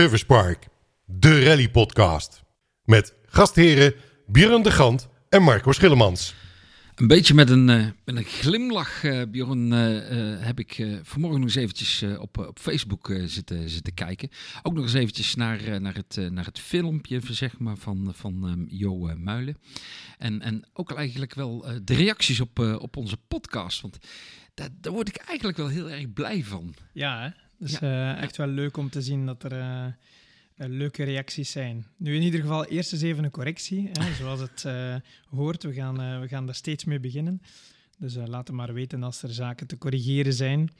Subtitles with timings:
[0.00, 0.66] Service Park,
[1.04, 2.42] de rally podcast.
[2.84, 3.94] Met gastheren
[4.26, 6.34] Björn de Gant en Marco Schillemans.
[6.94, 11.48] Een beetje met een, uh, met een glimlach, uh, Bjorn, uh, heb ik vanmorgen nog
[11.48, 14.28] eens eventjes op, op Facebook zitten, zitten kijken.
[14.62, 18.66] Ook nog eens eventjes naar, naar, het, naar het filmpje zeg maar, van, van um,
[18.68, 19.56] Jo Muilen.
[20.18, 23.80] En, en ook eigenlijk wel de reacties op, op onze podcast.
[23.80, 23.98] Want
[24.54, 26.74] daar, daar word ik eigenlijk wel heel erg blij van.
[26.92, 27.48] Ja, hè?
[27.60, 28.16] Dus ja.
[28.20, 29.96] echt wel leuk om te zien dat er
[30.56, 31.86] leuke reacties zijn.
[31.96, 34.94] Nu in ieder geval eerst eens even een correctie, hè, zoals het uh,
[35.28, 35.62] hoort.
[35.62, 37.42] We gaan, we gaan daar steeds mee beginnen.
[37.98, 40.70] Dus laat maar weten als er zaken te corrigeren zijn.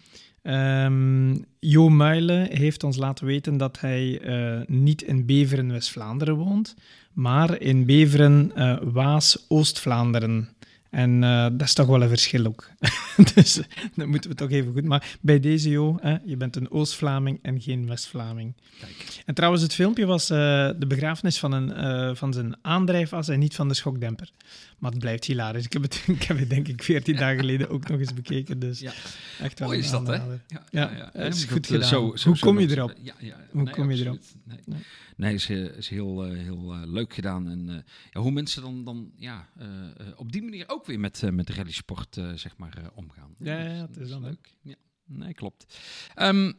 [0.43, 4.21] Um, jo Muilen heeft ons laten weten dat hij
[4.67, 6.75] niet in Beveren, West-Vlaanderen woont,
[7.13, 8.53] maar in Beveren,
[8.93, 10.49] Waas, Oost-Vlaanderen.
[10.91, 12.71] En uh, dat is toch wel een verschil ook.
[13.35, 13.61] dus
[13.95, 14.85] dat moeten we toch even goed.
[14.85, 18.55] Maar bij deze Jo, hè, je bent een Oost-Vlaming en geen West-Vlaming.
[19.27, 20.37] En trouwens, het filmpje was uh,
[20.79, 24.31] de begrafenis van, een, uh, van zijn aandrijfas en niet van de schokdemper.
[24.79, 25.65] Maar het blijft hilarisch.
[25.65, 28.59] Ik heb het, ik heb het denk ik 14 dagen geleden ook nog eens bekeken.
[28.59, 28.93] Dus ja.
[29.41, 30.15] echt wel Mooi is dat, hè?
[30.15, 31.11] Ja, ja, ja, ja.
[31.13, 31.89] het is goed gedaan.
[31.89, 32.95] Zo, zo, Hoe kom je erop?
[33.03, 34.19] Ja, ja, Hoe nee, kom je erop?
[34.45, 34.81] Nee, nee.
[35.21, 37.49] Nee is, is heel, heel leuk gedaan.
[37.49, 39.49] En ja, hoe mensen dan, dan ja,
[40.17, 43.35] op die manier ook weer met, met rally sport zeg maar, omgaan.
[43.39, 44.55] Ja, ja, het is dan leuk.
[44.63, 44.75] Ja.
[45.05, 45.79] Nee, klopt.
[46.17, 46.55] Um,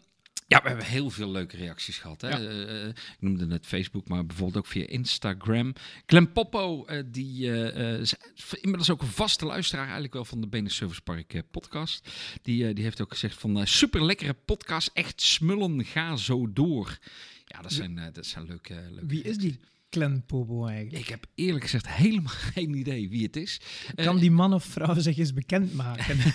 [0.51, 2.21] ja, we hebben heel veel leuke reacties gehad.
[2.21, 2.29] Hè?
[2.29, 2.39] Ja.
[2.39, 5.73] Uh, ik noemde net Facebook, maar bijvoorbeeld ook via Instagram.
[6.05, 8.15] Clem Poppo, uh, die uh, is
[8.61, 12.09] inmiddels ook een vaste luisteraar eigenlijk wel van de Benen Service Park podcast.
[12.41, 16.97] Die, die heeft ook gezegd van super lekkere podcast, echt smullen, ga zo door.
[17.51, 19.59] Ja, dat zijn, dat zijn leuke, leuke Wie is die?
[19.91, 21.03] Clem Popo eigenlijk?
[21.03, 23.61] Ik heb eerlijk gezegd helemaal geen idee wie het is.
[23.95, 26.17] Kan die man of vrouw zich eens bekendmaken?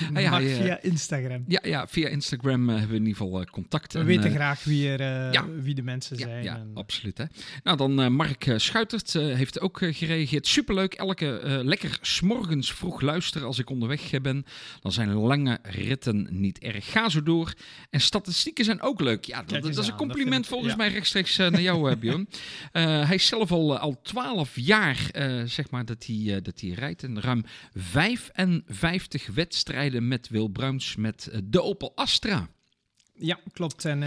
[0.14, 1.44] ah, ja, ja, via Instagram.
[1.46, 3.92] Ja, ja via Instagram uh, hebben we in ieder geval uh, contact.
[3.92, 5.48] We en, weten uh, graag wie, er, ja.
[5.48, 6.42] wie de mensen zijn.
[6.42, 6.70] Ja, en...
[6.74, 7.18] absoluut.
[7.18, 7.24] Hè.
[7.62, 10.46] Nou, dan Mark Schuitert heeft ook gereageerd.
[10.46, 14.44] Superleuk, elke lekker smorgens vroeg luisteren als ik onderweg ben.
[14.80, 16.90] Dan zijn lange ritten niet erg.
[16.90, 17.54] Ga zo door.
[17.90, 19.24] En statistieken zijn ook leuk.
[19.24, 22.09] Ja, dat, dat is een compliment volgens mij rechtstreeks naar jou, Björn.
[22.72, 25.10] Hij is zelf al, al 12 jaar,
[25.44, 27.02] zeg maar, dat hij, dat hij rijdt.
[27.02, 27.44] En ruim
[27.74, 32.48] 55 wedstrijden met Wil Bruins met de Opel Astra.
[33.22, 33.84] Ja, klopt.
[33.84, 34.02] En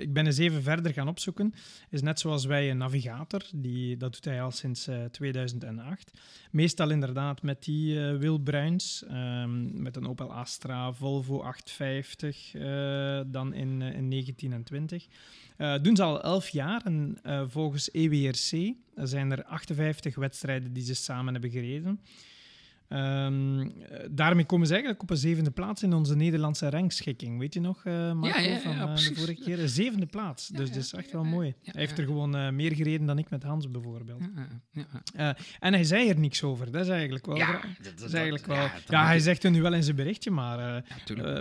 [0.00, 1.54] ik ben eens even verder gaan opzoeken.
[1.90, 6.10] Is net zoals wij een navigator, die, dat doet hij al sinds uh, 2008.
[6.50, 12.50] Meestal inderdaad met die uh, Wil Bruins, um, met een Opel Astra, Volvo 850,
[13.26, 15.06] dan in, in 19 en 20.
[15.82, 17.18] Doen ze al 11 jaar en
[17.50, 22.00] volgens E EWRC zijn er 58 wedstrijden die ze samen hebben gereden.
[22.92, 23.72] Um,
[24.10, 27.38] daarmee komen ze eigenlijk op een zevende plaats in onze Nederlandse rangschikking.
[27.38, 29.68] Weet je nog, uh, Marco, ja, ja, ja, van uh, de vorige keer?
[29.68, 30.48] Zevende plaats.
[30.48, 31.54] dus dat is echt wel mooi.
[31.62, 34.22] Hij heeft er gewoon uh, meer gereden dan ik met Hans bijvoorbeeld.
[35.60, 36.70] en hij zei er niks over.
[36.70, 37.36] Dat is eigenlijk wel...
[37.36, 38.68] Ja, dat, dat is eigenlijk wel...
[38.88, 40.84] Ja, hij zegt het nu wel in zijn berichtje, maar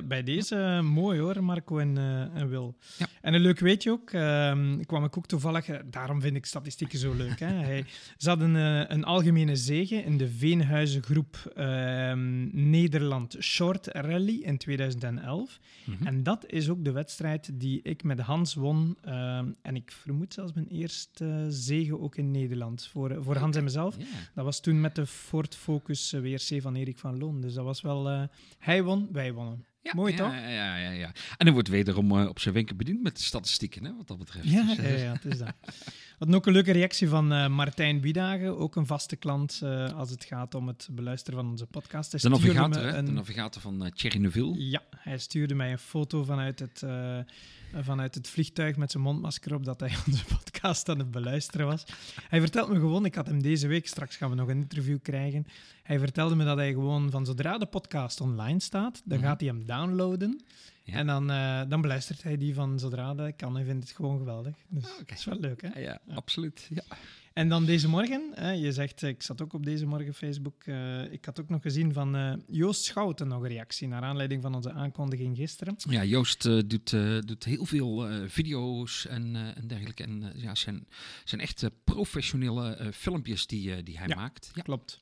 [0.03, 1.97] bij deze mooi hoor, Marco en,
[2.33, 2.77] en Wil.
[3.21, 5.65] En een leuk weet je ook, ehm, kwam ik ook toevallig...
[5.85, 7.39] daarom vind ik statistieken zo leuk.
[7.39, 7.53] Hè.
[7.53, 7.85] Hij,
[8.17, 8.55] ze hadden
[8.93, 12.13] een algemene zege in de Veenhuizen groep uh,
[12.51, 15.59] Nederland Short Rally in 2011.
[15.85, 16.07] Mm-hmm.
[16.07, 18.97] En dat is ook de wedstrijd die ik met Hans won.
[19.05, 23.63] Uh, en ik vermoed zelfs mijn eerste zege ook in Nederland voor, voor Hans en
[23.63, 23.97] mezelf.
[23.97, 24.07] Yeah.
[24.35, 27.41] Dat was toen met de Ford Focus WRC van Erik van Loon.
[27.41, 28.11] Dus dat was wel...
[28.11, 28.23] Uh,
[28.57, 29.65] hij won, wij wonnen.
[29.81, 30.33] Ja, Mooi ja, toch?
[30.33, 31.11] Ja, ja, ja, ja.
[31.37, 34.17] En er wordt wederom uh, op zijn wenken bediend met de statistieken, hè, wat dat
[34.17, 34.49] betreft.
[34.49, 35.53] Ja, dus, uh, ja, ja, het is dat.
[36.17, 39.61] Hadden ook een leuke reactie van uh, Martijn Biedagen, ook een vaste klant
[39.95, 42.11] als het gaat om het beluisteren van onze podcast.
[42.11, 43.05] Hij de navigator, een...
[43.05, 44.69] de navigator van Thierry Neuville.
[44.69, 46.83] Ja, hij stuurde mij een foto vanuit het,
[47.75, 51.85] vanuit het vliegtuig met zijn mondmasker op dat hij onze podcast aan het beluisteren was.
[52.29, 54.97] Hij vertelt me gewoon, ik had hem deze week, straks gaan we nog een interview
[55.01, 55.45] krijgen.
[55.83, 59.23] Hij vertelde me dat hij gewoon van zodra de podcast online staat, dan mm-hmm.
[59.31, 60.41] gaat hij hem downloaden.
[60.83, 60.93] Ja.
[60.93, 63.55] En dan, uh, dan beluistert hij die van zodra dat kan.
[63.55, 64.55] Hij vindt het gewoon geweldig.
[64.67, 64.97] Dus okay.
[65.05, 65.67] dat is wel leuk, hè?
[65.67, 66.15] Ja, ja, ja.
[66.15, 66.67] absoluut.
[66.69, 66.83] Ja.
[67.33, 71.11] En dan deze morgen, hè, je zegt, ik zat ook op deze morgen Facebook, uh,
[71.11, 74.55] ik had ook nog gezien van uh, Joost Schouten nog een reactie naar aanleiding van
[74.55, 75.75] onze aankondiging gisteren.
[75.89, 76.89] Ja, Joost uh, doet,
[77.25, 80.03] doet heel veel video's en, en dergelijke.
[80.03, 80.87] En ja, zijn,
[81.23, 84.51] zijn echt professionele filmpjes die, die hij ja, maakt.
[84.53, 85.01] Ja, klopt.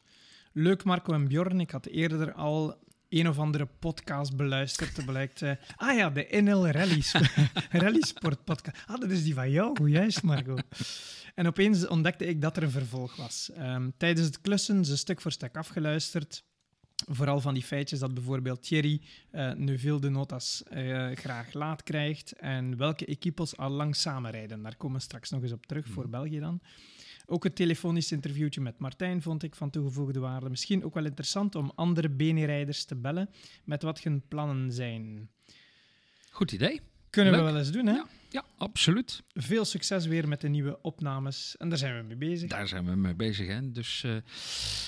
[0.51, 2.75] Leuk Marco en Bjorn, ik had eerder al
[3.09, 5.05] een of andere podcast beluisterd.
[5.05, 7.03] Blijkt, uh, ah ja, de NL Rally,
[7.83, 8.77] Rally Sport podcast.
[8.85, 9.77] Ah, dat is die van jou.
[9.79, 10.57] Hoe juist, Marco.
[11.35, 13.49] En opeens ontdekte ik dat er een vervolg was.
[13.57, 16.43] Um, tijdens het klussen ze stuk voor stuk afgeluisterd.
[17.05, 19.01] Vooral van die feitjes dat bijvoorbeeld Thierry
[19.31, 24.61] uh, Neuville de Notas uh, graag laat krijgt en welke equipos al lang samenrijden.
[24.61, 26.11] Daar komen we straks nog eens op terug, voor mhm.
[26.11, 26.61] België dan.
[27.25, 30.49] Ook het telefonisch interviewtje met Martijn vond ik van toegevoegde waarde.
[30.49, 33.29] Misschien ook wel interessant om andere bene te bellen
[33.63, 35.29] met wat hun plannen zijn.
[36.29, 36.81] Goed idee.
[37.09, 37.93] Kunnen we wel eens doen, hè?
[37.93, 38.07] Ja.
[38.29, 39.23] Ja, absoluut.
[39.33, 41.55] Veel succes weer met de nieuwe opnames.
[41.57, 42.49] En daar zijn we mee bezig.
[42.49, 43.47] Daar zijn we mee bezig.
[43.47, 43.71] Hè?
[43.71, 44.15] Dus, uh,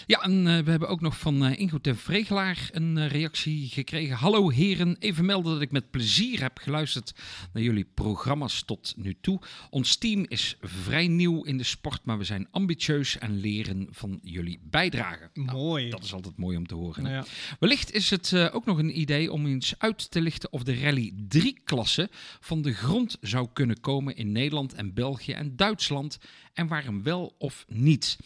[0.06, 4.15] ja, en uh, we hebben ook nog van uh, Ingo ten Vregelaar een reactie gekregen.
[4.15, 7.13] Hallo heren, even melden dat ik met plezier heb geluisterd
[7.53, 9.42] naar jullie programma's tot nu toe.
[9.69, 14.19] Ons team is vrij nieuw in de sport, maar we zijn ambitieus en leren van
[14.24, 15.30] jullie bijdrage.
[15.33, 15.89] Nou, mooi.
[15.89, 17.09] dat is altijd mooi om te horen.
[17.09, 17.25] Ja.
[17.59, 21.13] Wellicht is het ook nog een idee om eens uit te lichten of de Rally
[21.38, 22.09] 3-klasse
[22.39, 26.20] van de grond zou kunnen komen in Nederland en België en Duitsland
[26.59, 28.17] en waarom wel of niet.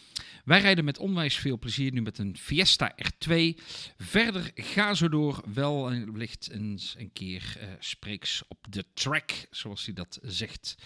[0.44, 3.34] Wij rijden met onwijs veel plezier nu met een Fiesta R2.
[3.96, 9.84] Verder ga zo door, wel wellicht eens een keer uh, spreeks op de track, zoals
[9.84, 10.76] hij dat zegt.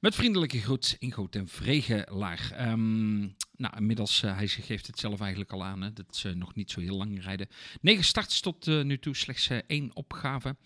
[0.00, 2.68] Met vriendelijke groet, Ingo ten Vregelaar.
[2.68, 6.54] Um, nou, inmiddels, uh, hij geeft het zelf eigenlijk al aan, hè, dat ze nog
[6.54, 7.48] niet zo heel lang rijden.
[7.80, 10.56] Negen starts tot uh, nu toe, slechts één opgave.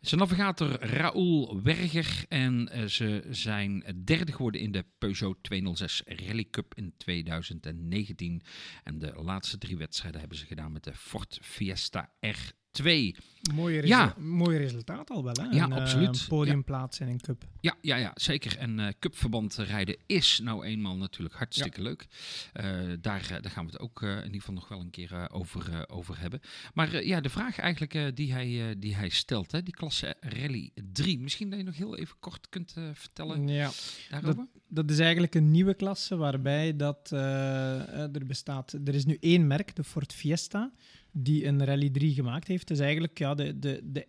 [0.00, 5.42] Zijn navigator Raoul Werger en ze zijn derde geworden in de Peugeot
[5.74, 8.42] 206 Rally Cup in 2019.
[8.84, 13.14] En de laatste drie wedstrijden hebben ze gedaan met de Ford Fiesta R twee.
[13.54, 14.14] Mooie, ja.
[14.18, 15.56] mooie resultaat al wel, hè?
[15.56, 16.20] Ja, absoluut.
[16.20, 17.44] Een podiumplaats in een cup.
[17.60, 18.56] Ja, ja, ja zeker.
[18.56, 22.06] En uh, cupverband rijden is nou eenmaal natuurlijk hartstikke leuk.
[22.54, 22.64] Uh,
[23.00, 26.20] daar, daar gaan we het ook in ieder geval nog wel een keer over, over
[26.20, 26.40] hebben.
[26.74, 31.18] Maar ja, de vraag eigenlijk die, hij, die hij stelt, hè, die klasse Rally 3.
[31.18, 33.70] Misschien dat je nog heel even kort kunt vertellen ja.
[34.10, 34.36] daarover?
[34.36, 38.72] Dat, dat, is eigenlijk een nieuwe klasse waarbij dat, er bestaat...
[38.84, 40.72] Er is nu één merk, de Ford Fiesta
[41.12, 42.70] die een Rally 3 gemaakt heeft.
[42.70, 44.06] is eigenlijk, ja, de, de, de,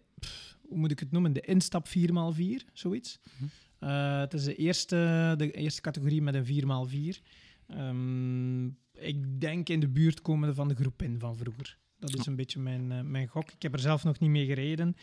[0.61, 1.33] hoe moet ik het noemen?
[1.33, 3.19] De instap 4x4, zoiets.
[3.37, 3.49] Mm
[3.79, 7.21] het is de eerste, de eerste categorie met een 4x4.
[7.67, 8.65] Um, ehm,
[9.07, 11.77] ik denk in de buurt komende van de groep in van vroeger.
[11.99, 13.51] Dat is een beetje mijn, uh, mijn gok.
[13.51, 14.95] Ik heb er zelf nog niet mee gereden.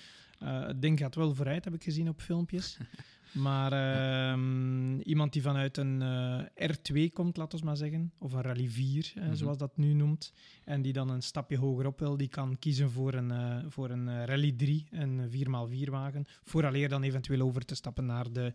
[0.42, 2.76] Uh, het ding gaat wel vooruit, heb ik gezien op filmpjes.
[3.37, 8.43] Maar uh, iemand die vanuit een uh, R2 komt, laten we maar zeggen, of een
[8.43, 9.35] Rally 4, mm -hmm.
[9.35, 10.33] zoals dat nu noemt,
[10.65, 13.91] en die dan een stapje hoger op wil, die kan kiezen voor een, uh, voor
[13.91, 18.53] een Rally 3, een 4x4 wagen, vooraleer dan eventueel over te stappen naar de,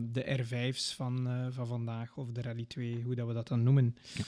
[0.00, 3.96] de R5's van, van vandaag, of de Rally 2, hoe dat we dat dan noemen.
[4.14, 4.24] Ja,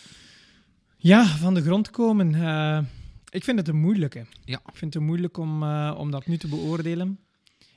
[0.96, 2.28] ja van de grond komen.
[3.30, 4.26] ik vind het een moeilijke.
[4.44, 4.60] Ja.
[4.66, 7.18] Ik vind het moeilijk om, om dat nu te beoordelen.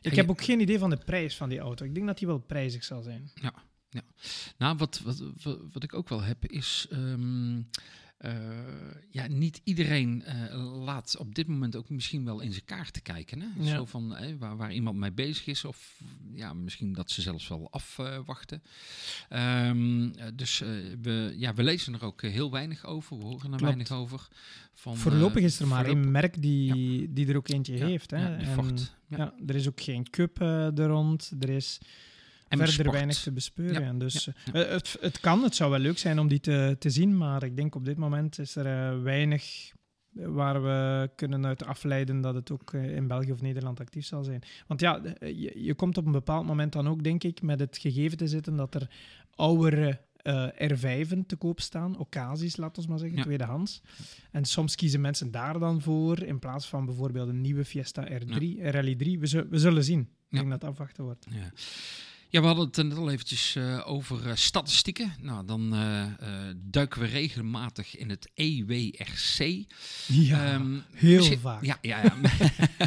[0.01, 1.86] Ik heb ook geen idee van de prijs van die auto.
[1.86, 3.31] Ik denk dat die wel prijzig zal zijn.
[3.36, 3.53] Ja,
[3.89, 4.01] ja.
[4.57, 5.24] Nou, wat, wat,
[5.71, 6.88] wat, ik ook wel heb is.
[6.92, 7.63] Um, uh,
[9.09, 13.41] ja, niet iedereen uh, laat op dit moment ook misschien wel in zijn kaart kijken.
[13.41, 13.47] Hè?
[13.59, 13.75] Ja.
[13.75, 16.01] Zo van eh, waar, waar, iemand mee bezig is, of
[16.33, 18.63] ja, misschien dat ze zelfs wel afwachten.
[19.30, 20.59] Um, dus
[21.01, 24.28] we, ja, we lezen er ook heel weinig over, we horen er weinig over.
[24.73, 27.07] Van, Voorlopig is er maar één merk die, ja.
[27.09, 28.11] die er ook eentje heeft.
[28.11, 28.37] Hè?
[28.37, 28.78] en.
[29.07, 29.33] Ja.
[29.47, 31.31] er is ook geen cup er rond.
[31.40, 31.80] Er is
[32.51, 32.91] en verder sport.
[32.91, 33.81] weinig te bespeuren.
[33.81, 36.89] Ja, dus eh, het, het kan, het zou wel leuk zijn om die te, te
[36.89, 39.71] zien, maar ik denk op dit moment is er uh, weinig
[40.09, 44.23] waar we kunnen uit afleiden dat het ook uh, in België of Nederland actief zal
[44.23, 44.41] zijn.
[44.67, 47.77] Want ja, je, je, komt op een bepaald moment dan ook, denk ik, met het
[47.77, 48.89] gegeven te zitten dat er
[49.35, 49.99] oudere
[50.53, 53.23] R5'en te koop staan, occasies, laten we maar zeggen, ja.
[53.23, 53.81] tweedehands.
[54.31, 58.37] En soms kiezen mensen daar dan voor, in plaats van bijvoorbeeld een nieuwe Fiesta R3,
[58.37, 58.71] ja.
[58.71, 59.19] Rally 3.
[59.19, 59.99] We, we zullen zien.
[59.99, 61.25] Ik denk dat het afwachten wordt.
[61.29, 61.51] Ja.
[62.31, 65.16] Ja, we hadden het net al eventjes uh, over uh, statistieken.
[65.19, 66.06] Nou, dan uh,
[66.56, 69.66] duiken we regelmatig in het EWRC.
[70.07, 71.64] Ja, um, heel vaak.
[71.64, 72.16] Ja, ja, ja.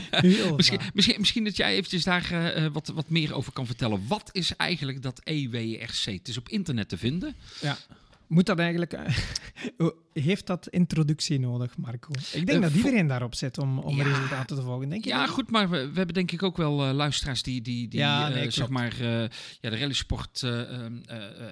[0.10, 0.94] heel misschien, vaak.
[0.94, 4.06] Misschien, misschien dat jij eventjes daar wat, wat meer over kan vertellen.
[4.06, 6.04] Wat is eigenlijk dat EWRC?
[6.04, 7.34] Het is op internet te vinden.
[7.60, 7.78] Ja.
[8.26, 8.98] Moet dat eigenlijk...
[10.12, 12.10] heeft dat introductie nodig, Marco?
[12.32, 15.10] Ik denk uh, dat iedereen daarop zit om, om ja, resultaten te volgen, denk je?
[15.10, 18.00] Ja, goed, maar we, we, hebben denk ik ook wel uh, luisteraars die, die, die
[18.00, 19.28] ja, nee, uh, zeg maar, ja,
[19.60, 20.92] de rallysport ehm,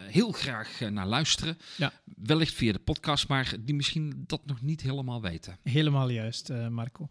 [0.06, 1.58] heel graag naar luisteren.
[1.76, 1.92] Ja.
[2.04, 5.58] Wellicht via de podcast, maar die misschien dat nog niet helemaal weten.
[5.62, 7.08] Helemaal juist, Marco.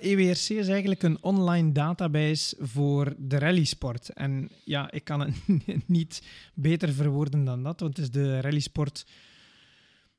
[0.00, 4.08] EWRC is eigenlijk een online database voor de rallysport.
[4.08, 5.34] En ja, ik kan het
[5.86, 6.22] niet
[6.54, 8.85] beter verwoorden dan dat, want het is de rallysport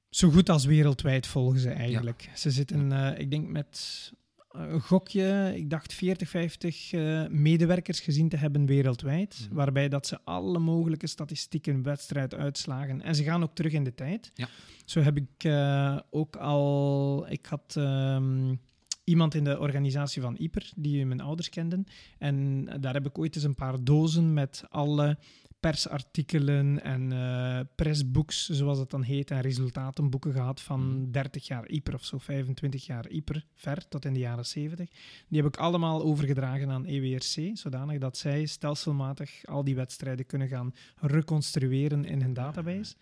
[0.09, 2.29] zo goed als wereldwijd volgen ze eigenlijk.
[2.35, 4.11] Ze zitten, uh, ik denk, met
[4.51, 5.53] een gokje.
[5.55, 9.45] Ik dacht 40, 50 uh, medewerkers gezien te hebben wereldwijd.
[9.45, 9.55] Mhm.
[9.55, 13.01] Waarbij dat ze alle mogelijke statistieken, wedstrijduitslagen.
[13.01, 14.31] En ze gaan ook terug in de tijd.
[14.33, 14.47] Ja.
[14.85, 17.25] Zo heb ik eh, ook al.
[17.29, 17.75] Ik had.
[17.77, 18.55] ehm,
[19.03, 21.85] Iemand in de organisatie van Ieper, die mijn ouders kenden.
[22.17, 25.17] En daar heb ik ooit eens een paar dozen met alle
[25.59, 32.05] persartikelen en pressbooks, zoals het dan heet, en resultatenboeken gehad van 30 jaar Ieper of
[32.05, 34.89] zo, 25 jaar Ieper, ver tot in de jaren 70.
[35.27, 40.47] Die heb ik allemaal overgedragen aan EWRC, zodanig dat zij stelselmatig al die wedstrijden kunnen
[40.47, 42.95] gaan reconstrueren in hun database.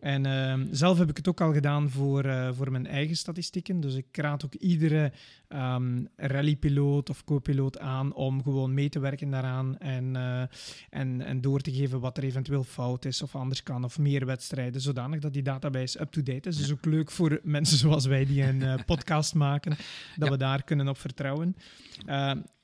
[0.00, 3.80] En ehm, zelf heb ik het ook al gedaan voor, eh, voor mijn eigen statistieken.
[3.80, 5.12] Dus ik raad ook iedere
[5.48, 10.42] ehm rallypiloot of co-piloot aan om gewoon mee te werken daaraan en, eh,
[10.90, 14.26] en, en door te geven wat er eventueel fout is of anders kan of meer
[14.26, 16.56] wedstrijden, zodanig dat die database up-to-date is.
[16.56, 19.70] Dus ook leuk voor mensen zoals wij die een eh, podcast maken,
[20.16, 20.30] dat Ja.
[20.30, 21.56] we daar kunnen op vertrouwen.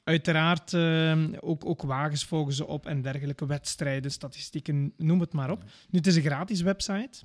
[0.05, 5.33] Ehm, Uiteraard eh, ook, ook wagens volgen ze op en dergelijke wedstrijden, statistieken, noem het
[5.33, 5.63] maar op.
[5.63, 7.25] Nu, het is een gratis website.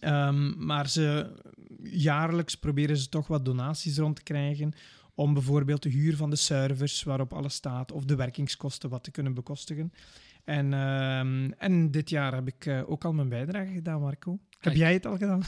[0.00, 1.34] Ehm, maar ze,
[1.82, 4.72] jaarlijks proberen ze toch wat donaties rond te krijgen
[5.14, 9.10] om bijvoorbeeld de huur van de servers waarop alles staat of de werkingskosten wat te
[9.10, 9.92] kunnen bekostigen.
[10.44, 14.38] En, ehm, en dit jaar heb ik eh, ook al mijn bijdrage gedaan, Marco.
[14.58, 15.42] Heb jij het al gedaan?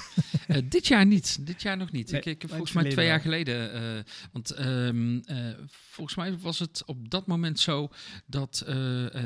[0.46, 1.46] Eh, dit jaar niet.
[1.46, 2.10] Dit jaar nog niet.
[2.10, 3.72] Nee, ik, ik heb volgens mij twee jaar geleden.
[3.72, 5.36] eh, want ehm, eh,
[5.68, 7.88] volgens mij was het op dat moment zo
[8.26, 8.64] dat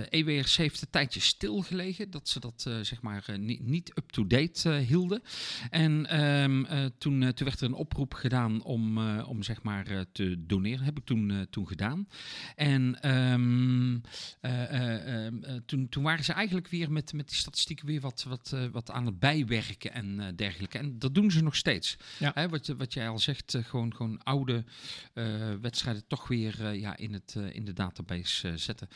[0.08, 2.10] EWRC heeft een tijdje stilgelegen.
[2.10, 5.22] Dat ze dat zeg maar niet, niet up-to-date hielden.
[5.70, 10.44] En ehm, eh, toen, toen werd er een oproep gedaan om, om zeg maar te
[10.46, 10.84] doneren.
[10.84, 12.08] Heb ik toen, toen gedaan.
[12.56, 13.98] En ehm,
[14.40, 18.00] eh, eh, ehm, eh, toen, toen waren ze eigenlijk weer met, met die statistieken weer
[18.00, 20.78] wat, wat, wat aan het bijwerken en eh, dergelijke.
[20.78, 21.96] En dat doen ze nog steeds.
[22.18, 22.30] Ja.
[22.34, 24.64] Hè, wat, wat jij al zegt, eh, gewoon, gewoon oude
[25.12, 25.24] eh,
[25.60, 28.88] wedstrijden toch weer ja, in, het, in de database zetten.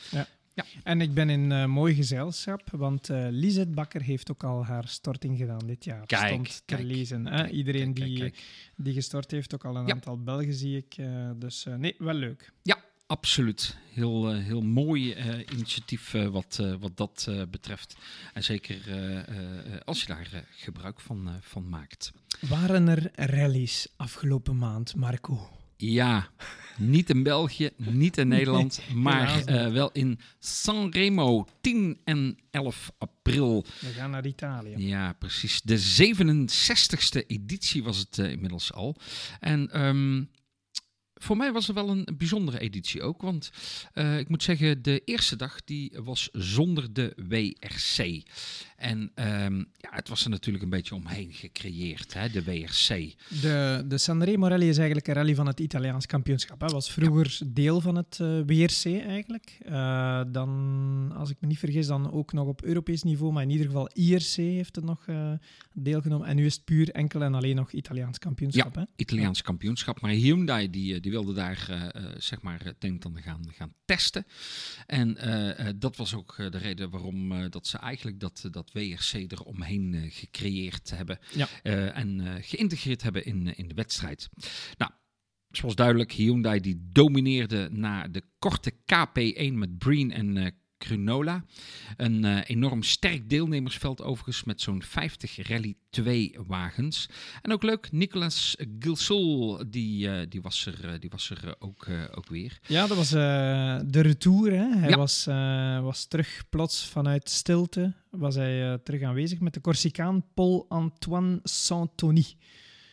[0.83, 5.37] En ik ben in eh, mooi gezelschap, want Lisette Bakker heeft ook al haar storting
[5.37, 6.05] gedaan dit jaar.
[6.05, 7.25] Kijk, Stond te kijk, lezen.
[7.25, 7.35] hè.
[7.35, 8.33] Kijk, Iedereen kijk, die,
[8.75, 9.93] die gestort heeft, ook al een Ja.
[9.93, 10.95] aantal Belgen zie ik.
[11.35, 12.51] dus nee, wel leuk.
[13.09, 13.75] Absoluut.
[13.93, 17.95] Heel, eh, heel mooi eh, initiatief eh, wat, wat dat betreft.
[18.33, 18.77] En zeker
[19.85, 22.11] als je daar gebruik van, van maakt.
[22.49, 25.49] Waren er rallies afgelopen maand, Marco?
[25.75, 26.29] Ja,
[26.77, 33.65] niet in België, niet in Nederland, maar wel in Sanremo 10 en 11 april.
[33.79, 34.73] We gaan naar Italië.
[34.77, 35.61] Ja, precies.
[35.61, 38.95] De 67ste editie was het inmiddels al.
[39.39, 40.23] En ehm,
[41.19, 43.21] voor mij was het wel een bijzondere editie ook.
[43.21, 43.51] Want
[43.93, 48.23] eh, ik moet zeggen, de eerste dag die was zonder de WRC.
[48.79, 53.15] En ehm, ja, het was er natuurlijk een beetje omheen gecreëerd, hè, de WRC.
[53.41, 56.61] De, de Sanremo Rally is eigenlijk een rally van het Italiaans kampioenschap.
[56.61, 59.57] Het was vroeger deel van het eh, WRC eigenlijk.
[59.61, 63.33] Eh, dan, als ik me niet vergis, dan ook nog op Europees niveau.
[63.33, 65.31] Maar in ieder geval IRC heeft het nog eh,
[65.73, 66.27] deelgenomen.
[66.27, 68.75] En nu is het puur enkel en alleen nog Italiaans kampioenschap.
[68.75, 68.83] Hè?
[68.95, 70.01] Italiaans kampioenschap.
[70.01, 74.25] Maar Hyundai die, die wilde daar zeg maar het een en ander gaan, gaan testen.
[74.85, 75.17] En
[75.79, 80.01] dat was ook de reden waarom dat ze eigenlijk dat, dat WRC er omheen eh,
[80.07, 81.19] gecreëerd hebben.
[81.33, 81.47] Ja.
[81.63, 84.29] eh, en eh, geïntegreerd hebben in, in de wedstrijd.
[84.77, 84.91] Nou,
[85.49, 91.43] zoals duidelijk, Hyundai die domineerde na de korte KP1 met Breen en eh Crunola.
[91.97, 97.09] Een eh, enorm sterk deelnemersveld overigens met zo'n 50 Rally 2 wagens.
[97.41, 101.87] En ook leuk, Nicolas Gilsoul, die, eh, die was er, eh, die was er ook,
[102.15, 102.59] ook weer.
[102.67, 104.51] Ja, dat was de retour.
[104.51, 104.77] Hè.
[104.79, 104.97] Hij Ja.
[104.97, 105.25] was,
[105.83, 107.93] was terug plots vanuit stilte.
[108.11, 112.25] Was hij terug aanwezig met de Corsicaan Paul-Antoine Santoni.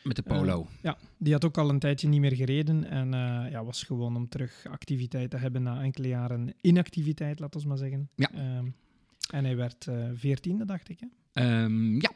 [0.07, 0.67] Met de polo.
[0.83, 2.85] Ja, die had ook al een tijdje niet meer gereden.
[2.85, 7.61] En eh, ja, was gewoon om terug activiteit te hebben na enkele jaren inactiviteit, laten
[7.61, 8.09] we maar zeggen.
[8.15, 8.31] Ja.
[8.33, 8.67] Ehm,
[9.31, 11.01] en hij werd eh, veertiende, dacht ik.
[11.01, 11.07] Hè?
[11.43, 12.11] Ehm, ja,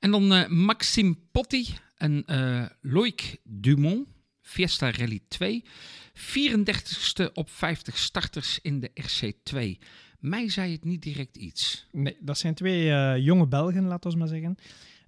[0.00, 1.66] en dan eh, Maxime Potti
[1.96, 4.08] en eh Loïc Dumont,
[4.40, 5.64] Fiesta Rally 2.
[6.14, 9.78] 34ste op 50 starters in de RC2.
[10.18, 11.86] Mij zei het niet direct iets.
[11.92, 14.56] Nee, dat zijn twee eh, jonge Belgen, laten we maar zeggen.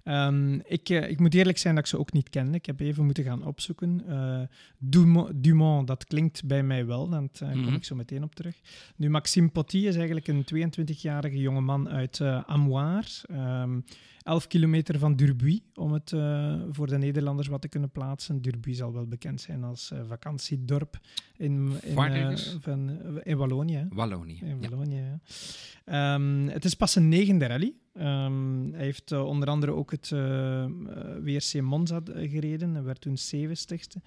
[0.03, 2.57] Ehm, ik, eh, ik moet eerlijk zijn dat ik ze ook niet kende.
[2.57, 4.03] Ik heb even moeten gaan opzoeken.
[4.07, 4.39] Eh,
[4.77, 7.09] Dumont, Dumont, dat klinkt bij mij wel.
[7.09, 7.73] Daar kom Mhm.
[7.73, 8.55] ik zo meteen op terug.
[8.95, 13.05] Nu, Maxime Potti is eigenlijk een 22-jarige jongeman uit eh Amoir.
[13.25, 13.79] Ehm
[14.23, 18.41] 11 kilometer van Durbuy, om het eh, voor de Nederlanders wat te kunnen plaatsen.
[18.41, 20.99] Durbuy zal wel bekend zijn als eh, vakantiedorp
[21.37, 23.87] in, in, eh, van, in Wallonië.
[23.89, 24.39] Wallonië.
[24.41, 24.61] In.
[24.61, 25.19] Wallonië, ja.
[25.85, 27.73] Ehm, het is pas een negende rally.
[27.93, 30.09] Ehm, hij heeft onder andere ook het
[31.23, 32.73] WRC Monza gereden.
[32.73, 34.01] Hij werd toen 70ste.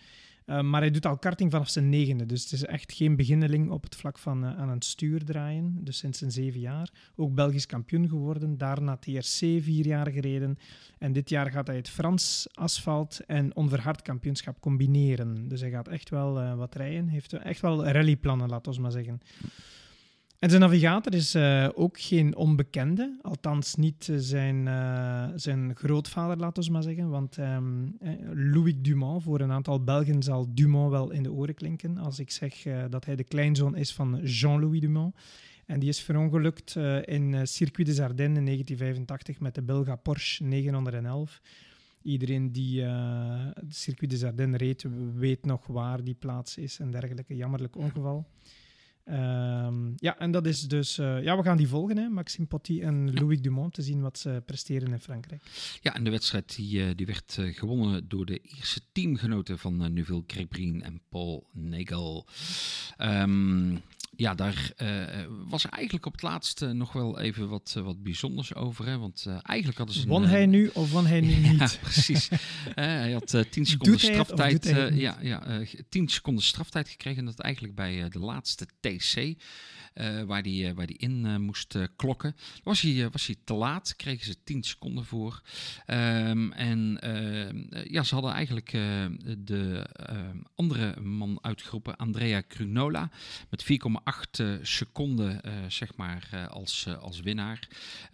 [0.46, 2.26] Uh, maar hij doet al karting vanaf zijn negende.
[2.26, 5.84] Dus het is echt geen beginneling op het vlak van uh, aan het stuur draaien.
[5.84, 6.90] Dus sinds zijn zeven jaar.
[7.16, 8.58] Ook Belgisch kampioen geworden.
[8.58, 10.58] Daarna TRC vier jaar gereden.
[10.98, 15.48] En dit jaar gaat hij het Frans asfalt en onverhard kampioenschap combineren.
[15.48, 17.08] Dus hij gaat echt wel uh, wat rijden.
[17.08, 19.20] Heeft echt wel rallyplannen, laten we maar zeggen.
[20.44, 26.62] En zijn navigator is uh, ook geen onbekende, althans niet zijn, uh, zijn grootvader, laten
[26.62, 27.08] we maar zeggen.
[27.08, 27.96] Want um,
[28.32, 32.30] Louis Dumont, voor een aantal Belgen zal Dumont wel in de oren klinken als ik
[32.30, 35.14] zeg dat hij de kleinzoon is van Jean-Louis Dumont.
[35.66, 41.40] En die is verongelukt in Circuit des Ardennes in 1985 met de Belga Porsche 911.
[42.02, 42.84] Iedereen die
[43.68, 47.36] Circuit des Ardennes reed, weet nog waar die plaats is en dergelijke.
[47.36, 48.26] Jammerlijk ongeval.
[49.06, 50.98] Um, ja, en dat is dus...
[50.98, 52.08] Uh, ja, we gaan die volgen, hè.
[52.08, 53.14] Maxime Potty en.
[53.14, 55.42] Louis Dumont, te zien wat ze presteren in Frankrijk.
[55.80, 59.92] Ja, en de wedstrijd die, uh, die werd uh, gewonnen door de eerste teamgenoten van
[59.92, 62.26] Neuville Créprin en Paul Nagel.
[62.98, 63.82] Um,
[64.16, 68.54] ja, daar uh, was eigenlijk op het laatste nog wel even wat, uh, wat bijzonders
[68.54, 68.86] over.
[68.86, 68.98] Hè?
[68.98, 70.06] Want uh, eigenlijk hadden ze...
[70.06, 71.58] Won een, hij nu of won hij nu niet?
[71.58, 72.28] ja, precies.
[72.74, 74.66] hij had 10 seconden straftijd.
[74.92, 77.18] ja, ja 10 seconden straftijd gekregen.
[77.18, 79.34] En dat eigenlijk bij de laatste TC.
[79.94, 82.36] Uh, waar hij uh, waar die in uh, moest klokken.
[82.62, 85.42] Was hij, was hij te laat, kregen ze 10 seconden voor.
[85.86, 88.70] Um, en ehm, ja, ze hadden eigenlijk
[89.38, 93.10] de ehm, andere man uitgeroepen, Andrea Crunola,
[93.50, 93.64] met
[94.38, 97.68] 4,8 seconden zeg maar als, als winnaar.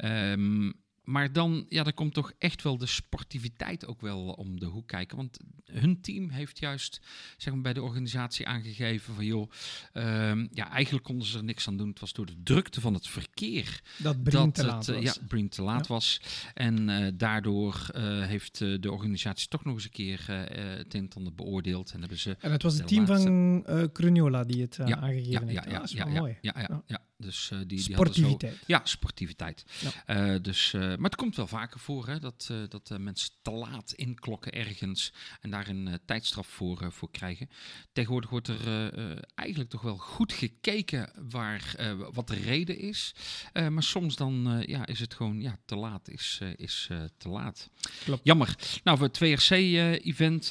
[0.04, 4.66] Um, maar dan, ja, dan komt toch echt wel de sportiviteit ook wel om de
[4.66, 5.16] hoek kijken.
[5.16, 7.00] Want hun team heeft juist
[7.36, 9.50] zeg maar, bij de organisatie aangegeven van joh,
[9.92, 11.88] um, ja, eigenlijk konden ze er niks aan doen.
[11.88, 15.04] Het was door de drukte van het verkeer dat te het, laat uh, was.
[15.04, 15.94] Ja, te laat ja.
[15.94, 16.20] was.
[16.54, 21.16] En uh, daardoor uh, heeft de organisatie toch nog eens een keer het een en
[21.16, 21.92] ander beoordeeld.
[21.92, 23.28] En, hebben ze en het was het team laatste...
[23.64, 25.70] van Crugnola die het ja, aangegeven ja, heeft.
[25.70, 26.38] Ja, is ja, wel ja, mooi.
[26.40, 27.00] Ja, ja, ja.
[27.20, 28.52] Dus, uh, die, die sportiviteit.
[28.52, 29.64] Zo, ja, sportiviteit.
[30.06, 30.34] Ja.
[30.34, 33.92] Uh, dus, uh, maar het komt wel vaker voor hè, dat, dat mensen te laat
[33.92, 37.48] inklokken ergens en daar een tijdstraf voor, voor krijgen.
[37.92, 41.74] Tegenwoordig wordt er eigenlijk toch wel goed gekeken waar,
[42.12, 43.14] wat de reden is.
[43.52, 47.70] maar soms dan ja, is het gewoon ja, te laat is, is te laat.
[48.04, 48.20] Klopt.
[48.24, 48.56] Jammer.
[48.84, 50.44] Nou, voor het 2RC-event,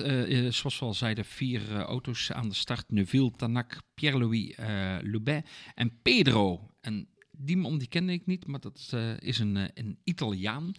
[0.54, 2.92] zoals we al zeiden, vier auto's aan de start.
[2.92, 6.70] Neuville, Tanak, Pierre-Louis uh, Lubet en Pedro.
[6.82, 10.72] En die man die kende ik niet, maar dat uh, is een, uh, een Italiaan.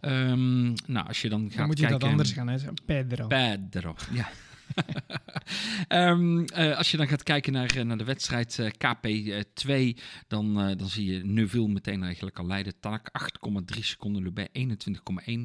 [0.00, 2.00] Um, nou, als je dan gaat dan moet je kijken...
[2.00, 2.74] dat anders gaan zeggen.
[2.84, 3.26] Pedro.
[3.26, 4.28] Pedro, ja.
[5.88, 10.54] Um, uh, als je dan gaat kijken naar, uh, naar de wedstrijd uh, KP2, dan,
[10.54, 12.80] dan zie je Neuville meteen eigenlijk al leiden.
[12.80, 13.10] Tanak
[13.76, 14.62] 8,3 seconden, Lubet 21,1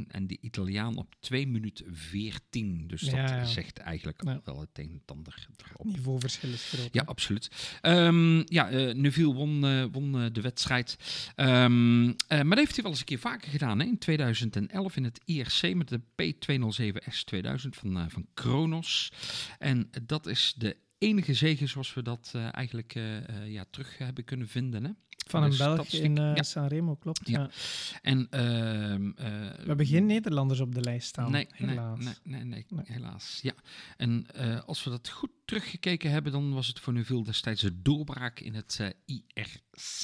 [0.07, 2.83] en de Italiaan op 2 minuten 14.
[2.87, 3.45] Dus dat ja.
[3.45, 4.41] zegt eigenlijk Ja.
[4.43, 5.85] wel het een en ander erop.
[5.85, 6.89] Niveauverschil is groot.
[6.91, 7.77] Ja, absoluut.
[7.81, 10.97] Ehm, ja, eh Neuville won, eh, won eh, de wedstrijd.
[11.35, 13.79] Ehm, eh, maar dat heeft hij wel eens een keer vaker gedaan.
[13.79, 13.85] Hè?
[13.85, 19.11] In 2011 in het IRC met de P207S 2000 van, eh, van Kronos.
[19.59, 23.97] En dat is de enige zege zoals we dat eh, eigenlijk eh, eh, ja, terug
[23.97, 24.83] hebben kunnen vinden.
[24.83, 24.91] Hè?
[25.27, 26.03] Van een Belg statistiek.
[26.03, 26.43] in Ja.
[26.43, 27.27] Sanremo, klopt.
[27.29, 27.39] Ja.
[27.39, 27.49] Ja.
[28.01, 29.25] En, ehm, eh,
[29.57, 31.99] We hebben geen Nederlanders op de lijst staan, Nee, helaas.
[31.99, 32.85] nee, nee, nee, Nee.
[32.87, 33.39] helaas.
[33.41, 33.53] Ja.
[33.97, 34.25] En
[34.65, 38.53] als we dat goed teruggekeken hebben, dan was het voor Neuville destijds de doorbraak in
[38.53, 40.03] het IRC.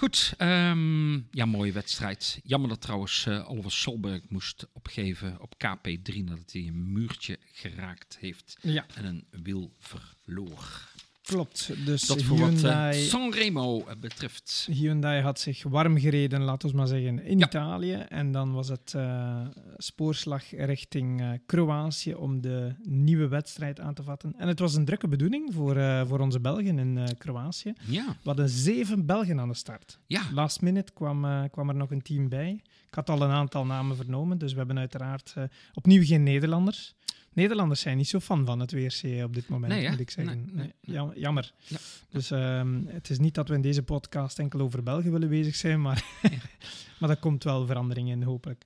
[0.00, 2.40] Goed, ehm, ja, mooie wedstrijd.
[2.44, 8.16] Jammer dat trouwens eh Oliver Solberg moest opgeven op KP3 nadat hij een muurtje geraakt
[8.20, 10.89] heeft Ja, en een wiel verloor.
[11.34, 11.70] Klopt.
[11.86, 14.68] Dus Dat voor wat eh, Hyundai, Sanremo eh, betreft.
[14.70, 17.46] Hyundai had zich warm gereden, laten we maar zeggen, in Ja.
[17.46, 17.92] Italië.
[17.92, 19.40] En dan was het eh,
[19.76, 24.34] spoorslag richting Kroatië om de nieuwe wedstrijd aan te vatten.
[24.38, 27.72] En het was een drukke bedoeling voor, voor onze Belgen in Kroatië.
[27.86, 29.98] Ja, We hadden zeven Belgen aan de start.
[30.06, 30.22] ja.
[30.34, 32.60] Last minute kwam, kwam er nog een team bij.
[32.88, 35.34] Ik had al een aantal namen vernomen, dus we hebben uiteraard
[35.74, 36.94] opnieuw geen Nederlanders.
[37.32, 40.36] Nederlanders zijn niet zo fan van het WRC op dit moment, Nee, moet ik zeggen.
[40.36, 40.94] Nee, nee, nee.
[40.96, 41.52] jam- jammer.
[41.66, 41.76] Ja.
[42.10, 45.54] Dus ehm, het is niet dat we in deze podcast enkel over België willen bezig
[45.54, 46.04] zijn, maar,
[47.00, 48.64] maar dat komt wel verandering in, hopelijk.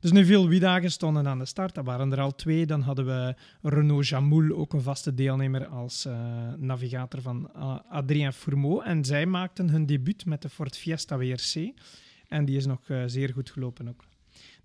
[0.00, 1.74] Dus nu veel Wiedagen stonden aan de start.
[1.74, 2.66] Dat waren er al twee.
[2.66, 8.32] Dan hadden we Renaud Jamoul, ook een vaste deelnemer als eh, navigator van uh, Adrien
[8.32, 8.84] Fourmeau.
[8.84, 11.72] En zij maakten hun debuut met de Ford Fiesta WRC.
[12.28, 14.04] En die is nog eh, zeer goed gelopen ook.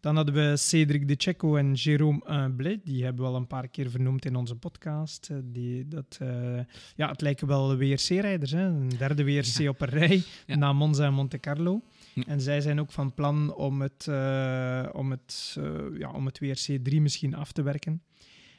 [0.01, 2.79] Dan hadden we Cedric De Checo en Jérôme Humblé.
[2.83, 5.27] Die hebben we al een paar keer vernoemd in onze podcast.
[5.31, 6.59] Eh, Die, dat, eh,
[6.95, 8.51] ja, het lijken wel WRC-rijders.
[8.51, 8.65] hè.
[8.65, 9.69] Een derde WRC Ja.
[9.69, 10.55] op een rij Ja.
[10.55, 11.81] na Monza en Monte Carlo.
[12.13, 12.23] Ja.
[12.27, 15.57] En zij zijn ook van plan om het, eh, om het,
[15.97, 18.01] ja, om het WRC 3 misschien af te werken.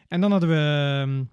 [0.08, 0.54] En dan hadden we
[1.04, 1.24] ehm,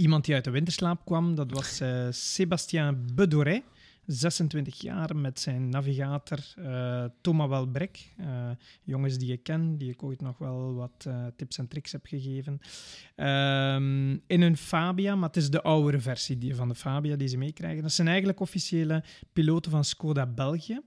[0.00, 1.34] iemand die uit de winterslaap kwam.
[1.34, 3.62] Dat was Sébastien Bedoret.
[4.12, 8.12] 26 jaar met zijn navigator uh, Thomas Welbrek.
[8.20, 8.50] Uh,
[8.82, 12.06] jongens die ik ken, die ik ooit nog wel wat uh, tips en tricks heb
[12.06, 12.52] gegeven.
[13.16, 17.28] Um, in een Fabia, maar het is de oudere versie die, van de Fabia die
[17.28, 17.82] ze meekrijgen.
[17.82, 20.80] Dat zijn eigenlijk officiële piloten van Skoda België.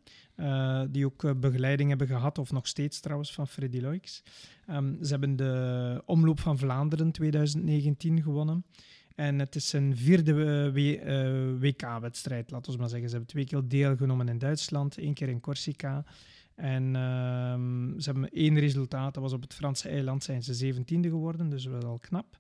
[0.90, 4.24] die ook begeleiding hebben gehad, of nog steeds trouwens, van Freddy Loix.
[4.70, 8.66] Um, ze hebben de Omloop van Vlaanderen 2019 gewonnen.
[9.16, 10.72] En het is een vierde
[11.60, 13.10] WK-wedstrijd, eh, laten we maar zeggen.
[13.10, 16.06] Ze hebben twee keer deelgenomen in Duitsland, één keer in Corsica.
[16.56, 17.54] En uh,
[17.98, 21.66] ze hebben één resultaat, dat was op het Franse eiland, zijn ze zeventiende geworden, dus
[21.66, 22.38] wel al knap.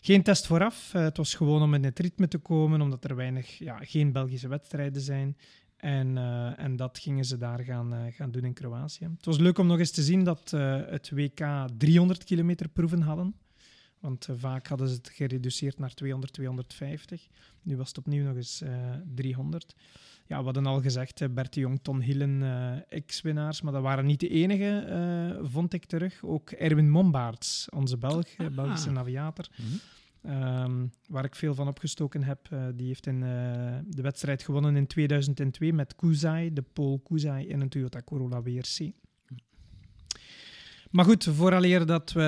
[0.00, 3.16] Geen test vooraf, uh, het was gewoon om in het ritme te komen, omdat er
[3.16, 5.36] weinig, ja, geen Belgische wedstrijden zijn.
[5.76, 6.16] En,
[6.56, 9.04] en dat gingen ze daar gaan, gaan doen in Kroatië.
[9.16, 10.50] Het was leuk om nog eens te zien dat
[10.86, 11.46] het WK
[11.78, 13.34] 300 kilometer proeven hadden.
[14.02, 17.28] Want uh, vaak hadden ze het gereduceerd naar 200, 250.
[17.62, 19.74] Nu was het opnieuw nog eens uh, eh, 300.
[20.26, 22.42] Ja, we hadden al gezegd, uh, Bert de Jong, Ton Hillen,
[22.88, 23.62] ex-winnaars.
[23.62, 26.24] Maar dat waren niet de enige, vond ik terug.
[26.24, 29.48] Ook Erwin Mombaerts, onze Belg, Belgische navigator.
[29.56, 29.66] Mm
[30.22, 30.62] -hmm.
[30.62, 32.48] um, waar ik veel van opgestoken heb.
[32.74, 33.20] die heeft in,
[33.86, 38.92] de wedstrijd gewonnen in 2002 met Kuzai, de Pool Kuzai in een Toyota Corolla WRC.
[40.92, 42.22] Maar goed, vooraleer dat we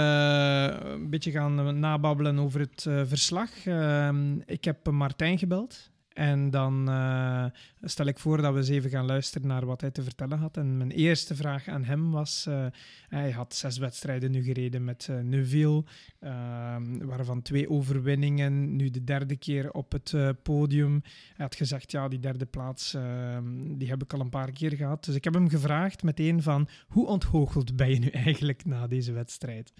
[0.84, 3.66] een beetje gaan nababbelen over het uh, verslag.
[3.66, 4.08] Uh,
[4.46, 5.90] ik heb Martijn gebeld.
[6.14, 7.44] En dan uh,
[7.82, 10.56] stel ik voor dat we eens even gaan luisteren naar wat hij te vertellen had.
[10.56, 12.66] En mijn eerste vraag aan hem was: uh,
[13.08, 15.84] hij had zes wedstrijden nu gereden met uh, Neuville,
[16.20, 21.02] ehm, waarvan twee overwinningen, nu de derde keer op het podium.
[21.34, 24.72] Hij had gezegd: ja, die derde plaats ehm, die heb ik al een paar keer
[24.72, 25.04] gehad.
[25.04, 29.12] Dus ik heb hem gevraagd meteen van: hoe ontgoocheld ben je nu eigenlijk na deze
[29.12, 29.72] wedstrijd?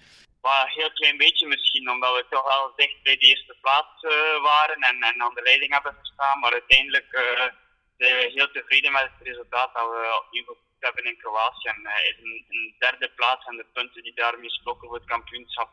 [0.45, 4.03] Maar een heel klein beetje misschien, omdat we toch wel dicht bij de eerste plaats
[4.03, 6.39] uh, waren en, en aan de leiding hebben gestaan.
[6.39, 7.47] Maar uiteindelijk uh,
[7.97, 11.67] zijn we heel tevreden met het resultaat dat we opnieuw goed hebben in Kroatië.
[11.67, 15.71] En uh, is een, derde plaats en de punten die daarmee slokken voor het kampioenschap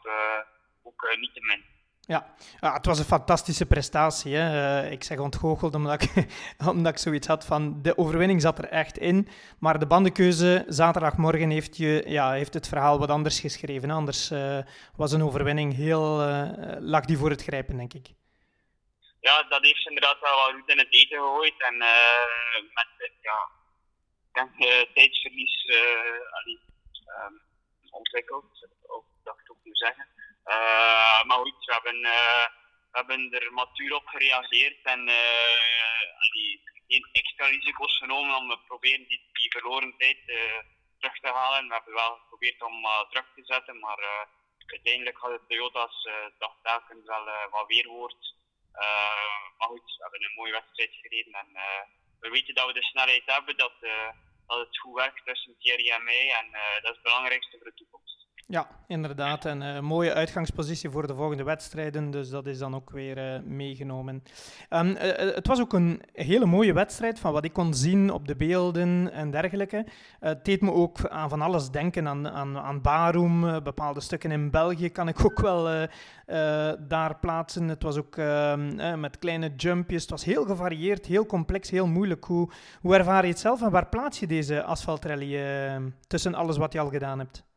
[0.83, 1.65] ook niet te min.
[2.07, 2.35] Ja.
[2.61, 4.35] ja, het was een fantastische prestatie.
[4.35, 4.83] Hè.
[4.85, 6.27] Uh, ik zeg ontgoocheld omdat ik,
[6.73, 9.29] omdat ik zoiets had van de overwinning zat er echt in.
[9.59, 13.91] Maar de bandenkeuze zaterdagmorgen heeft, je, ja, heeft het verhaal wat anders geschreven.
[13.91, 14.59] Anders uh,
[14.97, 18.07] was een overwinning heel, uh, lag die voor het grijpen, denk ik.
[19.21, 21.55] Ja, dat heeft inderdaad wel wat roet in het eten gegooid.
[21.59, 23.49] En met ja,
[24.95, 25.67] tijdsverlies
[27.91, 30.07] ontwikkeld, ook, dat ik het ook moet zeggen.
[30.45, 32.47] Uh, maar goed, we hebben, uh,
[32.91, 38.59] we hebben er matuur op gereageerd en uh, die, geen extra risico's genomen om te
[38.67, 40.19] proberen die, die verloren tijd
[40.99, 41.69] terug te halen.
[41.69, 44.29] We hebben wel geprobeerd om terug te zetten, maar
[44.67, 48.35] uiteindelijk hadden de Toyota's toch telkens wel wat weerwoord.
[49.59, 51.49] maar goed, we hebben een mooie wedstrijd gereden en
[52.21, 53.75] we weten dat we de snelheid hebben, dat,
[54.47, 56.51] dat het goed werkt tussen Thierry en mij en
[56.83, 58.22] dat is het belangrijkste voor de toekomst.
[58.53, 59.45] Ja, inderdaad.
[59.45, 62.11] En een uh, mooie uitgangspositie voor de volgende wedstrijden.
[62.11, 64.23] Dus dat is dan ook weer uh, meegenomen.
[64.71, 68.29] Um, uh, het was ook een hele mooie wedstrijd van wat ik kon zien op
[68.29, 69.87] de beelden en dergelijke.
[70.21, 73.63] het deed me ook aan van alles denken, aan, aan, aan Barum.
[73.63, 75.89] bepaalde stukken in België kan ik ook wel
[76.89, 77.69] daar plaatsen.
[77.69, 80.03] Het was ook ehm, met kleine jumpjes.
[80.03, 82.25] Het was heel gevarieerd, heel complex, heel moeilijk.
[82.25, 85.41] Hoe, hoe ervaar je het zelf en waar plaats je deze asfaltrally
[86.07, 87.51] tussen alles wat je al gedaan hebt?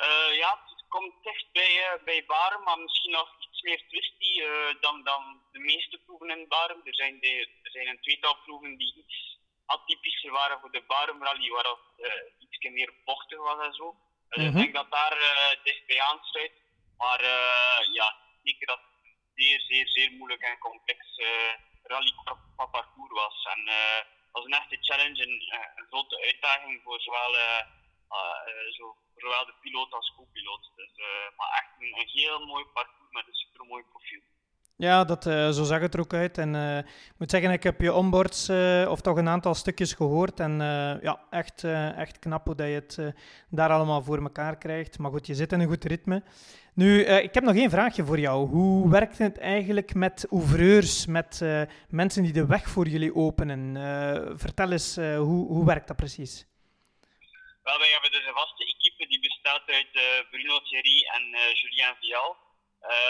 [0.00, 4.40] Uh, ja, het komt dicht bij, uh, bij Baren, maar misschien nog iets meer twisty
[4.40, 6.80] uh, dan, dan de meeste proeven in Baren.
[6.84, 11.22] Er zijn, de, er zijn een tweetal proeven die iets atypischer waren voor de Baren
[11.22, 11.64] Rally, waar
[11.96, 13.96] het iets meer bochtig was en zo.
[14.28, 14.46] -hmm.
[14.46, 15.18] Ik denk dat daar
[15.62, 16.52] dicht bij aansluit.
[16.96, 17.22] Maar
[17.92, 20.98] ja, zeker dat het een zeer, zeer, zeer moeilijk en complex
[21.82, 22.12] rally
[22.56, 23.46] qua parcours was.
[23.54, 27.60] En het was een echte challenge, een, een grote uitdaging voor zowel uh,
[28.76, 30.70] zo, zowel de piloot als co-piloot.
[30.76, 34.20] Dus, uh, maar echt een, heel mooi parcours met een super mooi profiel.
[34.76, 36.38] Ja, dat, uh, zo zag het er ook uit.
[36.38, 38.48] En ik moet zeggen, ik heb je onboards
[38.88, 40.40] of toch een aantal stukjes gehoord.
[40.40, 40.58] En
[41.02, 41.64] ja, echt,
[41.96, 43.14] echt knap hoe dat je het
[43.50, 44.98] daar allemaal voor elkaar krijgt.
[44.98, 46.22] Maar goed, je zit in een goed ritme.
[46.74, 48.48] Nu, ik heb nog één vraagje voor jou.
[48.48, 51.44] Hoe werkt het eigenlijk met ouvreurs, met
[51.88, 53.76] mensen die de weg voor jullie openen?
[54.38, 56.49] vertel eens, hoe, hoe werkt dat precies?
[57.70, 61.52] Wel, wij hebben dus een vaste equipe die bestaat uit uh, Bruno Thierry en uh,
[61.60, 62.36] Julien Vial.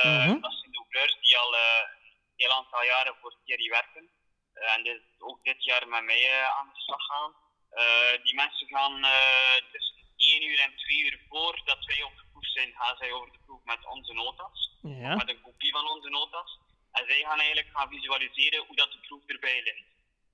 [0.03, 0.41] Mm -hmm.
[0.41, 1.89] Dat zijn de ouvreurs die al een
[2.37, 4.11] heel aantal jaren voor Thierry werken.
[4.75, 7.33] en dit, ook dit jaar met mij aan de slag gaan.
[8.23, 8.97] die mensen gaan
[9.73, 13.13] tussen 1 uur en 2 uur voor dat wij op de proef zijn, gaan zij
[13.13, 14.79] over de proef met onze notas.
[14.83, 15.15] Ja.
[15.15, 16.59] Met een kopie van onze notas.
[16.93, 19.90] En zij gaan eigenlijk gaan visualiseren hoe dat de proef erbij ligt.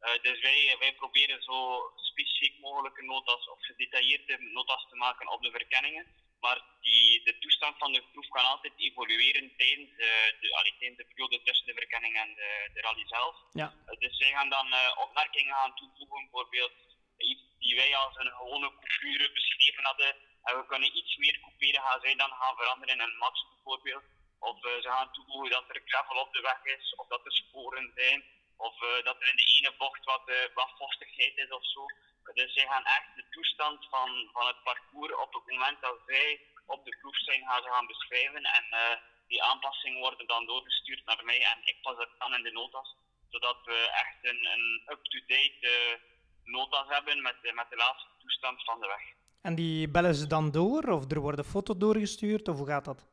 [0.06, 1.58] Eh, dus wij, wij proberen zo
[1.96, 6.06] specifiek mogelijke notas of gedetailleerde notas te maken op de verkenningen.
[6.40, 10.98] Maar die, de toestand van de proef kan altijd evolueren tijdens, eh, de, allee, tijdens
[10.98, 13.36] de periode tussen de verkenning en de, de rally zelf.
[13.52, 13.74] Ja.
[13.86, 16.72] Uh, dus zij gaan dan opmerkingen gaan toevoegen, bijvoorbeeld
[17.16, 20.16] iets die wij als een gewone coupure beschreven hadden.
[20.42, 24.04] En we kunnen iets meer couperen, gaan zij dan gaan veranderen in een max bijvoorbeeld.
[24.38, 27.92] Of ze gaan toevoegen dat er gravel op de weg is, of dat er sporen
[27.94, 28.24] zijn,
[28.56, 31.86] of dat er in de ene bocht wat, wat vochtigheid is of zo.
[32.34, 36.40] Dus zij gaan echt de toestand van, van het parcours op het moment dat zij
[36.66, 38.42] op de proef zijn gaan, ze gaan beschrijven.
[38.42, 42.42] En uh, die aanpassingen worden dan doorgestuurd naar mij en ik pas het dan in
[42.42, 42.96] de notas.
[43.28, 45.98] Zodat we echt een, een up-to-date uh,
[46.42, 49.04] notas hebben met, uh, met de laatste toestand van de weg.
[49.42, 53.06] En die bellen ze dan door of er worden foto's doorgestuurd of hoe gaat dat?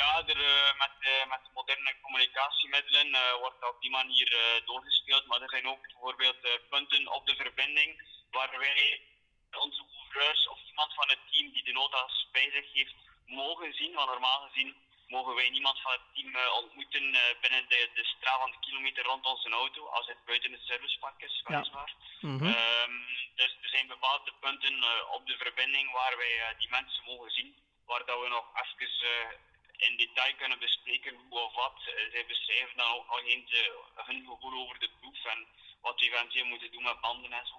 [0.00, 0.42] Ja, er,
[0.82, 0.94] met,
[1.28, 4.28] met moderne communicatiemiddelen wordt dat op die manier
[4.64, 5.26] doorgespeeld.
[5.26, 7.90] Maar er zijn ook bijvoorbeeld punten op de verbinding
[8.30, 9.00] waar wij
[9.50, 12.94] onze ouvreurs of iemand van het team die de notas bij zich heeft
[13.26, 13.94] mogen zien.
[13.94, 14.76] Want normaal gezien
[15.06, 18.58] mogen wij niemand van het team uh, ontmoeten uh, binnen de, de straal van de
[18.60, 21.94] kilometer rond onze auto, als het buiten het servicepark is, weliswaar.
[22.20, 22.28] Ja.
[22.28, 22.46] Mm -hmm.
[22.46, 27.30] um, dus er zijn bepaalde punten uh, op de verbinding waar wij die mensen mogen
[27.30, 28.88] zien, waar dat we nog even
[29.88, 31.76] in detail kunnen bespreken hoe of wat.
[32.12, 33.52] zij beschrijven dan ook nog eens
[34.08, 35.40] hun gevoel over de proef en
[35.80, 37.56] wat we eventueel moeten doen met banden en zo.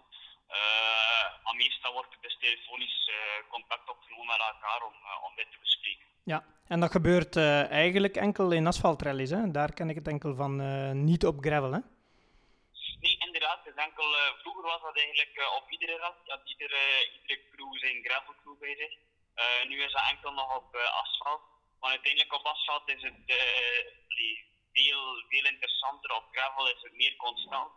[0.50, 3.12] Uh, maar meestal wordt er dus telefonisch
[3.50, 4.96] contact opgenomen met elkaar om,
[5.28, 6.06] om dit te bespreken.
[6.24, 7.36] Ja, en dat gebeurt
[7.84, 9.52] eigenlijk enkel in asfaltrallies, hè?
[9.52, 10.54] Daar ken ik het enkel van,
[11.04, 11.80] niet op gravel, hè?
[13.00, 13.60] Nee, inderdaad.
[13.76, 18.76] Enkel, vroeger was dat eigenlijk op iedere rat, had iedere, iedere crew zijn gravelcrew bij
[18.76, 18.94] zich.
[19.70, 21.42] nu is dat enkel nog op asfalt.
[21.86, 23.14] Maar uiteindelijk op asfalt is het
[24.74, 26.12] veel, veel interessanter.
[26.12, 27.72] Op gravel is het meer constant.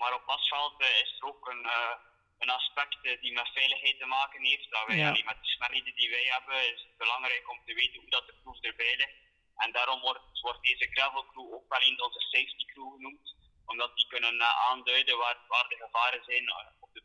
[0.00, 1.94] Maar op asfalt uh, is er ook een, uh,
[2.38, 4.70] een aspect die met veiligheid te maken heeft.
[4.70, 5.08] Dat wij, Ja.
[5.08, 8.26] allee, met de snelheden die wij hebben, is het belangrijk om te weten hoe dat
[8.26, 9.18] de proef erbij ligt.
[9.56, 13.34] En daarom wordt, wordt deze gravel crew ook wel eens onze safety crew genoemd.
[13.66, 17.02] Omdat die kunnen aanduiden waar, waar de gevaren zijn op de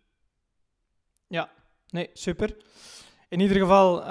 [1.28, 1.54] Ja,
[1.88, 2.50] nee, super.
[3.32, 4.08] In ieder geval, uh,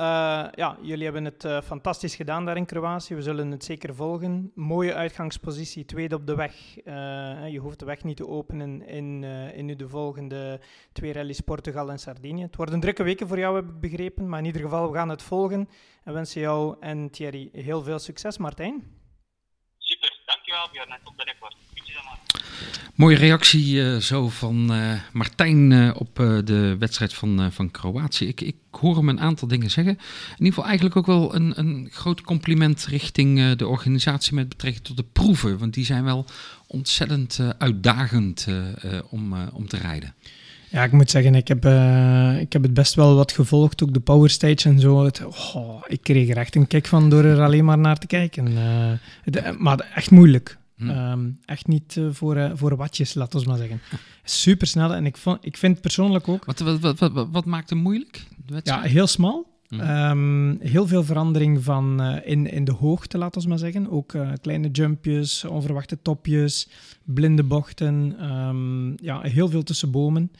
[0.55, 3.15] ja, jullie hebben het uh, fantastisch gedaan daar in Kroatië.
[3.15, 4.53] We zullen het zeker volgen.
[4.55, 6.55] Mooie uitgangspositie, tweede op de weg.
[6.85, 10.61] Uh, je hoeft de weg niet te openen in, in de volgende
[10.93, 12.43] twee rallies Portugal en Sardinië.
[12.43, 14.29] Het worden drukke weken voor jou, heb ik begrepen.
[14.29, 15.69] Maar in ieder geval, we gaan het volgen.
[16.05, 18.39] En wensen jou en Thierry heel veel succes.
[18.39, 18.85] Martijn?
[19.79, 21.01] Super, dankjewel Björn.
[21.05, 21.57] Tot binnenkort.
[22.95, 28.27] Mooie reactie uh, zo van uh, Martijn uh, op de wedstrijd van, van Kroatië.
[28.27, 29.93] Ik, ik hoor hem een aantal dingen zeggen.
[29.93, 34.85] In ieder geval eigenlijk ook wel een, een groot compliment richting de organisatie met betrekking
[34.85, 35.59] tot de proeven.
[35.59, 36.25] Want die zijn wel
[36.67, 38.47] ontzettend uitdagend
[39.11, 40.15] om, om te rijden.
[40.69, 41.65] Ja, ik moet zeggen, ik heb,
[42.41, 45.11] ik heb het best wel wat gevolgd, ook de Power Stage en zo.
[45.55, 48.53] Oh, ik kreeg er echt een kick van door er alleen maar naar te kijken.
[49.59, 50.59] Maar echt moeilijk.
[50.81, 50.91] Hm.
[50.91, 53.81] Um, echt niet uh, voor, voor watjes, laten we maar zeggen.
[54.25, 56.45] Super snel en ik, vond, ik vind persoonlijk ook...
[56.45, 58.27] Wat, wat, wat, wat, wat maakt hem moeilijk?
[58.63, 59.49] Ja, heel smal.
[59.69, 59.81] Hm.
[59.81, 63.91] Um, heel veel verandering van, in, in de hoogte, laten we maar zeggen.
[63.91, 66.69] Ook kleine jumpjes, onverwachte topjes,
[67.05, 68.25] blinde bochten.
[68.31, 70.31] Um, ja, heel veel tussen bomen.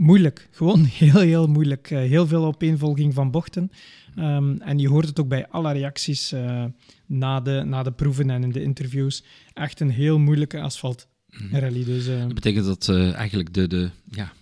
[0.00, 1.88] Moeilijk, gewoon heel, heel moeilijk.
[1.88, 3.70] Heel veel opeenvolging van bochten.
[4.18, 6.64] Um, en je hoort het ook bij alle reacties uh,
[7.06, 9.24] na, de, na de proeven en in de interviews.
[9.52, 11.08] Echt een heel moeilijke asfalt.
[11.50, 12.20] Rally, dus, uh...
[12.20, 14.32] Dat betekent dat uh, eigenlijk de, de ja,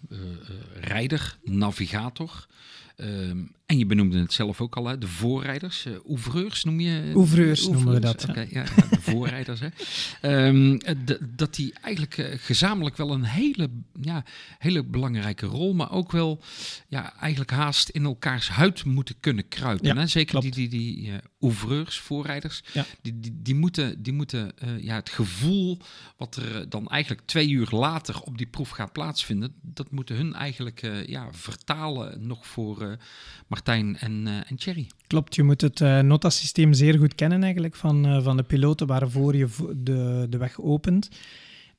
[0.81, 2.46] rijder, navigator,
[3.00, 7.12] Um, en je benoemde het zelf ook al, hè, de voorrijders, uh, ouvreurs noem je?
[7.14, 8.26] Ouvreurs noemen we dat.
[8.35, 8.44] Ja.
[8.50, 9.61] ja, de voorrijders.
[9.61, 9.68] Hè.
[10.22, 10.78] Um,
[11.37, 14.24] dat die eigenlijk uh, gezamenlijk wel een hele, ja,
[14.59, 16.42] hele belangrijke rol, maar ook wel
[16.88, 19.87] ja, eigenlijk haast in elkaars huid moeten kunnen kruipen.
[19.87, 20.07] Ja, hè.
[20.07, 20.54] Zeker klopt.
[20.54, 22.85] die, die, die uh, ouvreurs, voorrijders, ja.
[23.02, 25.78] die, die, die moeten, die moeten ja, het gevoel
[26.16, 30.35] wat er dan eigenlijk twee uur later op die proef gaat plaatsvinden, dat moeten hun
[30.35, 32.98] eigenlijk ja, vertalen nog voor
[33.59, 34.87] Martijn en, uh, en Thierry.
[35.07, 38.87] Klopt, je moet het uh, notasysteem zeer goed kennen eigenlijk van, uh, van de piloten
[38.87, 41.11] waarvoor je de, de weg opent.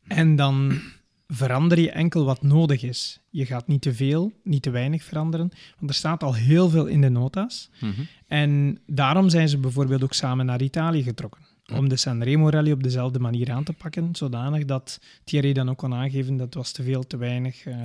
[0.08, 0.80] En dan
[1.28, 3.20] verander je enkel wat nodig is.
[3.30, 6.86] Je gaat niet te veel, niet te weinig veranderen, want er staat al heel veel
[6.86, 7.70] in de nota's.
[7.80, 8.08] Mm -hmm.
[8.28, 11.42] En daarom zijn ze bijvoorbeeld ook samen naar Italië getrokken.
[11.76, 15.78] Om de Sanremo Rally op dezelfde manier aan te pakken, zodanig dat Thierry dan ook
[15.78, 17.66] kon aangeven dat was te veel, te weinig.
[17.66, 17.76] Uh,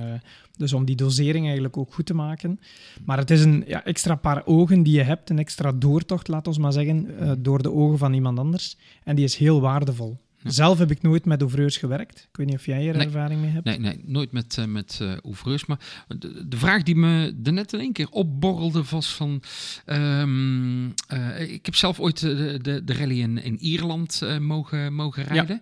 [0.57, 2.59] dus om die dosering eigenlijk ook goed te maken.
[3.05, 6.47] Maar het is een ja, extra paar ogen die je hebt, een extra doortocht, laat
[6.47, 8.77] ons maar zeggen, uh, door de ogen van iemand anders.
[9.03, 10.17] En die is heel waardevol.
[10.53, 12.27] Zelf heb ik nooit met ouvreurs gewerkt.
[12.29, 13.65] Ik weet niet of jij er ervaring mee hebt.
[13.65, 15.65] Nee, nee nooit met, uh, met uh, ouvreurs.
[15.65, 19.43] Maar de, de, vraag die me net in één keer opborrelde was van...
[19.85, 25.23] Um, uh, ik heb zelf ooit de, de, de rally in, in Ierland mogen, mogen
[25.23, 25.61] rijden.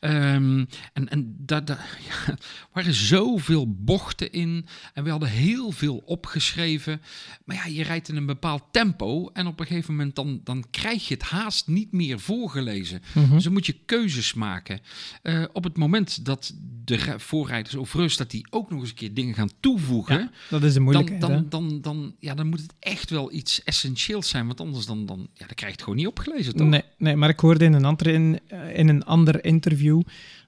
[0.00, 0.34] Ja.
[0.34, 2.36] Um, en en daar da, ja,
[2.72, 4.66] waren zoveel bochten in.
[4.94, 7.00] En we hadden heel veel opgeschreven.
[7.44, 9.30] Maar ja, je rijdt in een bepaald tempo.
[9.32, 13.02] En op een gegeven moment dan, dan krijg je het haast niet meer voorgelezen.
[13.12, 13.34] Mm -hmm.
[13.34, 14.80] Dus dan moet je keuzes maken.
[15.22, 18.94] Uh, op het moment dat de voorrijders of rust, dat die ook nog eens een
[18.94, 20.18] keer dingen gaan toevoegen.
[20.18, 21.20] Ja, dat is de moeilijkheid.
[21.20, 24.46] Dan, dan, dan, dan, ja, dan moet het echt wel iets essentieels zijn.
[24.46, 26.56] Want anders dan, dan, ja, dan krijg je het gewoon niet opgelezen.
[26.56, 26.68] Toch?
[26.68, 28.40] Nee, nee, maar ik hoorde in een, andere, in,
[28.74, 30.02] in een ander interview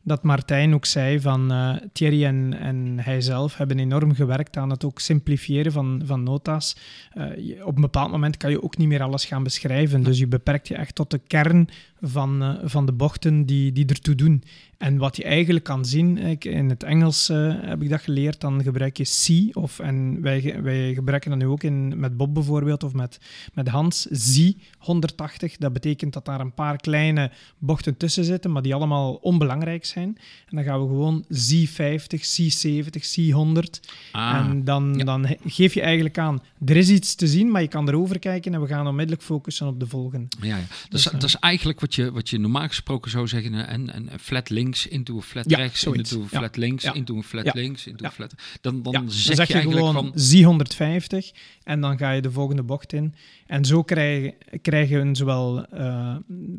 [0.06, 4.70] dat Martijn ook zei van uh, Thierry en, en hij zelf hebben enorm gewerkt aan
[4.70, 6.76] het ook simplifiëren van, van nota's.
[7.14, 10.02] Uh, op een bepaald moment kan je ook niet meer alles gaan beschrijven.
[10.02, 11.68] Dus je beperkt je echt tot de kern
[12.00, 14.42] van, uh, van de bochten die, die ertoe doen.
[14.78, 17.28] En wat je eigenlijk kan zien, ik, in het Engels
[17.60, 21.46] heb ik dat geleerd, dan gebruik je C, of, en wij, wij gebruiken dat nu
[21.46, 23.20] ook in, met Bob bijvoorbeeld, of met,
[23.54, 25.56] met Hans, Z 180.
[25.56, 30.18] Dat betekent dat daar een paar kleine bochten tussen zitten, maar die allemaal onbelangrijk zijn.
[30.46, 33.80] En dan gaan we gewoon C50, C70, C100.
[34.12, 35.04] Ah, en dan, ja.
[35.04, 38.54] dan geef je eigenlijk aan, er is iets te zien, maar je kan erover kijken
[38.54, 40.28] en we gaan onmiddellijk focussen op de volgende.
[40.40, 40.64] Ja, ja.
[40.88, 43.92] Dus, dat, is, dat is eigenlijk wat je, wat je normaal gesproken zou zeggen, en,
[43.92, 46.12] en flat links, into een flat ja, rechts, zoiets.
[46.12, 48.34] into een flat links, into een flat links, into een flat...
[48.60, 52.92] Dan, dan, dan zeg, zeg, je, gewoon Z150 en dan ga je de volgende bocht
[52.92, 53.14] in.
[53.46, 56.16] En zo krijgen, krijgen zowel uh,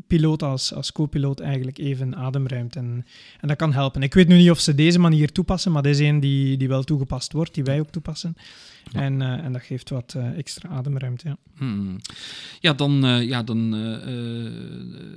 [0.08, 2.80] piloot als, als co-piloot eigenlijk even ademruimte.
[2.80, 3.06] En,
[3.40, 4.04] en dat kan helpen.
[4.04, 6.68] Ik weet nu niet of ze deze manier toepassen, maar dit is een die, die
[6.68, 8.36] wel toegepast wordt, die wij ook toepassen.
[8.92, 9.02] Ja.
[9.02, 11.28] En, uh, en dat geeft wat uh, extra ademruimte.
[11.28, 11.98] Ja, hmm.
[12.60, 13.76] ja dan, uh, ja, dan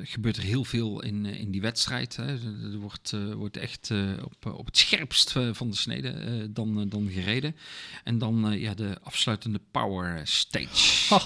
[0.02, 2.16] gebeurt er heel veel in, in die wedstrijd.
[2.16, 2.26] Hè.
[2.72, 3.90] Er wordt, wordt echt
[4.24, 6.12] op, op het scherpst van de snede
[6.52, 7.56] dan, dan gereden.
[8.04, 11.14] En dan ja, de afsluitende power stage.
[11.14, 11.22] Oh,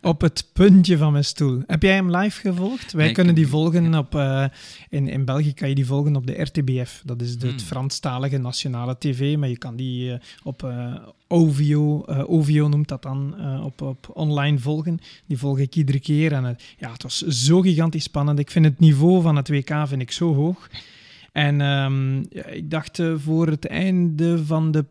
[0.00, 1.62] op het puntje van mijn stoel.
[1.66, 2.92] Heb jij hem live gevolgd?
[2.92, 4.14] Wij nee, kunnen die volgen op...
[4.88, 7.02] in, in België kan je die volgen op de RTBF.
[7.04, 7.56] Dat is de, hmm.
[7.56, 9.36] het Franstalige nationale tv.
[9.36, 10.62] Maar je kan die op
[11.32, 14.98] OVO, uh, noemt dat dan, uh, op, op online volgen.
[15.26, 16.32] Die volg ik iedere keer.
[16.32, 18.38] En het, ja, het was zo gigantisch spannend.
[18.38, 20.70] Ik vind het niveau van het WK vind ik zo hoog.
[21.32, 21.56] En
[22.30, 24.84] ja, ik dacht uh, voor het einde van de...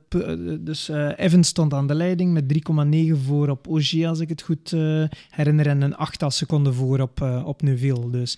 [0.59, 2.61] Dus Evans stond aan de leiding met
[3.15, 4.75] 3,9 voor op Ogier, als ik het goed
[5.29, 5.67] herinner.
[5.67, 8.09] En een 8 seconden voor op, op Neuville.
[8.09, 8.37] Dus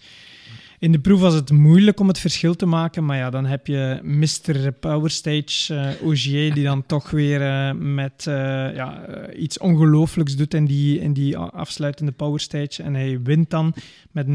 [0.83, 3.67] in de proef was het moeilijk om het verschil te maken, maar ja, dan heb
[3.67, 4.71] je Mr.
[4.71, 8.33] Powerstage uh, Ogier, die dan toch weer uh, met uh,
[8.75, 12.83] ja, iets ongelooflijks doet in die, in die afsluitende Powerstage.
[12.83, 13.73] En hij wint dan
[14.11, 14.31] met 0,6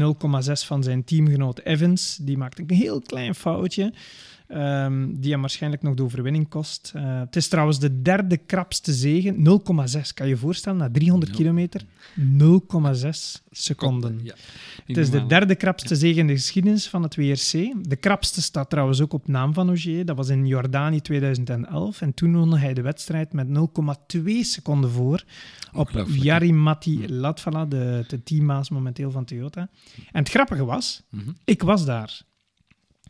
[0.65, 2.17] van zijn teamgenoot Evans.
[2.21, 3.93] Die maakt een heel klein foutje.
[4.51, 6.93] Um, die hem waarschijnlijk nog de overwinning kost.
[6.95, 9.35] Uh, het is trouwens de derde krapste zegen.
[9.35, 9.43] 0,6.
[10.13, 11.81] Kan je je voorstellen, na 300 kilometer,
[12.19, 13.09] 0,6
[13.51, 14.19] seconden.
[14.23, 14.33] Ja,
[14.85, 15.99] het is de derde krapste ja.
[15.99, 17.73] zege in de geschiedenis van het WRC.
[17.81, 20.05] De krapste staat trouwens ook op naam van Ogier.
[20.05, 22.01] Dat was in Jordanië 2011.
[22.01, 23.47] En toen won hij de wedstrijd met
[24.17, 25.23] 0,2 seconden voor
[25.73, 29.69] op Jari Matti Latvala, de, de teammaas momenteel van Toyota.
[30.11, 31.35] En het grappige was, mm -hmm.
[31.43, 32.27] ik was daar.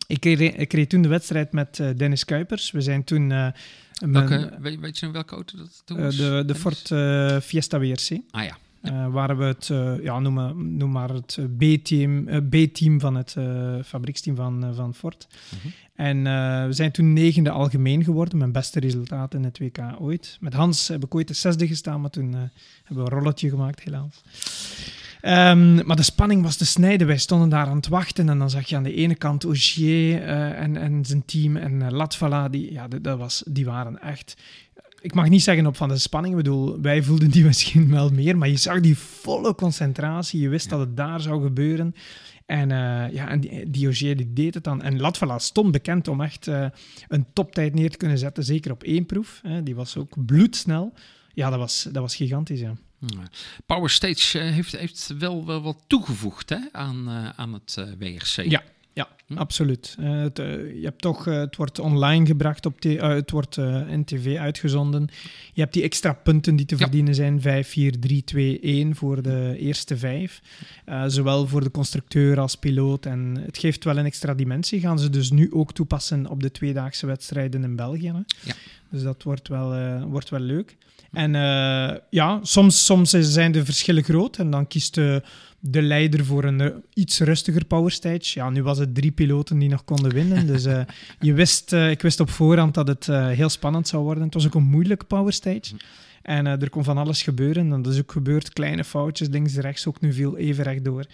[0.09, 2.71] Ik reed, ik reed toen de wedstrijd met uh, Dennis Kuipers.
[2.71, 3.29] We zijn toen...
[3.29, 3.47] Uh,
[3.99, 6.15] welke, weet, weet, je nog welke auto dat toen was?
[6.15, 6.93] De, de Ford
[7.43, 8.19] Fiesta WRC.
[8.31, 8.57] Ah ja.
[8.81, 9.09] ja.
[9.09, 9.67] waar we het,
[10.03, 13.35] ja, noem, maar, noem maar het B-team, B-team van het
[13.85, 15.27] fabrieksteam van, van Ford.
[15.49, 15.71] -huh.
[15.95, 16.23] En
[16.67, 20.37] we zijn toen negende algemeen geworden, mijn beste resultaat in het WK ooit.
[20.39, 22.33] Met Hans heb ik ooit de zesde gestaan, maar toen
[22.83, 24.21] hebben we een rolletje gemaakt, helaas.
[25.21, 27.07] Um, maar de spanning was te snijden.
[27.07, 30.21] Wij stonden daar aan het wachten en dan zag je aan de ene kant Ogier
[30.21, 34.41] uh, en, en zijn team en uh, Latvala, die, ja, dat was, die waren echt...
[35.01, 38.09] Ik mag niet zeggen op van de spanning, ik bedoel, wij voelden die misschien wel
[38.09, 40.71] meer, maar je zag die volle concentratie, je wist ja.
[40.71, 41.95] dat het daar zou gebeuren.
[42.45, 44.81] En, uh, ja, en die, die die deed het dan.
[44.81, 46.47] En Latvala stond bekend om echt
[47.07, 49.41] een toptijd neer te kunnen zetten, zeker op één proef.
[49.63, 50.93] die was ook bloedsnel.
[51.33, 52.73] Ja, dat was, dat was gigantisch, ja.
[53.65, 58.49] Power Stage heeft, heeft wel, wel wat toegevoegd hè, aan, uh, aan het uh, WRC.
[58.49, 59.37] Ja, ja, Hm?
[59.37, 59.95] Absoluut.
[59.99, 65.09] Uh, het, je hebt toch, het wordt online gebracht, op het wordt in tv uitgezonden.
[65.53, 69.21] Je hebt die extra punten die te verdienen zijn, 5, 4, 3, 2, 1 voor
[69.21, 70.41] de eerste vijf.
[71.07, 73.05] zowel voor de constructeur als piloot.
[73.05, 74.79] En het geeft wel een extra dimensie.
[74.79, 78.07] Gaan ze dus nu ook toepassen op de tweedaagse wedstrijden in België.
[78.07, 78.21] Hè?
[78.41, 78.53] Ja.
[78.89, 80.77] Dus dat wordt wel, wordt wel leuk.
[81.11, 81.31] En
[82.09, 85.23] ja, soms, soms zijn de verschillen groot en dan kiest de
[85.59, 88.39] de leider voor een eh, iets rustiger powerstage.
[88.39, 90.47] Ja, nu was het drie piloten die nog konden winnen.
[90.47, 90.81] Dus uh,
[91.19, 94.23] je wist, uh, ik wist op voorhand dat het heel spannend zou worden.
[94.23, 95.75] Het was ook een moeilijke powerstage.
[96.21, 97.73] En er kon van alles gebeuren.
[97.73, 98.53] En dat is ook gebeurd.
[98.53, 101.05] Kleine foutjes, links en rechts, ook nu viel even rechtdoor.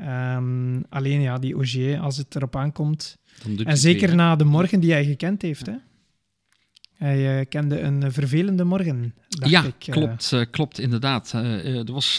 [0.00, 3.18] Um, alleen ja, die Ogier, als het erop aankomt...
[3.64, 5.72] En zeker na de morgen die hij gekend heeft, hè.
[7.02, 9.14] Hij uh, kende een vervelende morgen.
[9.28, 9.94] ja, ik, uh...
[9.94, 11.32] klopt, uh, klopt inderdaad.
[11.32, 12.16] er was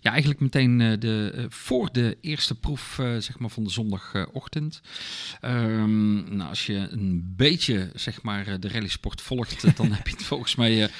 [0.00, 4.80] ja, eigenlijk meteen de, voor de eerste proef zeg maar van de zondagochtend.
[5.44, 10.24] Um, nou, als je een beetje zeg maar, de rallysport volgt, dan heb je het
[10.24, 10.90] volgens mij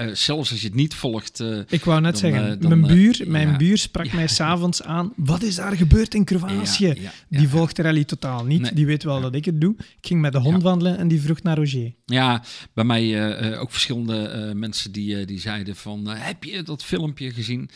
[0.00, 1.40] uh, zelfs als je het niet volgt.
[1.40, 4.14] Uh, ik wou net zeggen, dan, mijn, buur, mijn ja, buur sprak ja.
[4.14, 5.12] mij s'avonds aan.
[5.16, 7.10] Wat is daar gebeurd in Kroatië?
[7.28, 8.60] die volgt de rally totaal niet.
[8.60, 8.74] Nee.
[8.74, 9.74] Die weet wel dat ik het doe.
[9.78, 11.92] Ik ging met de hond wandelen en die vroeg naar Roger.
[12.04, 16.06] Ja, bij mij ook verschillende mensen die, die zeiden van...
[16.08, 17.70] heb je dat filmpje gezien?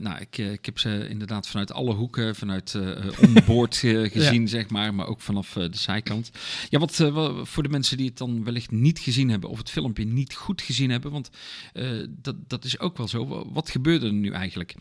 [0.00, 2.78] nou, ik, ik heb ze inderdaad vanuit alle hoeken, vanuit
[3.20, 3.76] onboord
[4.12, 4.94] gezien, zeg maar.
[4.94, 6.30] Maar ook vanaf de zijkant.
[6.68, 7.10] Ja, wat
[7.42, 9.50] voor de mensen die het dan wellicht niet gezien hebben...
[9.50, 11.10] of het filmpje niet goed gezien hebben...
[11.10, 11.30] want
[11.74, 13.50] uh, dat, dat is ook wel zo.
[13.52, 14.74] Wat gebeurde er nu eigenlijk?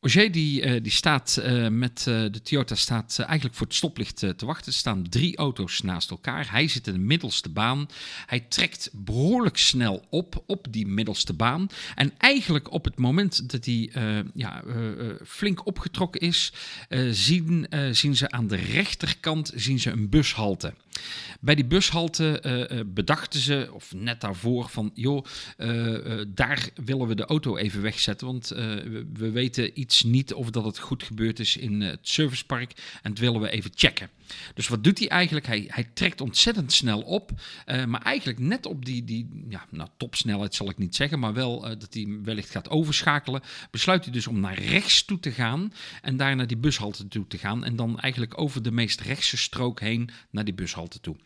[0.00, 4.46] Auger die, uh, die staat uh, met de Toyota staat eigenlijk voor het stoplicht te
[4.46, 4.72] wachten.
[4.72, 6.50] Er staan drie auto's naast elkaar.
[6.50, 7.88] Hij zit in de middelste baan.
[8.26, 11.66] Hij trekt behoorlijk snel op op die middelste baan.
[11.94, 13.90] En eigenlijk op het moment dat hij
[14.34, 14.62] ja,
[15.26, 16.52] flink opgetrokken is,
[17.10, 20.74] zien, zien ze aan de rechterkant zien ze een bushalte.
[21.40, 25.24] Bij die bushalte uh, bedachten ze, of net daarvoor, van joh,
[25.58, 28.26] uh, daar willen we de auto even wegzetten.
[28.26, 32.72] Want we, we, weten iets niet of dat het goed gebeurd is in het servicepark.
[33.02, 34.10] En dat willen we even checken.
[34.54, 35.46] Dus wat doet hij eigenlijk?
[35.46, 37.30] Hij, hij trekt ontzettend snel op.
[37.86, 41.18] maar eigenlijk net op die, die ja, nou, topsnelheid zal ik niet zeggen.
[41.18, 43.42] Maar wel dat hij wellicht gaat overschakelen.
[43.70, 45.72] Besluit hij dus om naar rechts toe te gaan.
[46.02, 47.64] En daar naar die bushalte toe te gaan.
[47.64, 51.16] En dan eigenlijk over de meest rechtse strook heen naar die bushalte toe.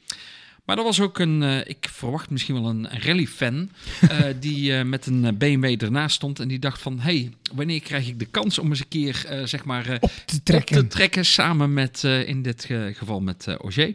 [0.64, 3.70] Maar er was ook een, uh, ik verwacht misschien wel een, rally-fan,
[4.02, 8.08] uh, die uh, met een BMW ernaast stond en die dacht van, hey, wanneer krijg
[8.08, 10.76] ik de kans om eens een keer, zeg maar, op, te trekken.
[10.76, 13.94] op te trekken samen met, in dit geval met Auger.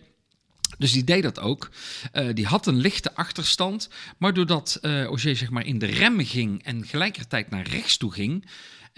[0.77, 1.69] Dus die deed dat ook.
[2.33, 6.85] die had een lichte achterstand, maar doordat Auger zeg maar in de remmen ging en
[6.85, 8.45] gelijkertijd naar rechts toe ging,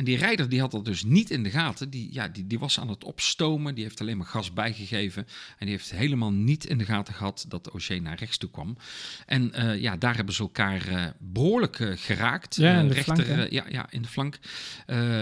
[0.01, 1.89] en die rijder die had dat dus niet in de gaten.
[1.89, 3.75] Die, ja, die, die was aan het opstomen.
[3.75, 5.27] Die heeft alleen maar gas bijgegeven.
[5.57, 8.77] En die heeft helemaal niet in de gaten gehad dat Auger naar rechts toe kwam.
[9.25, 12.55] En uh, ja, daar hebben ze elkaar uh, behoorlijk uh, geraakt.
[12.55, 14.39] Ja, in de rechter, flank, ja, ja, in de flank.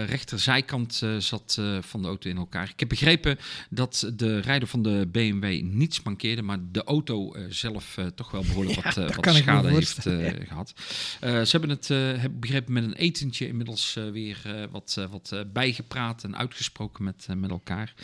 [0.06, 2.68] rechterzijkant zat van de auto in elkaar.
[2.68, 3.38] Ik heb begrepen
[3.70, 6.42] dat de rijder van de BMW niets mankeerde.
[6.42, 10.02] Maar de auto zelf toch wel behoorlijk ja, wat, wat schade heeft
[10.48, 10.72] gehad.
[11.20, 11.88] ze hebben het,
[12.20, 17.26] heb begrepen, met een etentje inmiddels weer wat, uh, wat uh, bijgepraat en uitgesproken met,
[17.30, 17.94] uh, met elkaar.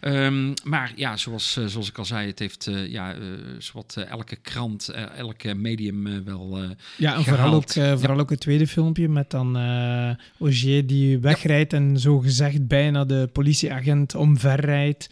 [0.00, 3.14] Um, maar ja, zoals, zoals ik al zei, het heeft ja,
[3.58, 6.58] zowat elke krant, elke medium wel.
[6.96, 9.56] ja, en vooral ook, vooral ook het tweede filmpje met dan
[10.40, 11.78] Augier die wegrijdt ja.
[11.78, 15.08] en zo gezegd bijna de politieagent omverrijdt.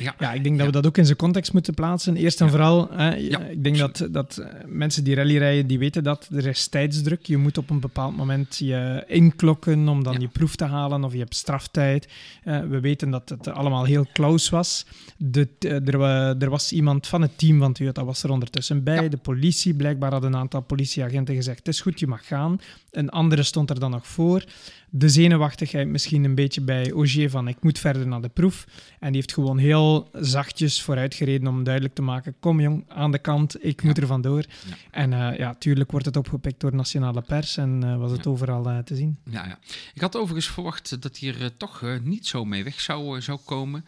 [0.00, 2.16] Ja, ja ik denk dat we dat ook in zijn context moeten plaatsen.
[2.16, 3.16] Eerst en vooral, hè,
[3.50, 7.26] ik denk dat, dat eh, mensen die rally rijden, die weten dat er is tijdsdruk.
[7.26, 11.12] Je moet op een bepaald moment je inklokken om dan je proef te halen of
[11.12, 12.08] je hebt straftijd.
[12.44, 14.86] Uh, we weten dat het allemaal heel close was.
[15.16, 16.00] De, er,
[16.42, 19.08] er, was iemand van het team van Toyota was er ondertussen bij.
[19.08, 22.60] De politie, blijkbaar had een aantal politieagenten gezegd, het is goed, je mag gaan.
[22.90, 24.44] Een andere stond er dan nog voor
[24.90, 28.64] de zenuwachtigheid misschien een beetje bij Augier van ik moet verder naar de proef.
[28.98, 33.18] En die heeft gewoon heel zachtjes vooruitgereden om duidelijk te maken, kom jong, aan de
[33.18, 34.44] kant, ik moet er vandoor.
[34.68, 34.74] Ja.
[34.90, 38.30] En uh, ja, tuurlijk wordt het opgepikt door nationale pers en uh, was het ja.
[38.30, 39.18] overal uh, te zien.
[39.24, 39.58] Ja, ja.
[39.94, 43.84] Ik had overigens verwacht dat hij er toch niet zo mee weg zou, zou komen.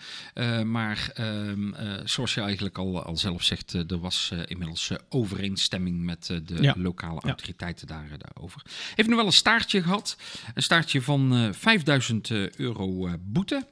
[0.65, 1.71] maar ehm,
[2.05, 7.87] zoals je eigenlijk al, al zelf zegt, er was inmiddels overeenstemming met de lokale autoriteiten
[7.87, 8.63] daar, daarover.
[8.95, 10.16] Heeft nog wel een staartje gehad.
[10.55, 13.66] Een staartje van uh, 5000 euro uh, boete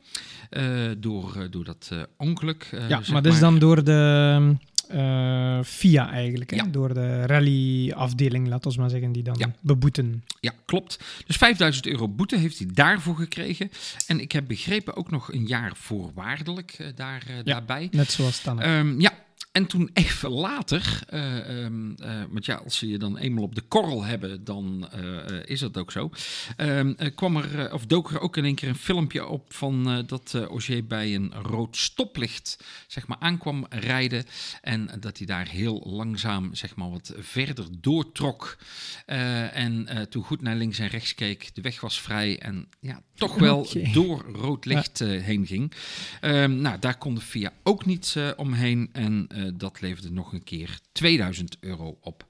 [0.50, 2.68] uh, door, door dat ongeluk.
[2.88, 4.56] ja, maar dat is dan door de
[4.90, 6.56] eh, FIA eigenlijk, hè?
[6.56, 6.64] Ja.
[6.64, 9.54] door de rally-afdeling, laten we maar zeggen, die dan Ja.
[9.60, 10.24] beboeten.
[10.40, 10.98] Ja, klopt.
[11.26, 13.70] Dus 5000 euro boete heeft hij daarvoor gekregen.
[14.06, 17.88] En ik heb begrepen ook nog een jaar voorwaardelijk eh, daar, eh, daarbij.
[17.90, 18.62] Net zoals Tanne.
[18.62, 19.12] Ehm, ja,
[19.52, 23.54] en toen even later, eh, ehm, eh, want ja, als ze je dan eenmaal op
[23.54, 26.10] de korrel hebben, dan eh, is dat ook zo.
[26.56, 30.04] Ehm, eh, kwam er, of dook er ook in één keer een filmpje op van
[30.06, 34.24] dat Auger bij een rood stoplicht, zeg maar, aankwam rijden.
[34.62, 38.58] En dat hij daar heel langzaam, zeg maar, wat verder doortrok.
[39.06, 43.34] En toen goed naar links en rechts keek, de weg was vrij en ja, toch
[43.34, 45.72] wel door rood licht heen ging.
[46.20, 48.88] Ehm, nou, daar kon de FIA ook niet omheen.
[48.92, 52.26] En eh, dat leverde nog een keer 2000 euro op.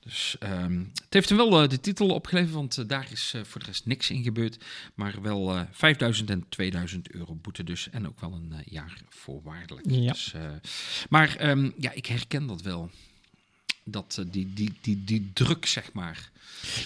[0.00, 3.60] Dus ehm, het heeft hem wel eh, de titel opgeleverd, want eh, daar is voor
[3.60, 4.64] de rest niks in gebeurd.
[4.94, 7.90] Maar wel eh 5000 en 2000 euro boete dus.
[7.90, 9.90] En ook wel een jaar voorwaardelijk.
[9.90, 10.12] Ja.
[10.12, 10.34] Dus,
[11.08, 12.90] maar ehm, ja, ik herken dat wel.
[13.84, 16.30] Dat, eh, die, die, die, die druk, zeg maar.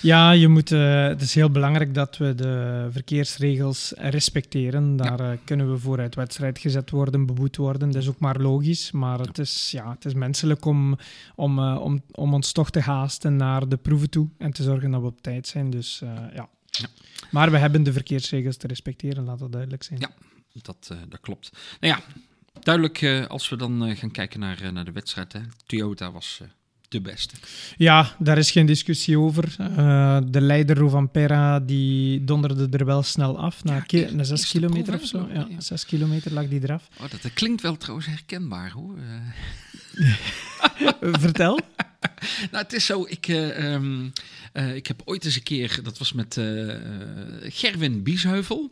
[0.03, 4.97] Ja, je moet, eh, het is heel belangrijk dat we de verkeersregels respecteren.
[4.97, 7.91] Daar eh, kunnen we voor uit wedstrijd gezet worden, beboet worden.
[7.91, 8.91] Dat is ook maar logisch.
[8.91, 10.99] Maar het is, ja, het is menselijk om,
[11.35, 15.01] om, om, om ons toch te haasten naar de proeven toe en te zorgen dat
[15.01, 15.71] we op tijd zijn.
[15.71, 15.99] Dus
[16.35, 16.49] ja.
[16.71, 16.89] Ja.
[17.31, 20.01] Maar we hebben de verkeersregels te respecteren, laat dat duidelijk zijn.
[20.01, 20.11] Ja.
[20.63, 21.51] Dat, dat klopt.
[21.81, 22.21] Nou ja,
[22.63, 25.33] duidelijk als we dan gaan kijken naar, naar de wedstrijd.
[25.33, 25.41] Hè.
[25.67, 26.43] Toyota was
[27.03, 27.35] de beste.
[27.77, 29.55] Ja, daar is geen discussie over.
[29.59, 33.65] Eh, de leider Rovanpera die donderde er wel snel af.
[33.65, 35.29] Na, Ja, ki- na zes kilometer of zo.
[35.33, 35.61] Ja, ja.
[35.61, 36.89] zes kilometer lag die eraf.
[37.01, 38.97] Oh, dat, dat klinkt wel trouwens herkenbaar hoor.
[38.99, 40.15] Eh,
[41.25, 41.59] Vertel.
[42.51, 44.09] nou, het is zo, ik, eh, ehm,
[44.53, 46.41] eh, ik heb ooit eens een keer, dat was met
[47.43, 48.71] Gerwin Biesheuvel.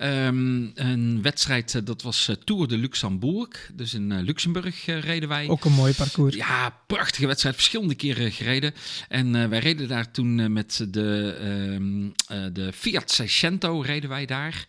[0.00, 3.70] Ehm, een wedstrijd, eh, dat was eh, Tour de Luxembourg.
[3.74, 5.48] Dus in eh, Luxemburg reden wij.
[5.48, 6.34] Ook een mooi parcours.
[6.34, 7.54] Ja, prachtige wedstrijd.
[7.54, 8.74] Verschillende keren gereden.
[9.08, 14.66] En wij reden daar toen met de, ehm, eh, de Fiat Seicento reden wij daar.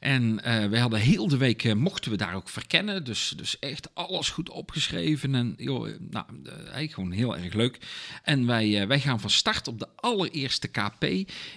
[0.00, 3.04] En wij hadden heel de week, mochten we daar ook verkennen.
[3.04, 5.34] Dus, dus echt alles goed opgeschreven.
[5.34, 7.78] En joh, nou, eigenlijk gewoon heel erg leuk.
[8.22, 11.04] En wij, wij gaan van start op de allereerste KP.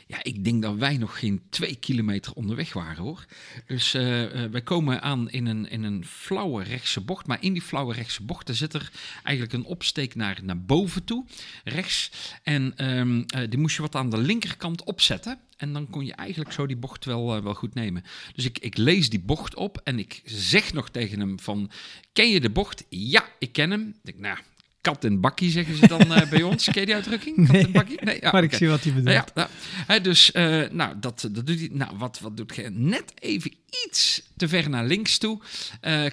[0.08, 3.26] Ja, ik denk dat wij nog geen twee kilometer onderweg waren hoor.
[3.66, 4.02] Dus eh,
[4.52, 7.28] wij komen aan in een, in een flauwe rechtse bocht.
[7.28, 8.92] Maar in die flauwe rechtse bocht zit er
[9.24, 11.26] eigenlijk een opsteek naar, naar boven toe,
[11.64, 12.12] rechts.
[12.44, 15.40] En ehm, eh, die moest je wat aan de linkerkant opzetten.
[15.58, 18.04] En dan kon je eigenlijk zo die bocht wel, wel goed nemen.
[18.36, 21.72] Dus ik, ik lees die bocht op en ik zeg nog tegen hem van...
[22.14, 22.86] Ken je de bocht?
[22.90, 23.88] Ja, ik ken hem.
[23.88, 24.38] Ik denk, nou,
[24.82, 26.66] kat in bakkie zeggen ze dan eh, bij ons.
[26.72, 27.48] Ken je die uitdrukking?
[27.48, 28.04] Kat in bakkie?
[28.04, 29.16] Nee, ja, maar ik zie wat hij bedoelt.
[29.16, 29.50] Ja, nou,
[29.88, 31.70] hè, dus eh, nou, dat, dat doet hij.
[31.72, 32.70] Nou, wat, wat doet hij?
[32.70, 33.54] Net even
[33.86, 35.40] iets te ver naar links toe.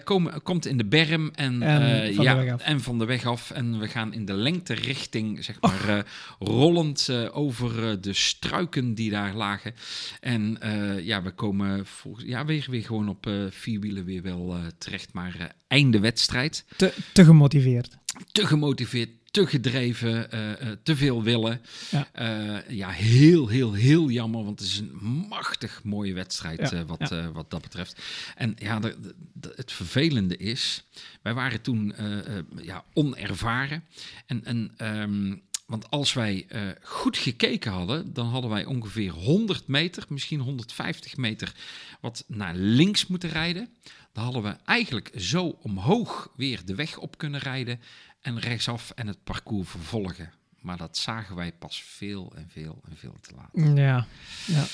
[0.04, 2.60] komen, komt in de berm en, En van de ja, weg af.
[2.62, 3.50] en van de weg af.
[3.50, 5.98] En we gaan in de lengte richting, zeg maar, eh,
[6.38, 9.74] rollend over de struiken die daar lagen.
[10.20, 10.58] En
[11.02, 15.12] ja, we komen volgens, ja, weer, weer gewoon op vier wielen weer wel terecht.
[15.12, 17.96] Maar einde wedstrijd Te, te gemotiveerd.
[18.32, 21.60] Te gemotiveerd, te gedreven, eh, eh, te veel willen.
[21.90, 22.08] Ja.
[22.14, 22.62] Ja.
[22.68, 24.96] ja, heel, heel, heel jammer, want het is een
[25.28, 27.10] machtig mooie wedstrijd Ja, eh, wat, ja.
[27.18, 28.02] eh, wat dat betreft.
[28.36, 28.96] En ja, de,
[29.32, 30.84] de- het vervelende is,
[31.22, 33.84] wij waren toen eh, eh, ja, onervaren.
[34.26, 39.66] En, en, ehm, want als wij eh, goed gekeken hadden, dan hadden wij ongeveer 100
[39.66, 41.54] meter, misschien 150 meter,
[42.00, 43.68] wat naar links moeten rijden.
[44.12, 47.80] Dan hadden we eigenlijk zo omhoog weer de weg op kunnen rijden
[48.28, 50.30] en rechtsaf en het parcours vervolgen.
[50.60, 53.76] Maar dat zagen wij pas veel en veel en veel te laat.
[53.76, 54.06] Ja.
[54.46, 54.64] ja.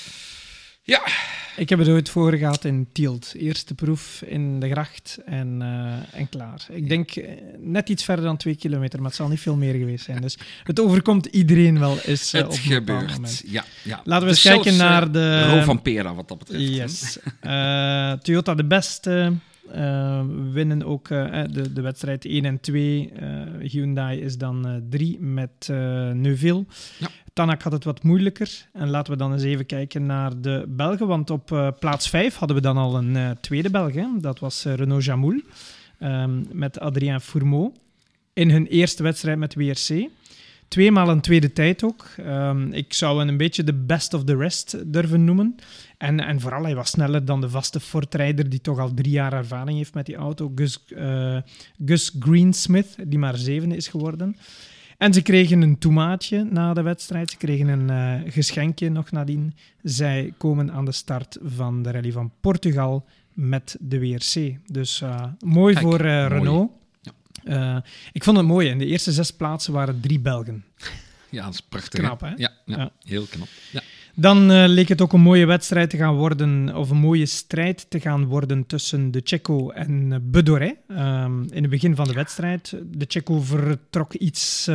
[0.81, 1.01] Ja,
[1.55, 3.33] Ik heb het ooit voor gehad in Tielt.
[3.37, 6.65] Eerste proef in de gracht en, eh, en klaar.
[6.69, 9.73] Ik denk eh, net iets verder dan twee kilometer, maar het zal niet veel meer
[9.73, 10.21] geweest zijn.
[10.21, 13.11] Dus het overkomt iedereen wel eens eh, het op een bepaald gebeurt.
[13.13, 13.43] moment.
[13.45, 14.01] Ja, ja.
[14.03, 15.49] Laten we Dus eens kijken zelfs, naar de...
[15.49, 16.63] Ro van Pera wat dat betreft.
[16.63, 17.17] Yes.
[18.23, 19.33] Toyota de beste.
[19.71, 23.11] Eh, winnen ook eh, de, de wedstrijd 1 en 2.
[23.15, 25.77] Eh, Hyundai is dan 3 met eh,
[26.11, 26.65] Neuville.
[26.99, 27.07] Ja.
[27.33, 28.67] Tanak had het wat moeilijker.
[28.73, 31.07] En laten we dan eens even kijken naar de Belgen.
[31.07, 33.93] Want op plaats 5 hadden we dan al een tweede Belg.
[33.93, 34.05] Hè?
[34.19, 35.41] Dat was eh, Renault Jamoul.
[35.99, 37.71] ehm, met Adrien Fourmeau.
[38.33, 40.07] In hun eerste wedstrijd met WRC.
[40.67, 42.05] Tweemaal een tweede tijd ook.
[42.17, 45.55] Ehm, ik zou hem een beetje de best of the rest durven noemen.
[45.97, 49.33] En, en vooral, hij was sneller dan de vaste Ford-rijder die toch al drie jaar
[49.33, 51.37] ervaring heeft met die auto, Gus, eh,
[51.85, 54.37] Gus Greensmith, die maar zevende is geworden.
[54.97, 57.29] En ze kregen een tomaatje na de wedstrijd.
[57.31, 59.53] Ze kregen een eh, geschenkje nog nadien.
[59.83, 64.57] Zij komen aan de start van de rally van Portugal met de WRC.
[64.71, 65.97] Dus eh, mooi Kijk, voor.
[66.01, 66.71] Renault.
[67.43, 67.83] Ja.
[68.11, 68.69] Ik vond het mooi.
[68.69, 70.65] In de eerste zes plaatsen waren drie Belgen.
[71.29, 71.99] Ja, dat is prachtig.
[71.99, 72.27] Knap, hè?
[72.27, 72.91] Ja, ja, Ja.
[73.03, 73.47] heel knap.
[73.71, 73.81] Ja.
[74.17, 77.85] Dan eh, leek het ook een mooie wedstrijd te gaan worden, of een mooie strijd
[77.89, 80.73] te gaan worden tussen de Checo en uh, Bedoré.
[80.87, 82.77] Ehm, in het begin van de wedstrijd.
[82.91, 84.69] De Checo vertrok iets,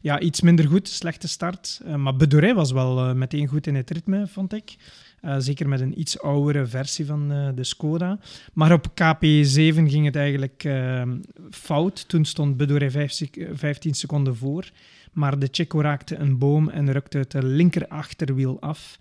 [0.00, 1.80] ja, iets minder goed, slechte start.
[1.86, 4.76] Eh, maar Bedoré was wel eh, meteen goed in het ritme, vond ik.
[5.20, 8.18] Eh, zeker met een iets oudere versie van eh, de Skoda.
[8.52, 11.16] Maar op KP7 ging het eigenlijk ehm,
[11.50, 12.08] fout.
[12.08, 14.70] Toen stond Bedoré vijf sec- 15 seconden voor.
[15.16, 18.98] Maar de Checo raakte een boom en rukte het linker achterwiel af.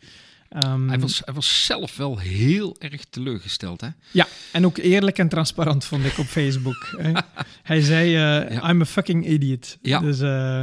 [0.49, 3.88] Ehm, Hij, was, hij was zelf wel heel erg teleurgesteld, hè?
[4.11, 6.88] Ja, en ook eerlijk en transparant vond ik op Facebook.
[6.97, 7.11] hè.
[7.63, 8.70] Hij zei, eh, Ja.
[8.70, 9.78] I'm a fucking idiot.
[9.82, 9.99] Ja.
[9.99, 10.61] Dus, eh,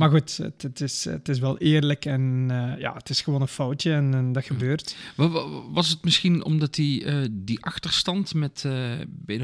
[0.00, 3.40] Maar goed, het, het, is, het is wel eerlijk en eh, ja, het is gewoon
[3.40, 4.96] een foutje en, en dat gebeurt.
[5.16, 8.64] Wa- wa- Was het misschien omdat hij eh, die achterstand met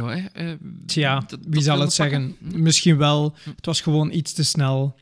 [0.09, 0.27] hè?
[0.33, 0.53] eh,
[0.87, 2.29] Tja, dat- dat wie zal het zeggen?
[2.39, 2.57] pakken?
[2.57, 2.63] Hm.
[2.63, 3.35] Misschien wel.
[3.57, 4.97] Het was gewoon iets te snel.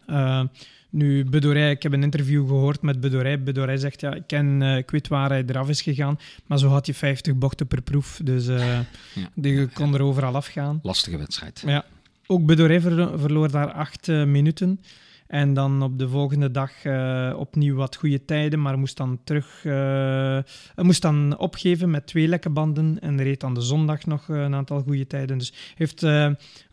[0.90, 3.42] Nu, Bedorij, ik heb een interview gehoord met Bedorij.
[3.42, 6.68] Bedorij zegt, ja, ik, ken, eh, ik weet waar hij eraf is gegaan, maar zo
[6.68, 8.78] had je 50 bochten per proef, dus eh
[9.58, 10.80] je kon er overal afgaan.
[10.82, 11.62] Lastige wedstrijd.
[11.66, 11.84] Ja.
[12.26, 12.46] Ook
[12.80, 14.80] verlo- verloor daar acht minuten.
[15.34, 19.64] En dan op de volgende dag eh, opnieuw wat goede tijden, maar moest dan terug...
[19.64, 20.38] eh,
[20.76, 24.54] moest dan opgeven met twee lekke banden en reed dan de zondag nog eh, een
[24.54, 25.38] aantal goede tijden.
[25.38, 26.06] Dus heeft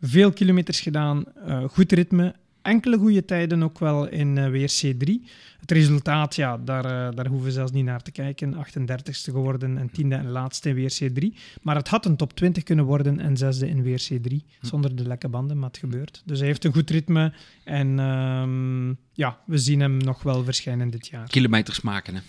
[0.02, 1.24] veel kilometers gedaan,
[1.72, 5.30] goed ritme, enkele goede tijden ook wel in eh, WRC3.
[5.60, 8.54] Het resultaat, ja, daar, eh, daar hoeven we zelfs niet naar te kijken.
[8.54, 11.38] 38ste geworden en tiende en laatste in WRC3.
[11.62, 14.36] Maar het had een top 20 kunnen worden en zesde in WRC3.
[14.62, 16.22] Zonder de lekke banden, maar het gebeurt.
[16.26, 17.34] Dus hij heeft een goed ritme.
[17.64, 21.28] En ehm, ja, we zien hem nog wel verschijnen dit jaar.
[21.28, 22.22] Kilometers maken, hè?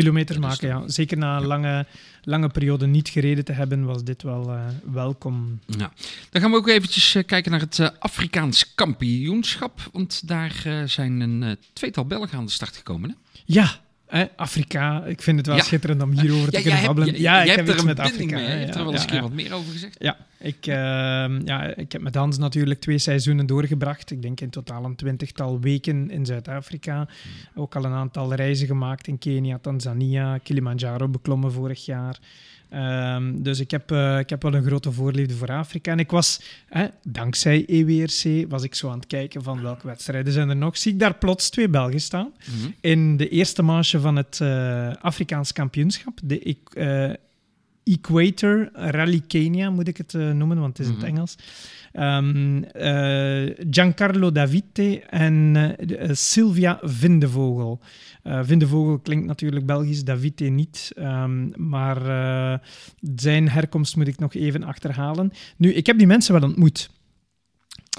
[0.00, 0.82] Kilometers is maken, ja.
[0.86, 1.86] Zeker na een lange,
[2.22, 4.60] lange periode niet gereden te hebben, was dit wel eh,
[4.92, 5.60] welkom.
[5.66, 5.92] Ja.
[6.30, 9.88] Dan gaan we ook eventjes eh, kijken naar het eh, Afrikaans kampioenschap.
[9.92, 13.10] Want daar zijn een tweetal Belgen aan de start gekomen.
[13.10, 13.16] Hè?
[13.44, 15.04] Ja, hè, Afrika.
[15.04, 15.62] Ik vind het wel Ja.
[15.62, 17.20] schitterend om hierover te kunnen babbelen.
[17.20, 18.36] ja, ik heb er iets met Afrika.
[18.36, 18.44] mee.
[18.44, 19.96] Je hebt er wel eens een keer wat meer over gezegd.
[19.98, 24.10] Ja, ik, ehm, ja, ik heb met Hans natuurlijk twee seizoenen doorgebracht.
[24.10, 27.08] Ik denk in totaal een twintigtal weken in Zuid-Afrika.
[27.54, 32.18] Ook al een aantal reizen gemaakt in Kenia, Tanzania, Kilimanjaro beklommen vorig jaar.
[32.74, 35.92] Ehm, dus ik heb, eh, ik heb wel een grote voorliefde voor Afrika.
[35.92, 40.32] En ik was, hè, dankzij EWRC, was ik zo aan het kijken van welke wedstrijden
[40.32, 40.76] zijn er nog.
[40.78, 42.32] Zie ik daar plots twee Belgen staan.
[42.38, 42.70] Mhm.
[42.80, 47.10] In de eerste manche van het eh, Afrikaans kampioenschap, de equ- eh,
[47.84, 51.14] Equator Rally Kenia, moet ik het noemen, want het is in het Mhm.
[51.14, 51.36] Engels.
[51.92, 55.76] Ehm, eh, Giancarlo Davite en
[56.10, 57.80] Sylvia Vindevogel.
[58.24, 60.92] Eh, Vindevogel klinkt natuurlijk Belgisch, Davite niet.
[60.94, 62.58] ehm, maar eh,
[63.14, 65.32] zijn herkomst moet ik nog even achterhalen.
[65.56, 66.90] Nu, ik heb die mensen wel ontmoet.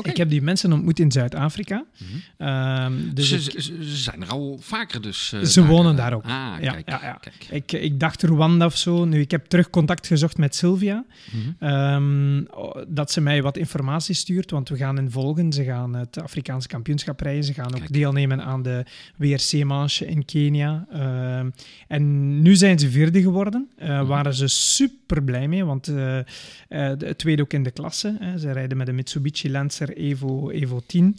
[0.04, 1.86] Ik heb die mensen ontmoet in Zuid-Afrika.
[1.98, 2.50] Mhm.
[2.50, 5.34] Ehm, dus ze, ik- ze- ze zijn er al vaker dus.
[5.34, 6.24] eh, Ze wonen daar ook.
[6.24, 6.89] Ah, Ja, kijk.
[6.89, 7.18] ja, ja.
[7.22, 7.46] kijk.
[7.50, 9.06] Ik, ik dacht Rwanda of zo.
[9.06, 11.06] Nu, ik heb terug contact gezocht met Sylvia.
[11.32, 11.70] Mhm.
[11.70, 15.54] Ehm, oh, dat ze mij wat informatie stuurt, want we gaan in volgen.
[15.54, 17.43] Ze gaan het Afrikaanse kampioenschap rijden.
[17.43, 17.93] Ze gaan ook Kijk.
[17.93, 18.86] deelnemen aan de
[19.18, 20.86] WRC-manche in Kenia.
[20.91, 21.50] Ehm,
[21.88, 23.68] en nu zijn ze vierde geworden.
[23.78, 24.06] Eh Mhm.
[24.06, 26.26] Waren ze super blij mee, want eh, eh,
[26.70, 28.16] het tweede ook in de klasse.
[28.20, 28.38] Hè.
[28.38, 31.17] Ze rijden met een Mitsubishi Lancer Evo, Evo 10.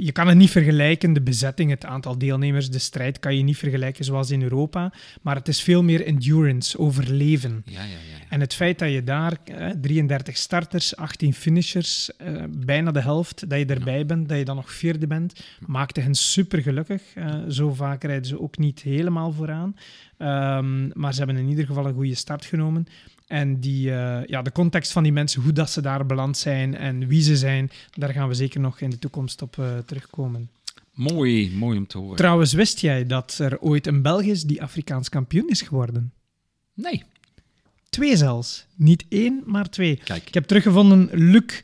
[0.00, 3.56] Je kan het niet vergelijken, de bezetting, het aantal deelnemers, de strijd kan je niet
[3.56, 4.92] vergelijken zoals in Europa.
[5.22, 7.62] Maar het is veel meer endurance, overleven.
[7.64, 8.26] Ja, ja, ja.
[8.28, 13.50] En het feit dat je daar eh, 33 starters, 18 finishers, eh, bijna de helft,
[13.50, 17.02] dat je erbij bent, dat je dan nog vierde bent, maakte hen super gelukkig.
[17.48, 19.76] zo vaak rijden ze ook niet helemaal vooraan.
[20.18, 22.86] Ehm, maar ze hebben in ieder geval een goede start genomen.
[23.28, 26.74] En die, eh, ja, de context van die mensen, hoe dat ze daar beland zijn
[26.76, 30.50] en wie ze zijn, daar gaan we zeker nog in de toekomst op eh, terugkomen.
[30.92, 32.16] Mooi, mooi om te horen.
[32.16, 36.12] Trouwens, wist jij dat er ooit een Belg is die Afrikaans kampioen is geworden?
[36.74, 37.04] nee,
[37.88, 38.66] Twee zelfs.
[38.74, 40.00] Niet één, maar twee.
[40.04, 40.26] kijk.
[40.26, 41.62] Ik heb teruggevonden Luc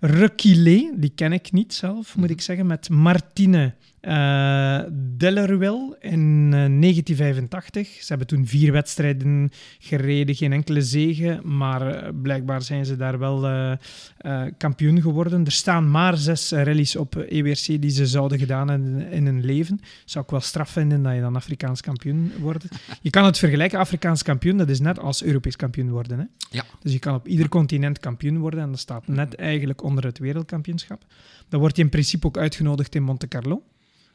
[0.00, 4.80] Requilé, die ken ik niet zelf, moet ik zeggen, met Martine eh
[5.16, 7.88] Delleruel in eh, 1985.
[7.88, 13.18] Ze hebben toen vier wedstrijden gereden, geen enkele zege, maar eh, blijkbaar zijn ze daar
[13.18, 13.72] wel eh,
[14.18, 15.44] eh, kampioen geworden.
[15.44, 19.26] Er staan maar zes eh, rallies op eh, EWRC die ze zouden gedaan hebben in
[19.26, 19.80] hun leven.
[20.04, 22.64] Zou ik wel straf vinden dat je dan Afrikaans kampioen wordt.
[23.00, 26.18] Je kan het vergelijken, Afrikaans kampioen, dat is net als Europees kampioen worden.
[26.18, 26.24] Hè?
[26.50, 26.64] Ja.
[26.80, 30.18] Dus je kan op ieder continent kampioen worden en dat staat net eigenlijk onder het
[30.18, 31.04] wereldkampioenschap.
[31.48, 33.62] Dan word je in principe ook uitgenodigd in Monte Carlo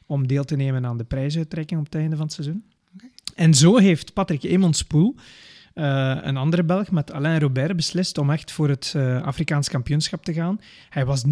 [0.08, 2.64] om deel te nemen aan de prijsuitreiking op het einde van het seizoen.
[3.36, 5.16] En zo heeft Patrick Emonspoel,
[5.74, 10.24] eh een andere Belg, met Alain Robert beslist om echt voor het eh, Afrikaans kampioenschap
[10.24, 10.60] te gaan.
[10.90, 11.24] Hij was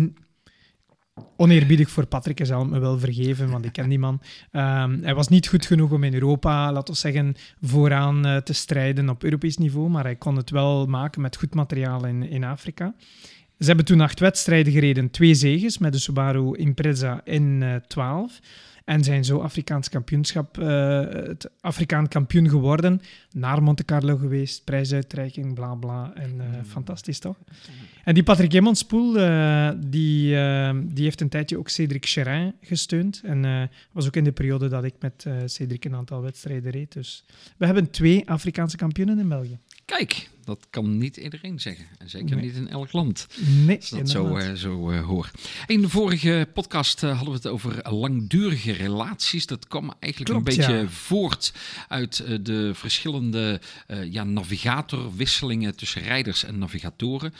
[1.37, 4.21] oneerbiedig voor Patrick, hij zal het me wel vergeven, want ik ken die man.
[4.51, 8.53] Ehm, hij was niet goed genoeg om in Europa, laten we zeggen, vooraan uh, te
[8.53, 12.43] strijden op Europees niveau, maar hij kon het wel maken met goed materiaal in, in
[12.43, 12.93] Afrika.
[13.59, 18.39] Ze hebben toen acht wedstrijden gereden, twee zegens met de Subaru Impreza in uh, 12.
[18.85, 23.01] En zijn zo Afrikaans kampioenschap, uh, het Afrikaan kampioen geworden.
[23.31, 26.11] Naar Monte Carlo geweest, prijsuitreiking, bla bla.
[26.15, 27.35] En uh, fantastisch toch?
[28.03, 30.37] En die Patrick Emmonspoel, uh, die,
[30.93, 33.21] die heeft een tijdje ook Cédric Cherin gesteund.
[33.23, 36.93] En was ook in de periode dat ik met Cédric een aantal wedstrijden reed.
[36.93, 37.25] Dus
[37.57, 39.57] we hebben twee Afrikaanse kampioenen in België.
[39.85, 41.85] Kijk, dat kan niet iedereen zeggen.
[41.97, 42.45] En zeker Nee.
[42.45, 43.27] niet in elk land.
[43.65, 45.31] Nee, Als dat zo, eh, zo eh, hoor.
[45.67, 49.45] In de vorige podcast eh, hadden we het over langdurige relaties.
[49.45, 50.87] Dat kwam eigenlijk Klopt, een beetje ja.
[50.87, 51.53] voort
[51.87, 53.61] uit de verschillende
[54.09, 57.33] ja, navigatorwisselingen tussen rijders en navigatoren.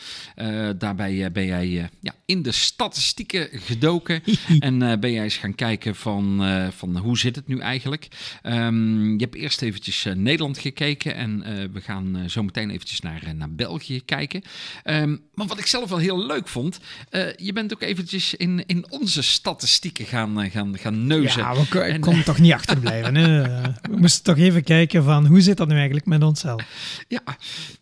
[0.78, 4.24] Daarbij ben jij ja, in de statistieken gedoken.
[4.60, 6.41] en ben jij eens gaan kijken van,
[6.72, 8.08] van hoe zit het nu eigenlijk.
[8.41, 11.16] Ehm, je hebt eerst eventjes Nederland gekeken.
[11.16, 11.39] En
[11.74, 14.41] we gaan zo meteen eventjes naar, eh, naar België kijken.
[14.84, 16.80] Ehm, maar wat ik zelf wel heel leuk vond,
[17.10, 21.41] eh, je bent ook eventjes in, in onze statistieken gaan, eh, gaan, gaan neuzen.
[21.41, 23.16] Ja, we ko- En- konden toch niet achterblijven.
[23.16, 23.41] Hè?
[23.91, 26.64] We moesten toch even kijken van hoe zit dat nu eigenlijk met onszelf?
[27.08, 27.22] Ja,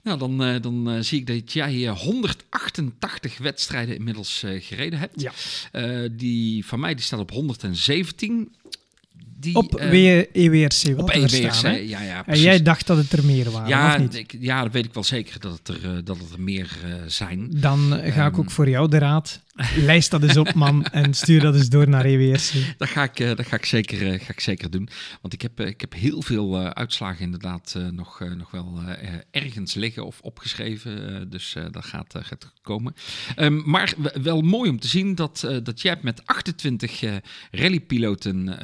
[0.03, 5.21] nou dan, dan zie ik dat jij eh, 188 wedstrijden inmiddels gereden hebt.
[5.21, 5.31] Ja.
[6.11, 8.51] Die van mij die staat op 117.
[9.43, 11.69] Die, Op eh, W- EWRC op EWRC, hè?
[11.71, 12.43] ja, ja, En precies.
[12.43, 14.15] jij dacht dat het er meer waren, ja, of niet?
[14.15, 16.69] ik, ja, dat weet ik wel zeker dat het er, eh, dat het er meer
[16.85, 17.47] eh, zijn.
[17.49, 18.39] Dan eh, ga ik Ehm.
[18.41, 19.41] ook voor jou de raad.
[19.75, 22.51] Lijst dat eens op, man, en stuur dat eens door naar EWRC.
[22.77, 24.89] Dat ga ik, eh, dat ga ik, zeker, eh, ga ik zeker doen.
[25.21, 28.79] Want ik heb, eh, ik heb heel veel uitslagen inderdaad nog, nog wel
[29.31, 31.29] ergens liggen of opgeschreven.
[31.29, 32.93] dus dat gaat, gaat komen.
[33.35, 37.11] Ehm, maar wel mooi om te zien dat, dat jij hebt met 28 eh
[37.51, 38.57] rallypiloten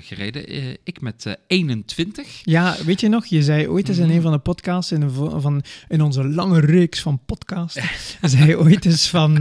[0.00, 0.78] gereden.
[0.84, 2.26] Ik met eh, 21.
[2.42, 3.26] Ja, weet je nog?
[3.26, 4.14] Je zei ooit eens in Mhm.
[4.16, 7.80] een van de podcasts, in, een van, in onze lange reeks van podcasts,
[8.22, 9.32] zei ooit eens van,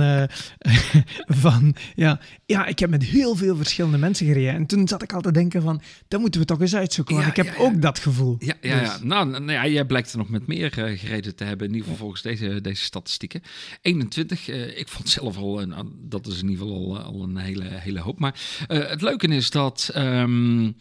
[1.43, 4.53] van ja, ja, ik heb met heel veel verschillende mensen gereden.
[4.53, 7.25] En toen zat ik al te denken van, dat moeten we toch eens uitzoeken, want
[7.25, 7.59] Ja, ik heb ja, ja.
[7.67, 8.35] ook dat gevoel.
[8.39, 8.93] Ja, ja, ja.
[8.93, 11.73] Dus- Nou, nou ja, jij blijkt er nog met meer eh, gereden te hebben, in
[11.73, 13.41] ieder geval volgens deze, deze statistieken.
[13.81, 17.37] 21, eh, ik vond zelf al, een, dat is in ieder geval al, al een
[17.37, 18.19] hele, hele hoop.
[18.19, 20.71] Maar eh, het leuke is dat ehm,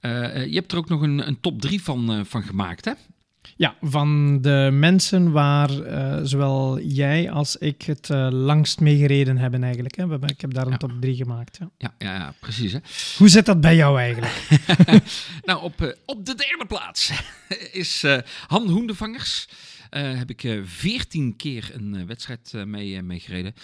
[0.00, 2.92] eh, je hebt er ook nog een, een top 3 van, van gemaakt, hè?
[3.58, 9.38] Ja, van de mensen waar eh, zowel jij als ik het eh, langst mee gereden
[9.38, 9.96] hebben eigenlijk.
[9.96, 10.04] Hè.
[10.04, 10.76] We hebben, ik heb daar een Ja.
[10.76, 11.58] top 3 gemaakt.
[11.60, 11.70] Ja.
[11.78, 12.72] Ja, ja, ja precies.
[12.72, 12.78] Hè?
[13.18, 14.32] Hoe zit dat bij jou eigenlijk?
[15.44, 17.12] Nou, op, eh, op de derde plaats
[17.72, 18.04] is
[18.46, 19.48] Han Hoendevangers.
[19.90, 23.54] Eh, heb ik eh, veertien keer een eh, wedstrijd mee, mee gereden.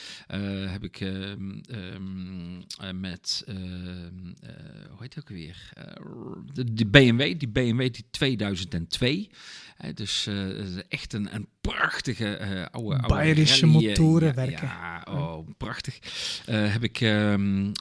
[0.71, 4.51] Heb ik ehm, ehm, eh, met, ehm, eh,
[4.91, 5.73] hoe heet het ook weer?
[6.53, 9.29] De, de BMW, die BMW die 2002.
[9.77, 10.29] Eh, dus
[10.89, 14.67] echt een, een prachtige eh, oude, oude Bayerische rally, motoren ja, werken.
[14.67, 15.99] Ja, oh, prachtig.
[16.47, 17.73] Heb ik, hoe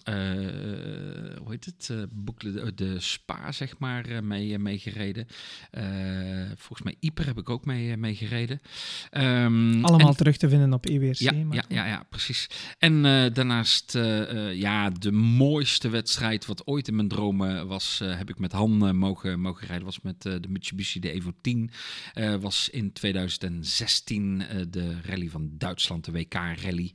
[1.49, 5.27] heet het, boekle, de, de Spa, zeg maar, mee, mee gereden.
[6.55, 8.32] Volgens mij Ieper heb ik ook mee, mee gereden.
[9.09, 11.15] Ehm, Allemaal en- terug te vinden op EWRC.
[11.19, 12.47] ja, maar- ja, ja, ja, precies.
[12.79, 18.01] En eh, daarnaast, eh, eh, ja, de mooiste wedstrijd wat ooit in mijn dromen was,
[18.03, 19.85] heb ik met Han mogen, mogen rijden.
[19.85, 21.69] Was met de Mitsubishi, de Evo 10.
[22.13, 26.93] Eh, was in 2016 eh, de rally van Duitsland, de WK-rally.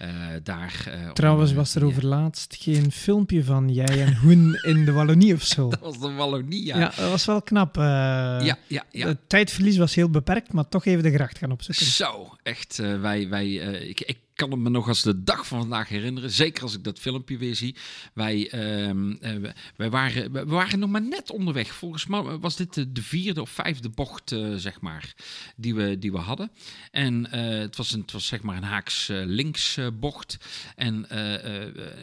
[0.00, 0.08] Eh,
[0.42, 4.54] daar, eh, om, Trouwens eh, was er over laatst geen filmpje van jij en Hoen
[4.62, 5.68] in de Wallonie of zo.
[5.70, 6.92] Dat was de Wallonie, Ja, ja.
[6.96, 7.76] dat was wel knap.
[7.76, 9.06] ja, ja, ja.
[9.06, 11.86] Het tijdverlies was heel beperkt, maar toch even de gracht gaan opzoeken.
[11.86, 12.76] Zo, echt.
[12.76, 13.52] wij, wij,
[13.88, 16.30] ik, ik kan het me nog als de dag van vandaag herinneren.
[16.30, 17.76] Zeker als ik dat filmpje weer zie.
[18.14, 19.34] Wij, ehm, eh,
[19.76, 21.74] wij waren, we waren nog maar net onderweg.
[21.74, 25.14] Volgens mij was dit de, de vierde of vijfde bocht, eh, zeg maar,
[25.56, 26.50] die we, die we hadden.
[26.90, 30.38] En eh, het, was een, het was zeg maar een haaks links eh, bocht.
[30.76, 31.06] En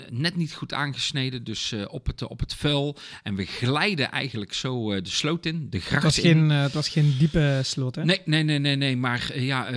[0.09, 2.97] net niet goed aangesneden, dus op, het, op het vuil.
[3.23, 6.23] En we glijden eigenlijk zo de sloot in, de Het gracht was, in.
[6.23, 8.05] geen, het was geen diepe sloot, hè?
[8.05, 8.97] Nee, nee, nee, nee, nee.
[8.97, 9.67] Maar ja,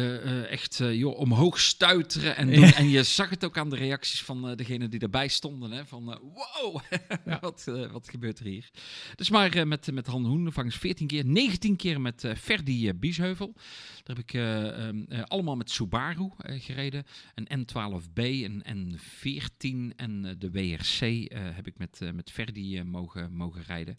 [0.44, 2.59] echt joh, omhoog stuiteren en doen.
[2.70, 2.76] Ja.
[2.76, 5.70] En je zag het ook aan de reacties van eh degene die erbij stonden.
[5.70, 6.80] Hè, van, eh, wow,
[7.40, 8.70] wat, eh, wat gebeurt er hier?
[9.14, 13.55] Dus maar met, met Han Hoendervangers 14 keer, 19 keer met Ferdi Biesheuvel.
[14.03, 17.05] Daar heb ik eh, ehm, eh, allemaal met Subaru gereden.
[17.34, 23.98] Een N12B, een N14 en de WRC heb ik met, met Ferdi mogen, mogen rijden.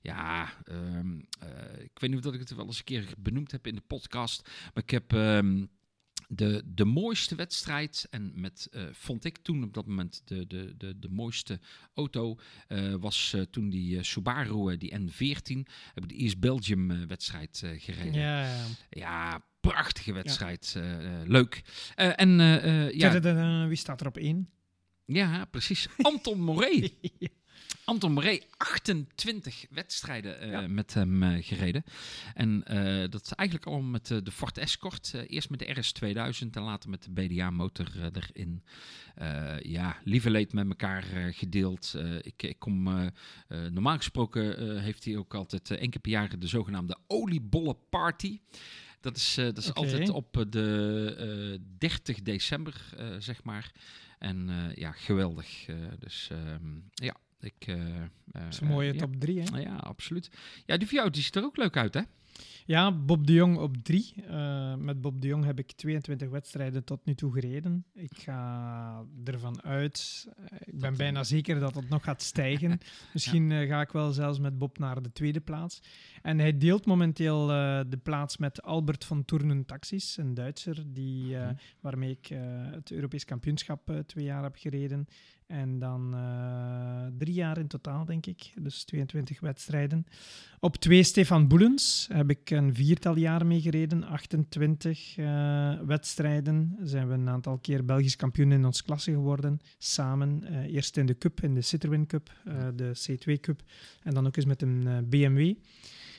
[0.00, 3.52] Ja, ehm, eh, ik weet niet of dat ik het wel eens een keer benoemd
[3.52, 4.48] heb in de podcast.
[4.74, 5.64] Maar ik heb ehm,
[6.28, 10.74] de, de mooiste wedstrijd, en met, eh, vond ik toen op dat moment de, de,
[10.76, 11.60] de, de mooiste
[11.94, 18.20] auto, eh, was eh, toen die Subaru, die N14, heb de East Belgium wedstrijd gereden.
[18.20, 18.64] Ja, ja.
[18.90, 20.78] ja, prachtige wedstrijd.
[21.24, 21.62] leuk.
[21.94, 22.38] en
[22.92, 23.66] ja.
[23.68, 24.50] wie staat er op één?
[25.04, 25.88] Ja, precies.
[25.98, 26.88] Anton Moré.
[27.86, 31.84] Anton Moré, 28 wedstrijden uh, met hem uh, gereden.
[32.34, 35.14] En uh, dat is eigenlijk al met de Ford Escort.
[35.26, 38.62] eerst met de RS2000 en later met de BDA-motor erin.
[39.62, 41.02] ja, lieve leed met elkaar
[41.32, 41.94] gedeeld.
[42.20, 43.10] ik, ik kom,
[43.48, 48.40] normaal gesproken heeft hij ook altijd één keer per jaar de zogenaamde oliebollen party.
[49.00, 53.72] Dat is, dat is altijd op de 30 december, zeg maar.
[54.18, 55.66] En ja, geweldig.
[55.98, 57.66] dus ehm, ja, ik,
[58.24, 59.58] dat is een mooie top 3, hè?
[59.58, 60.30] Ja, absoluut.
[60.66, 62.00] Ja, die van jou die ziet er ook leuk uit, hè?
[62.66, 64.14] Ja, Bob de Jong op 3.
[64.16, 67.84] Uh, eh, met Bob de Jong heb ik 22 wedstrijden tot nu toe gereden.
[67.94, 70.26] Ik ga ervan uit,
[70.64, 72.78] ik ben bijna zeker dat het nog gaat stijgen.
[73.12, 73.66] Misschien ja.
[73.66, 75.80] ga ik wel zelfs met Bob naar de tweede plaats.
[76.22, 77.46] En hij deelt momenteel
[77.88, 81.54] de plaats met Albert van Tournen Taxis, een Duitser, die, mhm.
[81.80, 82.26] waarmee ik
[82.72, 85.06] het Europees kampioenschap twee jaar heb gereden.
[85.46, 88.52] En dan uh, drie jaar in totaal, denk ik.
[88.60, 90.06] Dus 22 wedstrijden.
[90.60, 94.04] Op twee Stefan Boelens heb ik een viertal jaar mee gereden.
[94.04, 96.76] 28 uh, eh, wedstrijden.
[96.82, 99.60] Zijn we een aantal keer Belgisch kampioen in ons klasse geworden.
[99.78, 100.42] Samen.
[100.42, 102.32] Uh, eerst in de Cup, in de Citroën Cup,
[102.74, 103.62] de C2 Cup.
[104.02, 105.54] En dan ook eens met een BMW.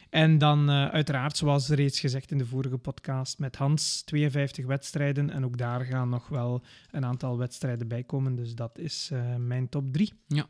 [0.10, 5.30] En dan uh, uiteraard, zoals reeds gezegd in de vorige podcast, met Hans 52 wedstrijden.
[5.30, 8.36] En ook daar gaan nog wel een aantal wedstrijden bij komen.
[8.36, 10.14] Dus dat is uh, mijn top 3.
[10.28, 10.48] Ja.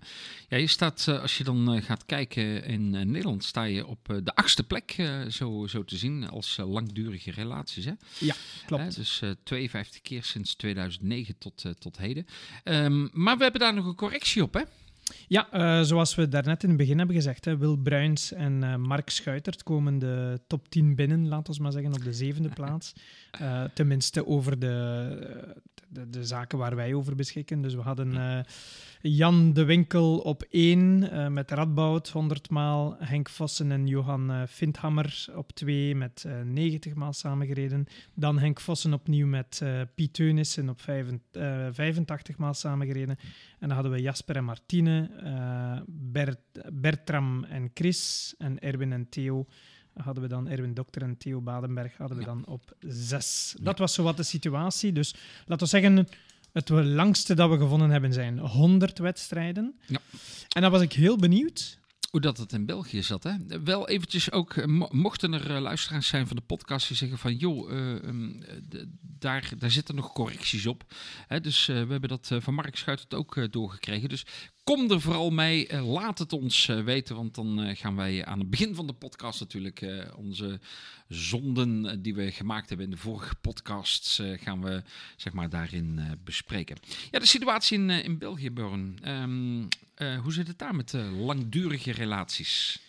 [0.48, 4.36] ja, je staat, uh, als je dan gaat kijken in Nederland, sta je op de
[4.36, 4.96] achtste plek,
[5.30, 7.86] zo, zo te zien, als langdurige relaties.
[7.86, 7.94] Hè?
[8.20, 8.36] Ja,
[8.66, 8.96] klopt.
[8.96, 12.26] dus 52 keer sinds 2009 tot, tot heden.
[12.64, 14.62] Um, maar we hebben daar nog een correctie op, hè?
[15.28, 18.76] Ja, uh, zoals we daarnet in het begin hebben gezegd, hè, Wil Bruins en uh,
[18.76, 22.94] Mark Schuitert komen de top 10 binnen, laten we maar zeggen, op de zevende plaats.
[23.42, 25.56] Uh, tenminste over de,
[25.90, 27.62] de, de, zaken waar wij over beschikken.
[27.62, 28.46] Dus we hadden
[29.02, 35.52] Jan de Winkel op 1 met Radboud 100 maal, Henk Vossen en Johan Vindhammer op
[35.52, 37.86] 2 met 90 maal samengereden.
[38.14, 39.62] Dan Henk Vossen opnieuw met
[39.96, 43.18] Piet Teunissen op 85 maal samengereden.
[43.60, 46.40] En dan hadden we Jasper en Martine, uh, Bert,
[46.74, 49.46] Bertram en Chris en Erwin en Theo.
[49.94, 53.56] Hadden we dan Erwin Dokter en Theo Badenberg hadden we dan op zes.
[53.62, 54.92] Dat was zo wat de situatie.
[54.92, 56.08] Dus laten we zeggen,
[56.58, 59.80] het langste dat we gevonden hebben zijn 100 wedstrijden.
[59.86, 60.00] Ja.
[60.50, 61.80] En dan was ik heel benieuwd
[62.10, 63.24] hoe dat het in België zat.
[63.24, 63.64] Hè?
[63.64, 67.36] Wel eventjes ook, eh, mochten er uh, luisteraars zijn van de podcast die zeggen van...
[67.36, 68.44] joh, uh, um,
[69.02, 70.94] daar, daar zitten nog correcties op.
[71.28, 71.42] Hè?
[71.42, 74.10] Dus uh, we hebben dat van Mark Schuit ook doorgekregen.
[74.10, 74.26] Dus
[74.68, 75.82] kom er vooral mee.
[75.82, 79.86] laat het ons weten, want dan gaan wij aan het begin van de podcast natuurlijk...
[80.16, 80.60] onze
[81.08, 84.22] zonden die we gemaakt hebben in de vorige podcasts...
[84.36, 84.84] gaan we
[85.16, 86.78] zeg maar daarin bespreken.
[87.12, 88.52] Ja, de situatie in, in België.
[88.56, 92.80] Um, uh, hoe zit het daar met langdurige relaties?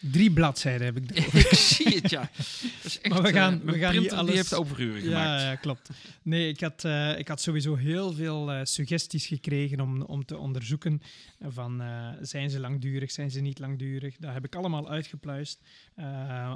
[0.00, 1.10] Drie bladzijden heb ik.
[1.50, 2.30] ik zie het, ja.
[2.84, 4.26] Echt, maar we gaan, uh, we gaan niet alles...
[4.26, 5.40] die heeft overuren gemaakt.
[5.40, 5.90] Ja, ja klopt.
[6.22, 6.84] Nee, ik had,
[7.18, 11.02] ik had sowieso heel veel suggesties gekregen om, om te onderzoeken
[11.40, 11.82] van
[12.20, 14.16] zijn ze langdurig, zijn ze niet langdurig.
[14.16, 15.60] Dat heb ik allemaal uitgepluist.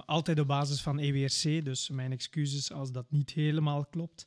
[0.07, 4.27] altijd op basis van EWRC, dus mijn excuses als dat niet helemaal klopt.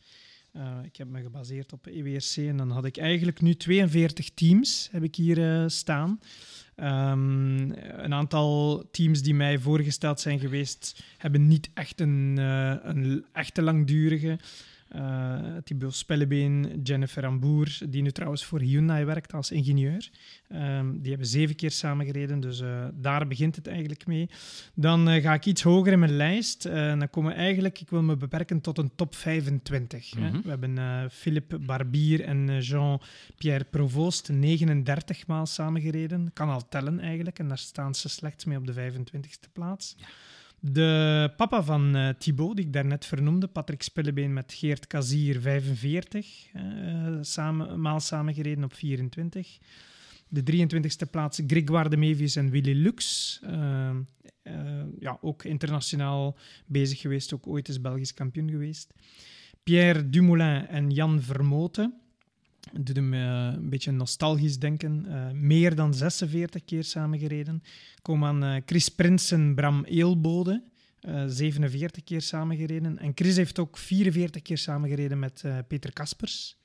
[0.84, 5.04] Ik heb me gebaseerd op EWRC en dan had ik eigenlijk nu 42 teams heb
[5.04, 6.20] ik hier staan.
[6.80, 13.26] Um, een aantal teams die mij voorgesteld zijn geweest, hebben niet echt een, uh, een
[13.34, 14.40] echte langdurige.
[14.96, 20.10] Uh, Thibaut Spellebeen, Jennifer Amboer, die nu trouwens voor Hyundai werkt als ingenieur.
[20.50, 24.30] Um, die hebben zeven keer samengereden, dus uh, daar begint het eigenlijk mee.
[24.74, 26.64] Dan uh, ga ik iets hoger in mijn lijst.
[26.64, 30.16] dan komen we eigenlijk, ik wil me beperken tot een top 25.
[30.16, 30.42] Mm -hmm.
[30.42, 36.32] We hebben Philippe Barbier en Jean-Pierre Provoost 39 maal samengereden.
[36.34, 39.96] Kan al tellen eigenlijk, en daar staan ze slechts mee op de 25e plaats.
[39.98, 40.06] Ja.
[40.60, 46.48] De papa van uh, Thibaut, die ik daarnet vernoemde, Patrick Spillebeen met Geert Kazier, 45,
[46.56, 49.58] uh, samen, maal samengereden op 24.
[50.28, 53.40] De 23e plaats Grégoire de Mevius en Willy Lux.
[53.44, 53.90] Uh,
[55.00, 58.94] ja, ook internationaal bezig geweest, ook ooit eens Belgisch kampioen geweest.
[59.64, 61.94] Pierre Dumoulin en Jan Vermoten.
[62.74, 65.06] Dat doet me een beetje nostalgisch denken.
[65.48, 67.64] meer dan 46 keer samengereden.
[68.02, 70.64] Kom aan uh, Chris Prinsen, Bram Eelbode.
[71.00, 72.98] eh, 47 keer samengereden.
[73.00, 76.58] En Chris heeft ook 44 keer samengereden met eh, Peter Kaspers.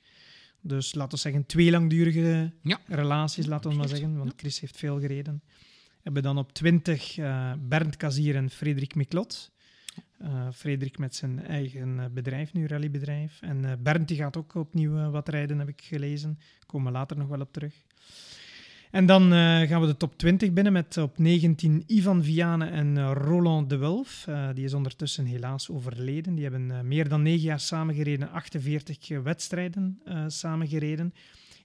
[0.61, 2.79] Dus laten we zeggen twee langdurige Ja.
[2.87, 4.17] relaties, laten we maar zeggen.
[4.17, 5.41] Want Chris heeft veel gereden.
[5.45, 9.50] We hebben dan op 20 eh, Bernd Kazier en Frederik Miklot.
[10.23, 13.41] Eh Frederik met zijn eigen eh, bedrijf nu, rallybedrijf.
[13.41, 16.39] En eh, Bernd die gaat ook opnieuw wat rijden, heb ik gelezen.
[16.65, 17.73] Komen we later nog wel op terug.
[18.91, 19.31] En dan
[19.67, 24.27] gaan we de top 20 binnen met op 19 Ivan Vianen en Roland de Wulf.
[24.53, 26.35] Die is ondertussen helaas overleden.
[26.35, 31.13] Die hebben meer dan 9 jaar samengereden, 48 wedstrijden samengereden.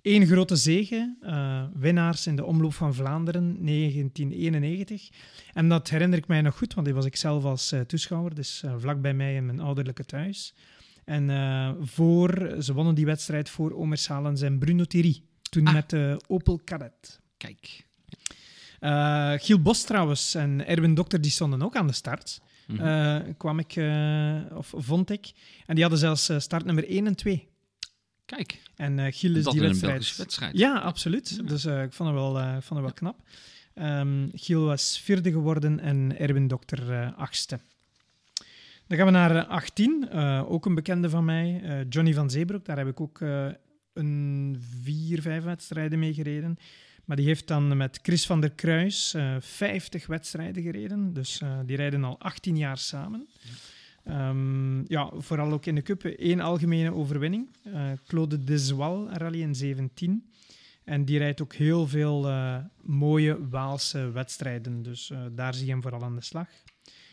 [0.07, 5.09] Eén grote zege, eh, winnaars in de Omloop van Vlaanderen 1991.
[5.53, 8.35] En dat herinner ik mij nog goed, want die was ik zelf als eh, toeschouwer,
[8.35, 10.55] dus eh, vlak bij mij in mijn ouderlijke thuis.
[11.05, 11.29] En
[11.81, 15.73] voor, ze wonnen die wedstrijd voor Omer Salens en Bruno Thierry, toen Ah.
[15.73, 17.21] met de Opel Kadett.
[17.37, 17.85] Kijk.
[19.43, 22.41] Giel Bos trouwens en Erwin Dokter die stonden ook aan de start.
[22.67, 23.33] Mhm.
[23.37, 23.77] Kwam ik,
[24.57, 25.33] of vond ik.
[25.67, 27.49] En die hadden zelfs eh, startnummer 1 en 2.
[28.27, 28.63] Kijk.
[28.77, 30.17] En eh Giel is dat die in een wedstrijd...
[30.17, 30.59] Wedstrijd.
[30.59, 31.35] Ja, absoluut.
[31.37, 31.43] Ja.
[31.43, 33.17] Dus eh, ik vond het wel, eh, ik vond het wel knap.
[33.75, 37.59] Ehm, Giel was vierde geworden en Erwin Dokter eh, achtste.
[38.87, 40.09] Dan gaan we naar eh, 18.
[40.11, 42.65] eh, ook een bekende van mij, eh, Johnny van Zeebroek.
[42.65, 43.47] Daar heb ik ook eh,
[43.93, 46.57] een vier, vijf wedstrijden mee gereden.
[47.05, 51.13] Maar die heeft dan met Chris van der Kruis eh 50 wedstrijden gereden.
[51.13, 53.29] Dus eh, die rijden al 18 jaar samen.
[54.07, 56.05] Ehm, ja, vooral ook in de Cup.
[56.05, 57.49] één algemene overwinning.
[57.63, 60.31] Eh, Claude Deswal rally in 17.
[60.85, 64.83] En die rijdt ook heel veel eh, mooie Waalse wedstrijden.
[64.83, 66.49] Dus eh, daar zie je hem vooral aan de slag.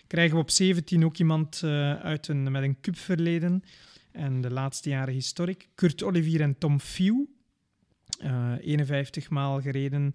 [0.08, 1.64] Krijgen we op 17 ook iemand
[2.02, 3.64] uit een, met een cupverleden.
[4.12, 5.70] En de laatste jaren historic.
[5.76, 6.80] Kurt Olivier en Tom.
[8.20, 10.14] Eh 51 maal gereden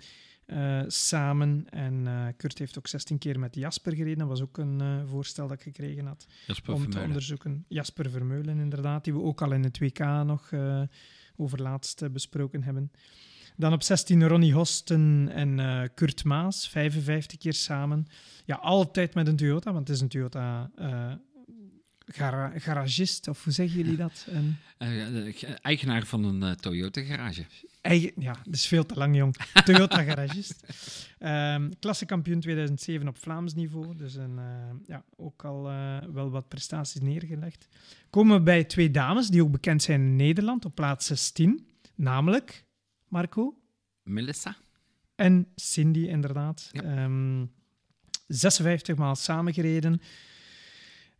[0.48, 1.66] eh, samen.
[1.70, 4.18] En eh, Kurt heeft ook 16 keer met Jasper gereden.
[4.18, 7.64] Dat was ook een eh, voorstel dat ik gekregen had Jasper om te onderzoeken.
[7.68, 10.50] Jasper Vermeulen, inderdaad, die we ook al in het WK nog
[11.36, 12.90] over laatst eh, besproken hebben.
[13.56, 18.06] Dan op 16 Ronnie Hosten en Kurt Maas, 55 keer samen.
[18.44, 20.70] Ja, altijd met een Toyota, want het is een Toyota
[22.06, 24.26] gara- garagist, of hoe zeggen jullie dat?
[24.30, 24.56] Een
[25.62, 27.44] eigenaar van een Toyota garage.
[27.80, 29.36] Eigen, ja, dat is veel te lang, jong.
[29.64, 30.62] Toyota garagist.
[31.18, 36.48] Ehm klassekampioen 2007 op Vlaams niveau, dus een, eh, ja, ook al eh, wel wat
[36.48, 37.68] prestaties neergelegd.
[38.10, 42.64] Komen we bij twee dames die ook bekend zijn in Nederland op plaats 16, namelijk
[43.08, 43.54] Marco
[44.02, 44.56] Melissa.
[45.14, 46.68] en Cindy, inderdaad.
[46.72, 46.82] Ja.
[46.82, 47.44] Ehm,
[48.26, 50.00] 56 maal samengereden.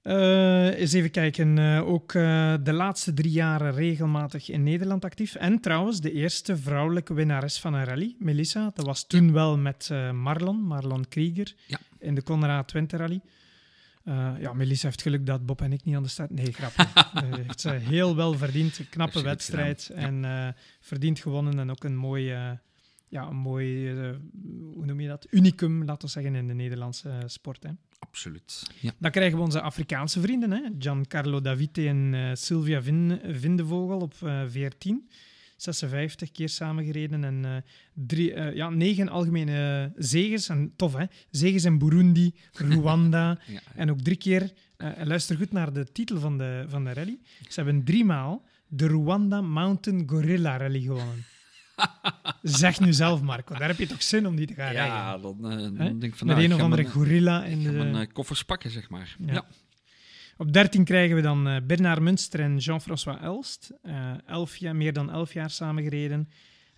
[0.09, 1.59] Eh eens even kijken.
[1.59, 5.35] eh, ook eh, de laatste drie jaren regelmatig in Nederland actief.
[5.35, 8.71] En trouwens, de eerste vrouwelijke winnares van een rally, Melissa.
[8.75, 11.79] Dat was toen wel met Marlon, Marlon Krieger, Ja.
[11.99, 13.21] in de Conrad Twente Rally.
[14.41, 16.31] Ja, Melissa heeft geluk dat Bob en ik niet aan de start...
[16.31, 16.87] Nee, grapje.
[17.47, 18.79] Heeft ze heel wel verdiend.
[18.79, 19.91] Een knappe wedstrijd.
[19.95, 20.25] En
[20.81, 21.59] verdiend gewonnen.
[21.59, 22.35] En ook een mooi...
[23.09, 24.11] ja, een mooi, eh,
[24.75, 25.27] hoe noem je dat?
[25.31, 27.63] Unicum, laten we zeggen, in de Nederlandse sport.
[27.63, 27.71] Hè.
[27.99, 28.71] Absoluut.
[28.81, 28.93] Ja.
[28.99, 30.61] Dan krijgen we onze Afrikaanse vrienden, hè?
[30.79, 35.09] Giancarlo Davite en eh, Sylvia Vin Vindevogel op eh 14.
[35.57, 40.49] 56 keer samengereden en drie, ja, negen algemene zegens.
[40.49, 41.05] En tof, hè?
[41.31, 42.35] Zegens in Burundi,
[42.71, 43.61] Rwanda Ja.
[43.75, 44.53] en ook drie keer...
[45.05, 47.19] luister goed naar de titel van de, van de rally.
[47.49, 51.25] Ze hebben driemaal de Rwanda Mountain Gorilla Rally gewonnen.
[52.43, 53.55] Zeg nu zelf, Marco.
[53.55, 54.97] Daar heb je toch zin om die te gaan rijden?
[54.97, 56.27] Ja, dan, eh, dan denk ik van...
[56.27, 57.71] Met nou, een of andere gorilla in de...
[57.71, 59.17] mijn eh, koffers pakken, zeg maar.
[59.19, 59.33] Ja.
[59.33, 59.45] Ja.
[60.37, 63.73] Op 13 krijgen we dan eh, Bernard Munster en Jean-François Elst.
[64.27, 66.29] Elf jaar, meer dan 11 jaar samengereden.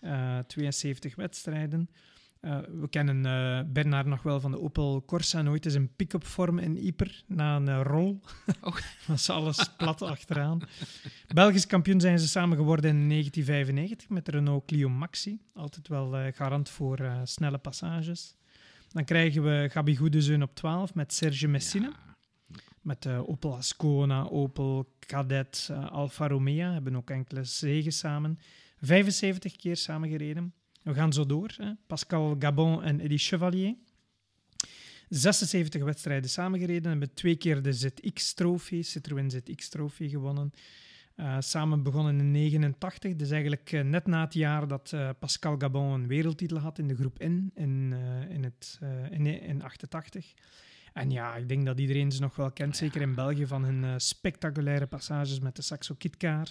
[0.01, 1.91] Eh 72 wedstrijden.
[2.41, 5.39] Eh, we kennen eh, Bernard nog wel van de Opel Corsa.
[5.39, 8.21] en Ooit is een pick-up vorm in Yper na een eh, rol.
[8.61, 8.77] Oh.
[9.07, 10.61] was alles plat achteraan.
[11.35, 15.41] Belgisch kampioen zijn ze samen geworden in 1995 met de Renault Clio Maxi.
[15.55, 18.35] Altijd wel garant voor snelle passages.
[18.89, 21.93] Dan krijgen we Gabi Goedezeun op 12 met Serge Messina.
[22.81, 28.39] Met eh, Opel Ascona, Opel Kadett, eh, Alfa Romeo hebben ook enkele zegen samen.
[28.81, 30.55] 75 keer samen gereden.
[30.83, 31.55] We gaan zo door.
[31.57, 31.73] Hè.
[31.87, 33.75] Pascal Gabon en Eddie Chevalier.
[35.09, 36.91] 76 wedstrijden samengereden.
[36.91, 40.53] Hebben twee keer de ZX-trofee, Citroën ZX-trofee gewonnen.
[41.21, 45.55] Eh, samen begonnen in 89, dus eigenlijk eh, net na het jaar dat eh, Pascal
[45.59, 47.95] Gabon een wereldtitel had in de groep N in,
[48.29, 48.79] in, het,
[49.11, 50.33] in, in 88.
[50.93, 54.01] En ja, ik denk dat iedereen ze nog wel kent, zeker in België, van hun
[54.01, 56.45] spectaculaire passages met de Saxo Kitcar.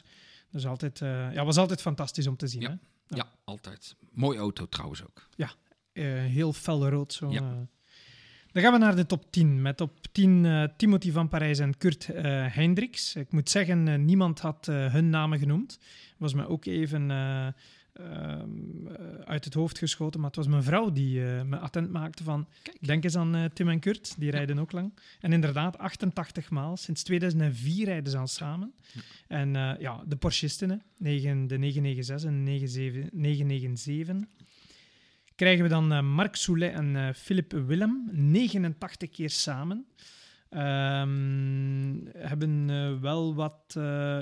[0.51, 0.99] Dat is altijd,
[1.33, 2.61] ja, was altijd fantastisch om te zien.
[2.61, 2.69] Ja.
[2.69, 2.75] Hè?
[3.15, 3.95] Ja, altijd.
[4.11, 5.27] Mooi auto trouwens ook.
[5.93, 7.31] Eh, heel felrood zo.
[7.31, 7.39] Ja.
[7.39, 7.57] eh.
[8.51, 9.61] Dan gaan we naar de top 10.
[9.61, 12.07] Met op 10 uh, Timothy van Parijs en Kurt
[12.51, 13.15] Hendricks.
[13.15, 15.79] Ik moet zeggen, niemand had hun namen genoemd.
[16.17, 17.07] Was me ook even
[19.25, 20.19] uit het hoofd geschoten.
[20.19, 22.47] Maar het was mijn vrouw die me attent maakte van...
[22.61, 22.77] Kijk.
[22.87, 24.93] Denk eens aan Tim en Kurt, die rijden ook lang.
[25.19, 26.77] En inderdaad, 88 maal.
[26.77, 28.73] Sinds 2004 rijden ze al samen.
[28.93, 29.01] Ja.
[29.27, 34.15] En ja, de Porschisten, 9, de 996 en 997
[35.35, 39.85] krijgen we dan Marc Soulet en Philippe Willem, 89 keer samen.
[40.51, 43.73] Um, hebben uh, wel wat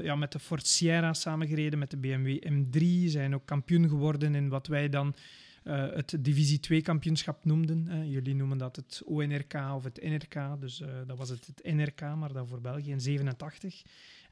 [0.01, 3.09] ja, met de Ford Sierra samengereden, met de BMW M3.
[3.09, 5.15] Zijn ook kampioen geworden in wat wij dan
[5.63, 8.09] het Divisie 2 kampioenschap noemden.
[8.09, 10.61] jullie noemen dat het ONRK of het NRK.
[10.61, 13.81] Dus dat was het, het NRK, maar dan voor België in 87.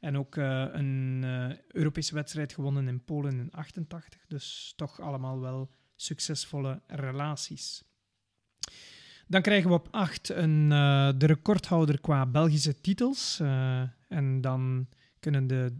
[0.00, 1.24] En ook een
[1.68, 4.20] Europese wedstrijd gewonnen in Polen in 88.
[4.28, 7.82] Dus toch allemaal wel succesvolle relaties.
[9.28, 13.38] Dan krijgen we op 8 een, uh, de recordhouder qua Belgische titels.
[13.42, 14.86] Uh, en dan
[15.20, 15.76] kunnen de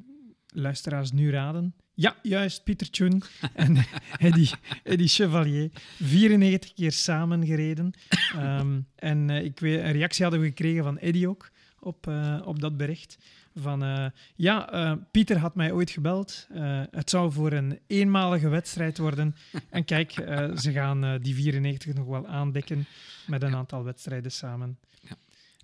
[0.47, 1.75] luisteraars nu raden.
[1.95, 3.23] Ja, juist, Pieter Tjoen
[3.55, 3.77] en
[4.19, 4.51] Eddie,
[4.83, 5.71] Eddie Chevalier.
[6.03, 7.93] 94 keer samen gereden.
[8.37, 12.11] Um, en uh, ik weet, een reactie hadden we gekregen van Eddie ook op,
[12.45, 13.19] op dat bericht.
[13.55, 16.49] Van ja, Pieter had mij ooit gebeld.
[16.91, 19.35] Het zou voor een eenmalige wedstrijd worden.
[19.71, 20.13] en kijk,
[20.57, 22.87] ze gaan die 94 nog wel aandekken
[23.27, 24.79] met een aantal wedstrijden samen.
[25.01, 25.17] Ja.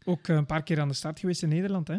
[0.05, 1.97] Ook een paar keer aan de start geweest in Nederland, hè?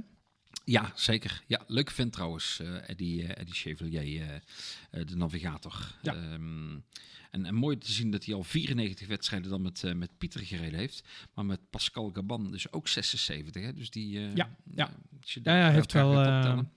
[0.65, 1.43] Ja, zeker.
[1.47, 4.43] Ja, leuk vent trouwens, Eddie, Eddie Chevalier,
[4.91, 5.95] de navigator.
[6.01, 6.33] Ja.
[6.33, 6.85] Um,
[7.33, 10.41] en, en, mooi te zien dat hij al 94 wedstrijden dan met, uh, met Pieter
[10.41, 11.03] gereden heeft.
[11.33, 13.63] Maar met Pascal Gaban dus ook 76.
[13.63, 13.73] Hè?
[13.73, 14.19] Dus die...
[14.19, 14.89] Uh, ja, ja.
[15.21, 16.13] ja, ja, heeft wel...
[16.13, 16.69] dan,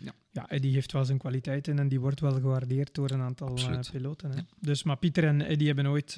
[0.00, 0.12] ja.
[0.30, 3.58] ja, die heeft wel zijn kwaliteiten en die wordt wel gewaardeerd door een aantal
[3.90, 4.30] piloten.
[4.30, 4.36] Hè?
[4.36, 4.46] Ja.
[4.60, 6.16] Dus, maar Pieter en Eddie hebben ooit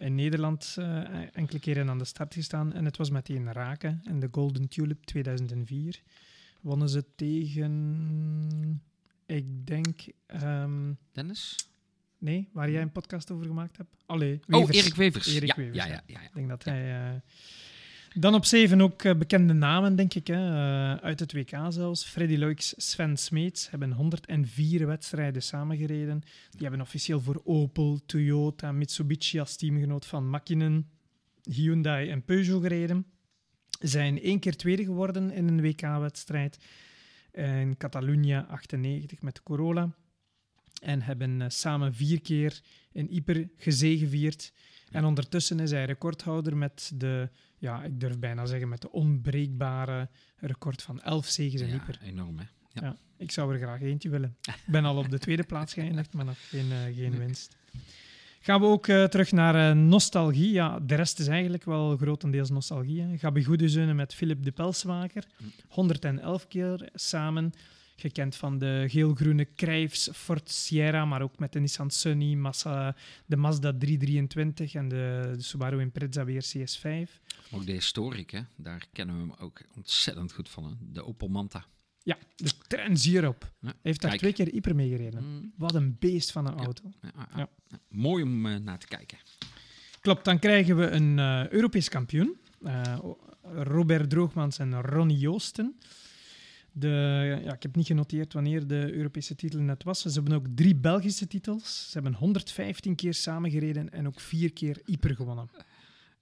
[0.00, 0.76] in Nederland
[1.32, 2.72] enkele keren aan de start gestaan.
[2.72, 4.00] En het was meteen raken.
[4.04, 6.02] En de Golden Tulip 2004
[6.60, 8.82] wonnen ze tegen...
[9.26, 10.00] Ik denk...
[10.42, 11.56] Um, Dennis?
[12.18, 13.96] Nee, waar jij een podcast over gemaakt hebt.
[14.06, 15.26] Allee, Oh, Erik Wevers.
[15.26, 15.76] Erik ja, Wevers.
[15.76, 17.12] Ja, ja, ja, Ik denk dat hij...
[17.12, 17.20] Uh...
[18.18, 20.26] Dan op zeven ook uh, bekende namen, denk ik.
[20.26, 20.34] Hè.
[20.34, 22.04] Uh, uit het WK zelfs.
[22.04, 26.20] Freddy Loix, Sven Smeets hebben 104 wedstrijden samengereden.
[26.50, 30.88] Die hebben officieel voor Opel, Toyota, Mitsubishi als teamgenoot van Makinen,
[31.42, 33.06] Hyundai en Peugeot gereden.
[33.80, 36.58] Zijn één keer tweede geworden in een WK-wedstrijd.
[37.32, 39.90] In Catalunya 98 met de Corolla.
[40.82, 42.60] En hebben uh, samen vier keer
[42.92, 44.52] in Yper gezegevierd.
[44.90, 50.08] En ondertussen is hij recordhouder met de, ja, ik durf bijna zeggen, met de onbreekbare
[50.36, 51.98] record van elf zegens in ja, Yper.
[52.02, 52.44] enorm hè.
[52.72, 52.82] Ja.
[52.82, 52.96] ja.
[53.16, 54.36] ik zou er graag eentje willen.
[54.42, 57.56] Ik ben al op de tweede plaats geëindigd, maar nog geen, uh, geen winst.
[58.40, 60.52] Gaan we ook uh, terug naar uh, nostalgie.
[60.52, 63.18] Ja, de rest is eigenlijk wel grotendeels nostalgie.
[63.18, 65.24] Gabi Goedezeunen met Philip de Pelswaker.
[65.68, 67.52] 111 keer samen
[67.96, 73.36] gekend van de geel-groene Krijfs Ford Sierra, maar ook met de Nissan Sunny, Massa, de
[73.36, 77.10] Mazda 323 en de, de Subaru Impreza WRC S5.
[77.50, 78.40] Ook de historiek, hè?
[78.56, 80.64] daar kennen we hem ook ontzettend goed van.
[80.64, 80.70] Hè?
[80.80, 81.66] De Opel Manta.
[82.02, 83.52] Ja, de Trans hierop.
[83.60, 85.24] Ja, heeft daar twee keer Iper mee gereden.
[85.24, 85.52] Mm.
[85.56, 86.92] Wat een beest van een auto.
[87.00, 87.48] Ja, ja,
[87.88, 89.18] Mooi om uh, naar te kijken.
[90.00, 92.36] Klopt, dan krijgen we een uh, Europees kampioen.
[92.62, 92.98] Uh,
[93.42, 95.78] Robert Droogmans en Ronnie Joosten.
[96.78, 100.00] De, ja, ik heb niet genoteerd wanneer de Europese titel net was.
[100.00, 101.86] Ze hebben ook drie Belgische titels.
[101.86, 105.50] Ze hebben 115 keer samengereden en ook vier keer Ieper gewonnen.
[105.54, 105.64] Ja.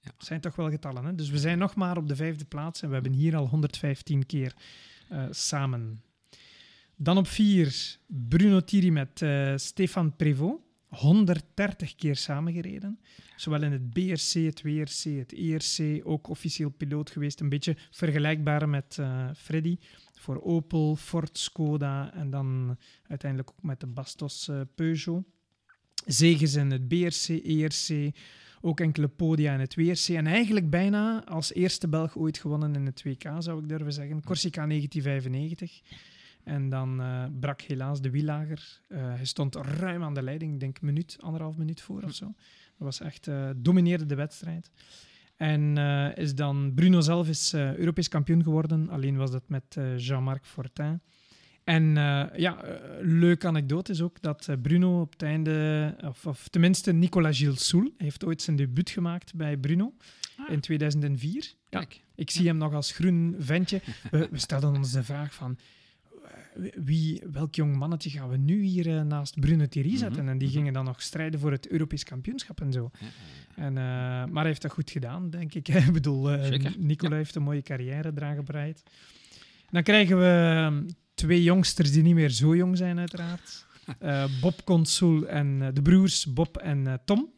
[0.00, 1.05] Dat zijn toch wel getallen.
[1.05, 1.14] Hè?
[1.14, 4.26] Dus we zijn nog maar op de vijfde plaats en we hebben hier al 115
[4.26, 4.55] keer
[5.12, 6.02] uh, samen.
[6.96, 10.64] Dan op vier Bruno Thierry met uh, Stefan Prévost.
[10.95, 13.01] 130 keer samengereden.
[13.36, 17.40] Zowel in het BRC, het WRC, het ERC, ook officieel piloot geweest.
[17.40, 19.77] Een beetje vergelijkbaar met uh, Freddy
[20.12, 22.77] voor Opel, Ford, Skoda en dan
[23.09, 25.24] uiteindelijk ook met de Bastos uh, Peugeot.
[26.06, 28.14] Zegens in het BRC, ERC,
[28.60, 32.86] ook enkele podia in het WRC en eigenlijk bijna als eerste Belg ooit gewonnen in
[32.86, 34.24] het WK, zou ik durven zeggen.
[34.24, 35.81] Corsica 1995.
[36.45, 38.81] En dan uh, brak helaas de wielager.
[38.89, 42.15] Uh, hij stond ruim aan de leiding, ik denk een minuut, anderhalf minuut voor of
[42.15, 42.25] zo.
[42.25, 42.35] Dat
[42.87, 44.71] was echt, uh, domineerde de wedstrijd.
[45.37, 45.77] En
[46.16, 48.89] is dan Bruno zelf is Europees kampioen geworden.
[48.89, 51.01] Alleen was dat met Jean-Marc Fortin.
[51.65, 51.95] En
[52.37, 52.59] ja,
[53.01, 57.95] leuke anekdote is ook dat Bruno op het einde, of, of tenminste Nicolas Gilles Soul,
[57.97, 59.95] heeft ooit zijn debuut gemaakt bij Bruno
[60.37, 60.51] ah.
[60.51, 61.53] in 2004.
[61.71, 61.85] Ja,
[62.15, 63.81] ik zie hem nog als groen ventje.
[64.11, 65.65] We, we stelden ons de vraag van, eh,
[66.74, 70.28] wie, welk jong mannetje gaan we nu hier eh, naast Bruno Thierry Mhm, zetten?
[70.28, 70.56] En die mhm.
[70.56, 72.90] gingen dan nog strijden voor het Europees kampioenschap en zo.
[73.01, 73.06] Ja,
[73.56, 73.82] En, eh,
[74.24, 75.68] maar hij heeft dat goed gedaan, denk ik.
[75.86, 77.16] Ik bedoel, Zeker, Nicola ja.
[77.16, 78.82] heeft een mooie carrière eraan gebreid.
[79.70, 83.66] Dan krijgen we ehm, twee jongsters die niet meer zo jong zijn, uiteraard.
[84.40, 87.32] Bob Consul en de broers Bob en Tom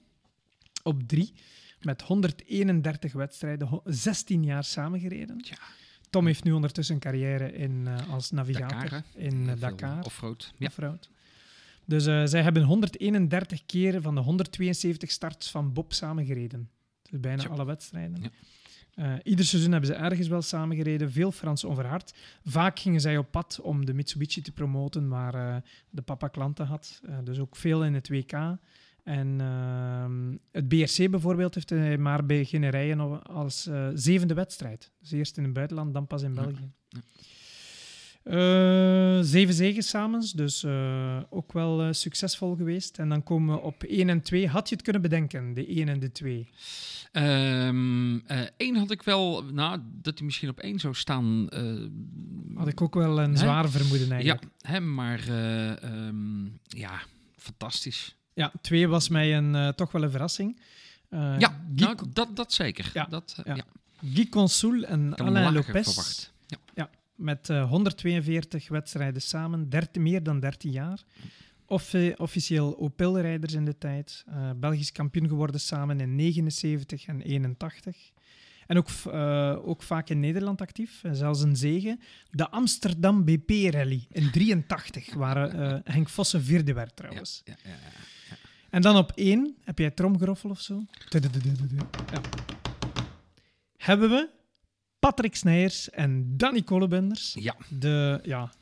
[0.82, 1.32] op drie.
[1.80, 5.38] Met 131 wedstrijden, ho- 16 jaar samengereden.
[5.38, 5.56] Tja.
[6.16, 10.04] Tom heeft nu ondertussen een carrière in, eh, als navigator Dakar, in eh, Dakar.
[10.04, 10.52] Offroad.
[10.56, 10.66] Ja.
[10.66, 11.10] Offroad.
[11.84, 16.70] Dus eh, zij hebben 131 keer van de 172 starts van Bob samengereden.
[17.10, 18.22] Dus bijna alle wedstrijden.
[18.94, 19.22] Ja.
[19.22, 22.14] Ieder seizoen hebben ze ergens wel samengereden, veel Frans onverhard.
[22.44, 27.00] Vaak gingen zij op pad om de Mitsubishi te promoten, waar de papa klanten had.
[27.24, 28.32] Dus ook veel in het WK.
[29.06, 34.90] En ehm, het BRC bijvoorbeeld heeft hij maar beginnen rijden al- als eh, zevende wedstrijd.
[35.00, 36.42] Dus eerst in het buitenland, dan pas in Ja.
[36.42, 36.70] België.
[36.88, 37.00] Ja.
[38.22, 42.98] Eh, zeven zegen samen, dus eh, ook wel eh, succesvol geweest.
[42.98, 44.48] En dan komen we op 1 en 2.
[44.48, 46.48] Had je het kunnen bedenken, de 1 en de 2?
[47.12, 51.48] Ehm, eh, één had ik wel, nou, dat hij misschien op één zou staan.
[51.48, 51.74] eh,
[52.54, 53.36] Had ik ook wel een Hè?
[53.36, 54.44] zwaar vermoeden ja, eigenlijk.
[54.60, 57.00] hè, maar eh, ehm, ja,
[57.36, 58.16] fantastisch.
[58.36, 60.60] Ja, 2 was mij een, eh, toch wel een verrassing.
[61.08, 62.90] Eh, ja, Guy, nou, dat, dat zeker.
[62.94, 63.54] Ja, Dat, eh, ja.
[63.54, 63.64] ja.
[64.12, 66.34] Guy Consul en Alain Lopez verwacht.
[66.74, 66.90] Ja.
[67.14, 71.02] met eh, 142 wedstrijden samen, 13, meer dan 13 jaar.
[71.66, 74.24] Of, officieel Opel-rijders in de tijd.
[74.56, 77.96] Belgisch kampioen geworden samen in 79 en 81.
[78.66, 78.88] En ook,
[79.64, 81.98] ook vaak in Nederland actief, zelfs een zege.
[82.30, 85.50] De Amsterdam BP-rally in 83, waar
[85.84, 87.42] Henk Vossen vierde werd trouwens.
[87.44, 88.15] Ja, ja, ja, ja.
[88.76, 90.84] En dan op één, heb jij tromgeroffel of zo?
[92.12, 92.20] Ja.
[93.76, 94.28] Hebben we
[94.98, 97.36] Patrick Snijers en Danny Kolebenders.
[97.38, 97.56] Ja.
[97.68, 98.52] De, ja,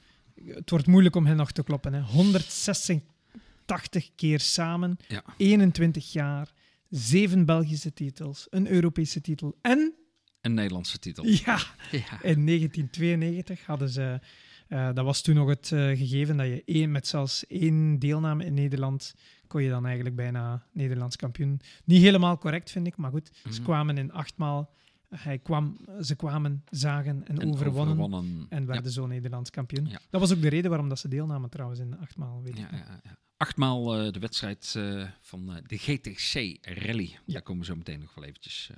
[0.45, 1.93] het wordt moeilijk om hen nog te kloppen.
[1.93, 2.01] Hè.
[2.01, 5.25] 186 keer samen, Ja.
[5.37, 6.53] 21 jaar,
[6.89, 9.59] zeven Belgische titels, een Europese titel.
[9.63, 9.95] En
[10.41, 11.27] Een Nederlandse titel.
[11.27, 11.59] ja,
[11.91, 12.23] Ja.
[12.23, 14.21] in 1992 hadden ze...
[14.69, 18.45] eh, dat was toen nog het eh, gegeven dat je één, met zelfs één deelname
[18.45, 19.15] in Nederland
[19.55, 21.61] kon je dan eigenlijk bijna Nederlands kampioen.
[21.85, 23.31] Niet helemaal correct, vind ik, maar goed.
[23.43, 23.63] Ze Mhm.
[23.63, 24.71] kwamen in achtmaal.
[25.09, 27.93] Hij kwam, ze kwamen, zagen en, En overwonnen.
[27.99, 28.47] overwonnen.
[28.49, 28.67] En Ja.
[28.67, 29.87] werden zo Nederlands kampioen.
[29.87, 29.99] Ja.
[30.11, 32.43] Dat was ook de reden waarom dat ze deelnamen trouwens in de achtmaal.
[32.43, 33.01] Weet Ja.
[33.37, 37.09] Achtmaal eh, de wedstrijd eh, van eh, de GTC Rally.
[37.27, 37.33] Ja.
[37.33, 38.71] Daar komen we zo meteen nog wel eventjes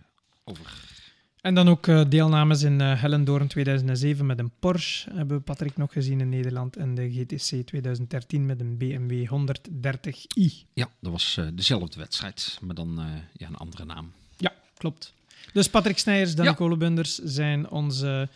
[0.45, 0.85] over.
[1.47, 5.11] En dan ook eh, deelnames in eh Hellendoorn 2007 met een Porsche.
[5.13, 6.77] Hebben we Patrick nog gezien in Nederland.
[6.77, 10.67] En de GTC 2013 met een BMW 130i.
[10.75, 13.01] Ja, dat was eh, dezelfde wedstrijd, maar dan
[13.33, 14.13] ja, een andere naam.
[14.37, 15.15] Ja, klopt.
[15.53, 16.57] Dus Patrick Snijers, Danny Ja.
[16.57, 18.29] Kolebunders zijn onze...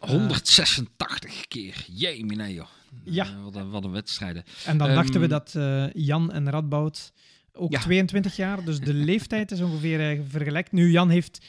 [0.00, 1.84] Eh, 186 keer.
[1.92, 2.68] Jee, meneer, joh.
[3.04, 3.26] Ja.
[3.42, 4.44] Wat, een, wat een wedstrijden.
[4.64, 5.56] En dan Ehm, dachten we dat
[5.94, 7.12] Jan en Radboud
[7.52, 7.80] ook Ja.
[7.80, 10.72] 22 jaar, dus de leeftijd is ongeveer vergelijkt.
[10.72, 11.40] Nu, Jan heeft...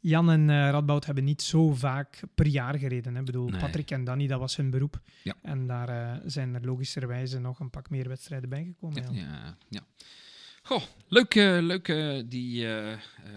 [0.00, 3.12] Jan en eh, Radboud hebben niet zo vaak per jaar gereden.
[3.14, 3.20] Hè.
[3.20, 3.60] Ik bedoel, Nee.
[3.60, 5.00] Patrick en Danny, dat was hun beroep.
[5.22, 5.34] Ja.
[5.42, 9.14] En daar eh, zijn er logischerwijze nog een pak meer wedstrijden bijgekomen.
[9.14, 9.80] Ja, ja, ja.
[10.66, 12.66] Goh, leuk, eh, leuk eh, die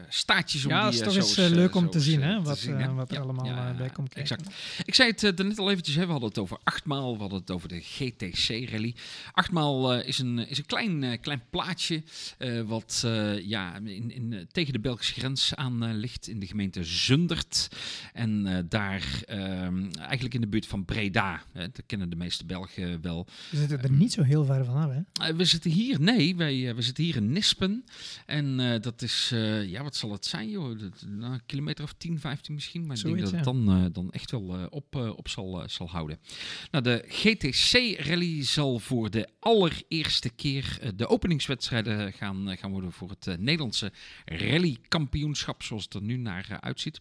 [0.09, 2.57] staartjes om Ja, die is eh, toch zo eens leuk om te zien, hè, wat,
[2.57, 2.93] zien, hè.
[2.93, 4.37] wat er Ja, allemaal ja, bij komt kijken.
[4.37, 4.55] Exact.
[4.85, 7.39] Ik zei het uh, net al eventjes, hè, we hadden het over achtmaal, we hadden
[7.39, 8.95] het over de GTC-rally.
[9.31, 12.03] Achtmaal uh, is, een, is een klein, uh, klein plaatje
[12.39, 13.07] uh, wat
[13.43, 17.67] ja, in, in, tegen de Belgische grens aan ligt in de gemeente Zundert.
[18.13, 23.01] En daar ehm, eigenlijk in de buurt van Breda, hè, dat kennen de meeste Belgen
[23.01, 23.27] wel.
[23.51, 25.35] We zitten er niet zo heel ver vanaf, hè?
[25.35, 27.85] we zitten hier, nee, wij, we zitten hier Nispen.
[28.25, 30.79] En uh, dat is, uh, ja, wat zal het zijn, joh?
[30.79, 32.85] Dat, nou, een kilometer of 10, 15 misschien.
[32.85, 35.89] Maar Zoiets, ik denk dat het dan, uh, dan echt wel op, op zal, zal
[35.89, 36.19] houden.
[36.71, 43.39] Nou, de GTC-rally zal voor de allereerste keer de openingswedstrijden gaan, gaan worden voor het
[43.39, 43.91] Nederlandse
[44.25, 46.99] rallykampioenschap, zoals het er nu naar uitziet.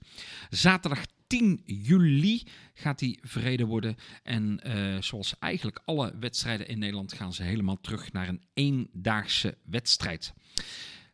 [0.51, 2.43] Zaterdag 10 juli
[2.75, 3.97] gaat die verreden worden.
[4.23, 9.57] En uh, zoals eigenlijk alle wedstrijden in Nederland gaan ze helemaal terug naar een eendaagse
[9.65, 10.33] wedstrijd.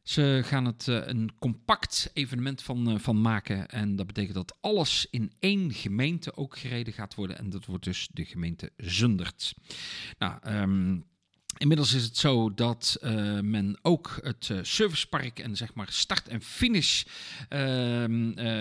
[0.03, 3.69] Ze gaan het uh, een compact evenement van, uh, van maken.
[3.69, 7.39] En dat betekent dat alles in één gemeente ook gereden gaat worden.
[7.39, 9.55] En dat wordt dus de gemeente Zundert.
[10.19, 11.05] Nou, um,
[11.57, 16.29] Inmiddels is het zo dat uh, men ook het uh, servicepark en zeg maar start
[16.29, 17.09] en finish uh,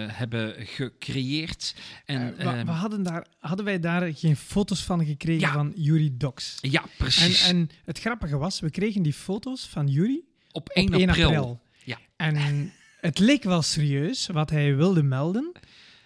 [0.07, 1.75] hebben gecreëerd.
[2.05, 5.53] En, we, we, hadden, daar, hadden wij daar geen foto's van gekregen ja.
[5.53, 6.57] van Yuri Docs?
[6.61, 7.47] Ja, precies.
[7.47, 11.09] En, en, het grappige was, we kregen die foto's van Yuri op 1, op 1
[11.09, 11.27] april.
[11.27, 11.61] april.
[11.83, 11.97] Ja.
[12.15, 15.51] En het leek wel serieus wat hij wilde melden.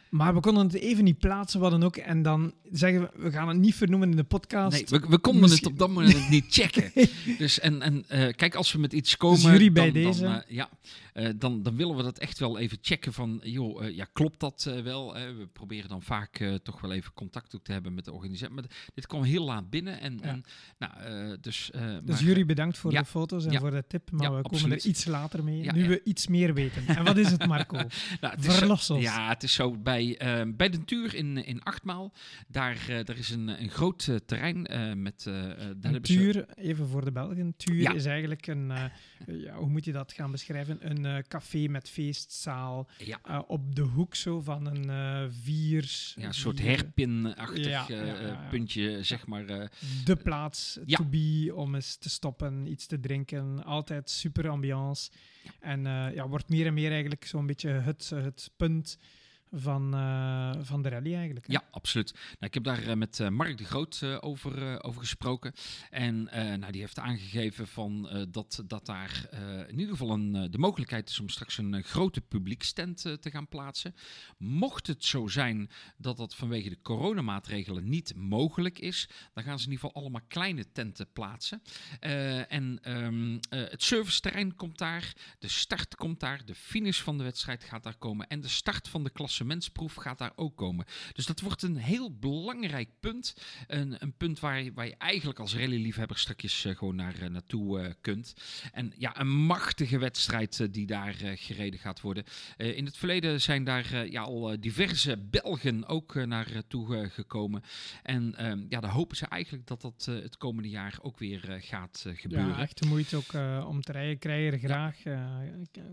[0.10, 1.96] Maar we konden het even niet plaatsen, wat dan ook.
[1.98, 4.72] En dan zeggen we, we gaan het niet vernoemen in de podcast.
[4.92, 6.92] Nee, we, we konden Misschien- het op dat moment niet checken.
[7.38, 10.22] Dus en, en eh, kijk, als we met iets komen, Dus jullie bij dan, deze?
[10.22, 10.70] Dan, eh, ja,
[11.14, 14.64] eh, dan, dan willen we dat echt wel even checken van, joh, ja, klopt dat
[14.84, 15.14] wel?
[15.14, 18.54] we proberen dan vaak toch wel even contact ook te hebben met de organisatie.
[18.56, 18.64] Maar
[18.94, 20.28] dit kwam heel laat binnen en, Ja.
[20.30, 20.44] en
[20.80, 20.92] nou,
[21.42, 21.70] dus...
[22.04, 23.00] Dus maar, jullie bedankt voor ja.
[23.00, 23.60] de foto's en Ja.
[23.60, 24.84] voor de tip, maar we komen absoluut.
[24.84, 26.88] er iets later mee, nu we iets meer weten.
[26.88, 27.76] En wat is het, Marco?
[28.22, 29.04] Nou, het is zo- Verlos ons.
[29.04, 30.07] Ja, het is zo bij,
[30.56, 32.14] bij de Tuur in, in Achtmaal.
[32.48, 35.26] Daar, eh, daar is een, een groot eh, terrein eh, met.
[35.82, 37.54] Een tuur, even voor de Belgen.
[37.58, 37.94] Tuur Ja.
[37.94, 38.68] is eigenlijk een,
[39.46, 40.78] ja, hoe moet je dat gaan beschrijven?
[40.90, 46.14] Een café met feestzaal Ja, op de hoek zo van een vier...
[46.16, 47.90] ja, een soort herpinachtig
[48.50, 49.46] puntje, zeg maar.
[50.06, 53.64] De plaats to be om eens te stoppen, iets te drinken.
[53.64, 55.12] Altijd super ambiance.
[55.60, 58.98] En ja, wordt meer en meer eigenlijk zo'n beetje het, het punt
[59.52, 61.48] van, eh, van de rally eigenlijk.
[61.48, 61.54] hè?
[61.54, 62.14] Ja, absoluut.
[62.14, 65.54] Nou, ik heb daar eh, met eh, Mark de Groot over, over gesproken.
[65.90, 66.24] En
[66.60, 69.30] nou, die heeft aangegeven van, dat, dat daar
[69.68, 73.48] in ieder geval een, de mogelijkheid is om straks een grote publiekstand eh, te gaan
[73.48, 73.96] plaatsen.
[74.38, 79.66] Mocht het zo zijn dat dat vanwege de coronamaatregelen niet mogelijk is, dan gaan ze
[79.66, 81.62] in ieder geval allemaal kleine tenten plaatsen.
[82.00, 87.24] En ehm, eh, het serviceterrein komt daar, de start komt daar, de finish van de
[87.24, 90.86] wedstrijd gaat daar komen en de start van de klassementsproef gaat daar ook komen.
[91.14, 93.36] Dus dat wordt een heel belangrijk punt.
[93.68, 97.30] Een, een punt waar je, waar je eigenlijk als rallyliefhebber straks eh, gewoon naar, eh,
[97.30, 98.34] naartoe eh, kunt.
[98.72, 102.24] En ja, een machtige wedstrijd die daar gereden gaat worden.
[102.58, 107.62] In het verleden zijn daar ja, al diverse Belgen ook naartoe gekomen.
[108.04, 112.06] En ehm, ja, dan hopen ze eigenlijk dat dat het komende jaar ook weer gaat
[112.14, 112.48] gebeuren.
[112.48, 113.34] Ja, echt de moeite ook
[113.68, 114.12] om te rijden.
[114.12, 115.06] Ik rij er graag.
[115.62, 115.84] Ik,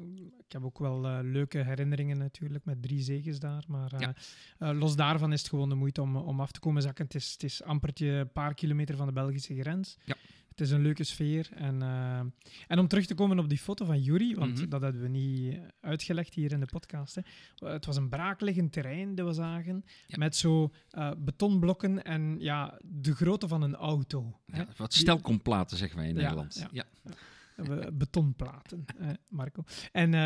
[0.46, 3.64] ik heb ook wel leuke herinneringen natuurlijk met drie zegens daar.
[3.68, 4.14] Maar eh, Ja.
[4.58, 7.04] eh, los daarvan is het gewoon de moeite om, om af te komen zakken.
[7.04, 9.96] Het is, het is ampertje een paar kilometer van de Belgische grens.
[10.04, 10.14] Ja.
[10.48, 11.48] Het is een leuke sfeer.
[11.54, 12.18] En, eh,
[12.68, 14.68] en om terug te komen op die foto van Yuri, want Mhm.
[14.68, 17.14] dat hebben we niet uitgelegd hier in de podcast.
[17.14, 17.22] Hè.
[17.68, 20.16] Het was een braakliggend terrein dat we zagen, Ja.
[20.18, 20.72] met zo
[21.18, 24.40] betonblokken en ja, de grootte van een auto.
[24.46, 24.58] hè.
[24.58, 26.66] Ja, wat stelkomplaten zeggen wij in Nederland.
[26.72, 26.84] ja.
[27.56, 29.64] We- betonplaten, eh, Marco.
[29.92, 30.20] En, eh,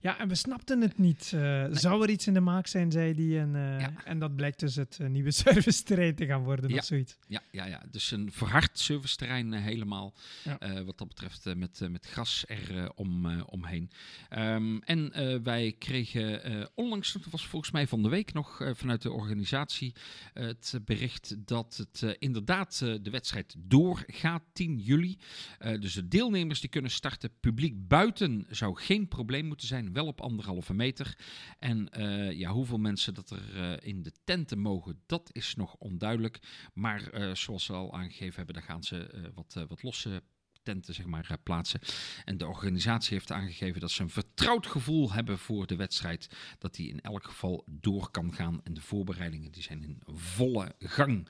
[0.00, 1.32] ja, en we snapten het niet.
[1.34, 3.40] Eh, Zou er iets in de maak zijn, zei hij.
[3.40, 4.04] En, eh, Ja.
[4.04, 6.76] en dat blijkt dus het eh, nieuwe serviceterrein te gaan worden Ja.
[6.76, 7.16] of zoiets.
[7.28, 10.14] Ja, ja, ja, dus een verhard serviceterrein eh, helemaal.
[10.44, 10.58] Ja.
[10.58, 13.90] eh, wat dat betreft eh, met, eh, met gras er eh, om, eh, omheen.
[14.28, 18.60] Ehm, en eh, wij kregen eh, onlangs, dat was volgens mij van de week nog
[18.60, 19.94] eh, vanuit de organisatie,
[20.34, 25.18] eh, het bericht dat het eh, inderdaad eh, de wedstrijd doorgaat 10 juli.
[25.58, 27.30] Eh, dus de deelnemers die kunnen starten.
[27.40, 31.18] Publiek buiten zou geen probleem moeten zijn, wel op anderhalve meter.
[31.58, 35.74] En eh, ja, hoeveel mensen dat er eh, in de tenten mogen, dat is nog
[35.74, 36.38] onduidelijk.
[36.72, 40.22] Maar eh, zoals ze al aangegeven hebben, daar gaan ze wat, wat losse
[40.64, 41.80] tenten zeg maar, eh, plaatsen.
[42.24, 46.28] En de organisatie heeft aangegeven dat ze een vertrouwd gevoel hebben voor de wedstrijd.
[46.58, 48.60] Dat die in elk geval door kan gaan.
[48.64, 51.28] En de voorbereidingen die zijn in volle gang.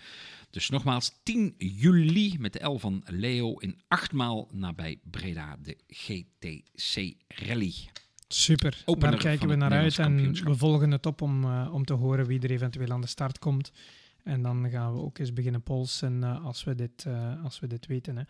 [0.51, 7.15] Dus nogmaals, 10 juli met de L van Leo in achtmaal nabij Breda, de GTC
[7.29, 7.75] Rally.
[8.29, 8.83] Super.
[8.85, 11.93] Opener Daar kijken we naar uit en we volgen het op om, eh, om te
[11.93, 13.73] horen wie er eventueel aan de start komt.
[14.23, 17.07] En dan gaan we ook eens beginnen polsen eh, als, we dit,
[17.43, 18.17] als we dit weten.
[18.17, 18.23] Hè.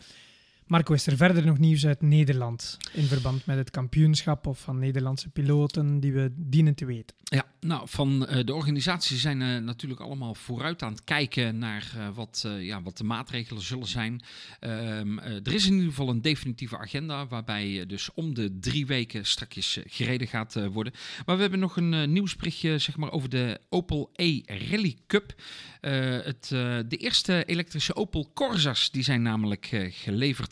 [0.67, 4.79] Marco, is er verder nog nieuws uit Nederland in verband met het kampioenschap of van
[4.79, 7.17] Nederlandse piloten die we dienen te weten?
[7.25, 11.93] Ja, nou, van eh, de organisaties zijn eh, natuurlijk allemaal vooruit aan het kijken naar
[11.97, 14.23] eh, wat, ja, wat de maatregelen zullen zijn.
[14.61, 18.87] Ehm, eh, er is in ieder geval een definitieve agenda waarbij dus om de drie
[18.87, 20.93] weken strakjes gereden gaat worden.
[21.27, 25.35] Maar we hebben nog een nieuwsberichtje zeg maar, over de Opel E Rally Cup.
[25.81, 26.49] Het,
[26.89, 29.93] de eerste elektrische Opel Corsas die zijn namelijk eh,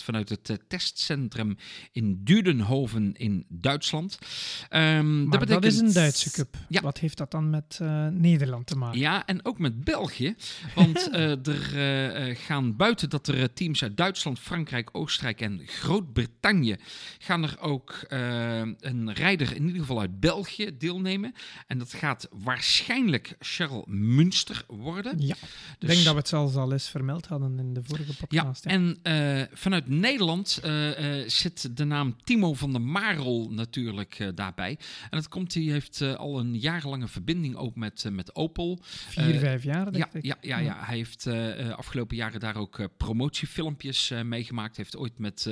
[0.03, 1.57] vanuit het eh, testcentrum
[1.93, 4.19] in Dudenhoven in Duitsland.
[4.69, 6.57] Ehm, dat, is een Duitse cup.
[6.69, 6.81] Ja.
[6.81, 8.99] Wat heeft dat dan met eh, Nederland te maken?
[8.99, 10.35] Ja, en ook met België.
[10.75, 16.77] Want eh, er gaan buiten dat er teams uit Duitsland, Frankrijk, Oostenrijk en Groot-Brittannië...
[17.19, 21.35] gaan er ook een rijder in ieder geval uit België deelnemen.
[21.67, 25.15] En dat gaat waarschijnlijk Charles Münster worden.
[25.19, 25.41] Ja, Dus-
[25.79, 28.65] ik denk dat we het zelfs al eens vermeld hadden in de vorige Ja, podcast.
[28.65, 28.71] hè.
[28.71, 34.29] en eh, vanuit Nederland eh, eh, zit de naam Timo van der Marel natuurlijk eh,
[34.35, 34.79] daarbij.
[35.03, 38.79] En dat komt, hij heeft al een jarenlange verbinding ook met, met Opel.
[38.83, 40.25] Vier, vijf jaar, denk Ja, ik.
[40.25, 41.27] ja, ja, ja, hij heeft
[41.77, 44.77] afgelopen jaren daar ook promotiefilmpjes meegemaakt.
[44.77, 45.43] Heeft ooit met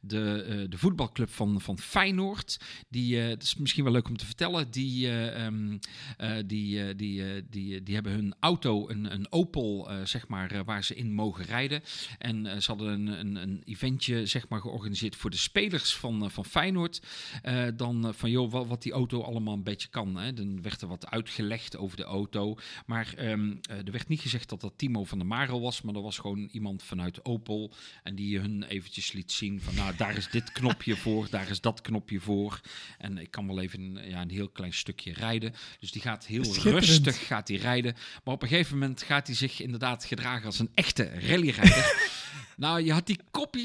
[0.00, 2.60] de, de voetbalclub van, van Feyenoord.
[2.88, 4.70] Die, dat is misschien wel leuk om te vertellen.
[4.70, 5.78] Die, eh, ehm,
[6.16, 10.94] eh, die, die, die, die hebben hun auto, een, een Opel, zeg maar, waar ze
[10.94, 11.82] in mogen rijden.
[12.18, 16.30] En ze hadden een, een, een eventje, zeg maar, georganiseerd voor de spelers van, eh,
[16.30, 17.00] van Feyenoord.
[17.42, 20.16] Eh, dan eh, van, joh, wat, wat die auto allemaal een beetje kan.
[20.16, 20.32] Hè.
[20.32, 22.58] Dan werd er wat uitgelegd over de auto.
[22.86, 25.94] Maar ehm, eh, er werd niet gezegd dat dat Timo van der Marel was, maar
[25.94, 27.72] er was gewoon iemand vanuit Opel.
[28.02, 31.60] En die hun eventjes liet zien van, nou, daar is dit knopje voor, daar is
[31.60, 32.60] dat knopje voor.
[32.98, 35.54] En ik kan wel even een, ja, een heel klein stukje rijden.
[35.80, 37.94] Dus die gaat heel rustig gaat die rijden.
[38.24, 42.12] Maar op een gegeven moment gaat hij zich inderdaad gedragen als een echte rallyrijder.
[42.56, 43.20] nou, je had die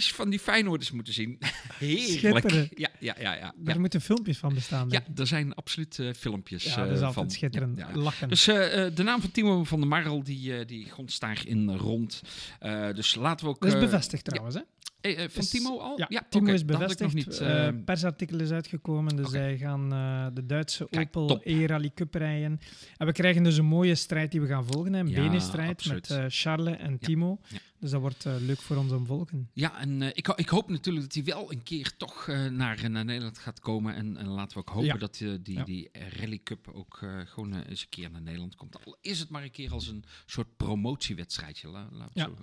[0.07, 1.37] van die Feyenoorders moeten zien.
[1.79, 2.51] Heerlijk.
[2.51, 3.33] Ja, ja, ja.
[3.33, 3.79] ja, Daar ja.
[3.79, 4.89] moeten filmpjes van bestaan.
[4.89, 7.29] Ja, er zijn absoluut eh, filmpjes ja, dat is eh, altijd van.
[7.31, 7.77] schitterend.
[7.77, 7.89] Ja.
[7.93, 8.29] Lachen.
[8.29, 11.75] Dus eh, eh, de naam van Timo van der Marel, die, eh die gonst daarin
[11.75, 12.21] rond.
[12.59, 13.59] Eh, dus laten we ook...
[13.59, 14.61] dat is eh, bevestigd trouwens, hè?
[15.01, 16.03] Eh, eh, van Is- Timo al?
[16.07, 16.99] Ja, Timo is bevestigd.
[16.99, 17.39] nog niet.
[17.39, 19.89] eh, persartikel is uitgekomen, dus zij gaan
[20.33, 21.41] de Duitse Kijk, Opel.
[21.43, 22.59] E-Rally Cup rijden.
[22.97, 24.93] En we krijgen dus een mooie strijd die we gaan volgen.
[24.93, 27.39] Een Ja, benenstrijd met eh, Charles en Timo.
[27.79, 29.49] Dus dat wordt leuk voor ons om volgen.
[29.53, 33.05] Ja, en ik, ho- ik hoop natuurlijk dat hij wel een keer toch naar, naar
[33.05, 33.95] Nederland gaat komen.
[33.95, 35.89] En, en laten we ook hopen dat die, die
[36.19, 38.85] Rally Cup ook gewoon eens een keer naar Nederland komt.
[38.85, 41.67] Al is het maar een keer als een soort promotiewedstrijdje.
[41.67, 42.23] La, laat het Ja.
[42.23, 42.35] zo.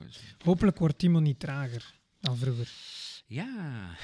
[0.45, 1.95] Hopelijk wordt Timo niet trager
[2.27, 2.69] dan vroeger.
[3.27, 3.47] Ja.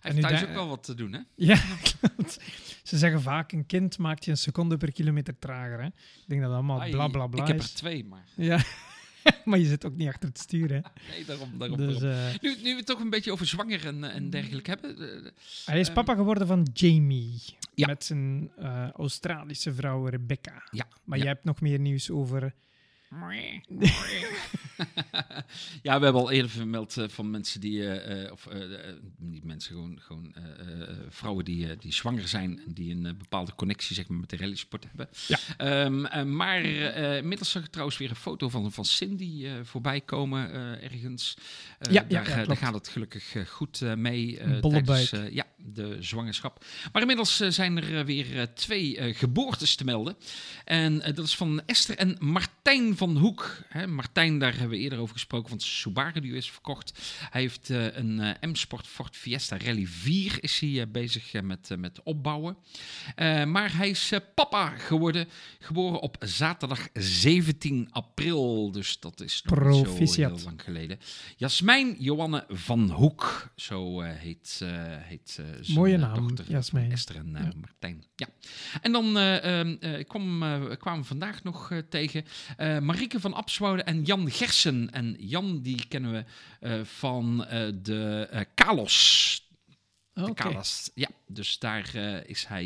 [0.00, 1.20] Hij heeft thuis ook wel wat te doen, hè?
[1.34, 1.60] Ja,
[2.00, 2.38] klopt.
[2.82, 5.80] Ze zeggen vaak, een kind maakt je een seconde per kilometer trager.
[5.80, 5.86] Hè?
[5.86, 5.92] Ik
[6.26, 8.24] denk dat dat allemaal Ai, bla Ik heb er twee, maar...
[8.34, 8.62] Ja,
[9.44, 10.68] maar je zit ook niet achter het stuur.
[10.72, 10.80] Hè?
[11.10, 12.32] Nee, daarom, daarom, Dus, daarom.
[12.32, 15.24] eh, Nu, nu we het toch een beetje over zwanger en, en dergelijke hebben.
[15.24, 15.30] eh,
[15.64, 17.42] hij is papa geworden van Jamie.
[17.74, 17.86] Ja.
[17.86, 20.68] Met zijn eh, Australische vrouw Rebecca.
[20.70, 21.24] Ja, Maar ja.
[21.24, 22.54] jij hebt nog meer nieuws over...
[25.82, 28.48] ja, we hebben al eerder vermeld eh, van mensen die, eh, eh, of
[29.18, 30.34] niet mensen, gewoon, gewoon
[31.08, 34.84] vrouwen die, die zwanger zijn en die een bepaalde connectie zeg maar, met de rallysport
[34.84, 35.08] hebben.
[35.26, 35.38] Ja.
[35.56, 36.64] Ehm, eh, maar
[37.16, 40.50] inmiddels zag ik trouwens weer een foto van, van Cindy voorbij komen
[40.82, 41.36] ergens.
[41.90, 46.64] Ja, daar, ja, daar gaat het gelukkig goed mee tijdens ja, de zwangerschap.
[46.92, 50.16] Maar inmiddels zijn er weer twee geboortes te melden.
[50.64, 53.56] En dat is van Esther en Martijn van Hoek.
[53.68, 57.00] Hè, Martijn, daar hebben we eerder over gesproken, want Subaru die is verkocht.
[57.30, 61.68] Hij heeft eh, een eh, M-Sport Ford Fiesta Rally 4 is hij eh, bezig met,
[61.78, 62.56] met opbouwen.
[63.46, 68.70] Maar hij is papa geworden, geboren op zaterdag 17 april.
[68.72, 69.74] Dus dat is nog
[70.08, 70.98] zo heel lang geleden.
[71.36, 74.60] Jasmijn Johanne van Hoek, zo heet,
[75.00, 75.30] heet
[75.60, 76.92] zijn Mooie naam, dochter Jasmijn.
[76.92, 77.52] Esther en Ja.
[77.60, 78.04] Martijn.
[78.16, 78.28] Ja.
[78.82, 82.24] En dan eh, ehm, eh, ik kwam, we kwamen vandaag nog tegen
[82.56, 84.88] eh Marieke van Abswoude en Jan Gersen.
[84.90, 86.24] En Jan, die kennen we
[86.60, 89.41] eh, van eh, de eh, Kalos.
[90.14, 90.90] De.
[90.94, 92.64] Ja, dus daar eh, is hij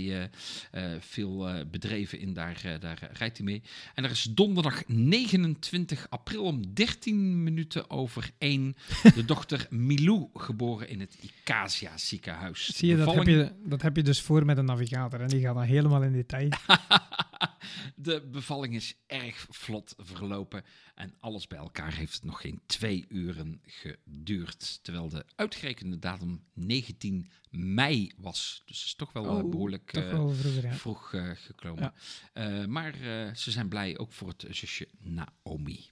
[0.70, 2.32] eh, eh, veel bedreven in.
[2.32, 3.62] Daar, daar rijdt hij mee.
[3.94, 8.76] En er is donderdag 29 april om 13 minuten over 1
[9.14, 12.64] de dochter Milou geboren in het Icasia ziekenhuis.
[12.64, 15.20] Zie je dat, heb je, dat heb je dus voor met een navigator.
[15.20, 16.48] En die gaat dan helemaal in detail.
[17.94, 20.64] De bevalling is erg vlot verlopen
[20.96, 24.78] en alles bij elkaar heeft het nog geen twee uren geduurd.
[24.82, 28.62] Terwijl de uitgerekende datum 19 mei was.
[28.66, 30.74] Dus het is toch wel eh, Oh, behoorlijk Toch eh, wel vroeger, ja.
[30.74, 31.92] vroeg eh, gekomen.
[32.34, 32.66] Ja.
[32.66, 32.94] Maar
[33.34, 35.90] ze zijn blij ook voor het zusje Naomi.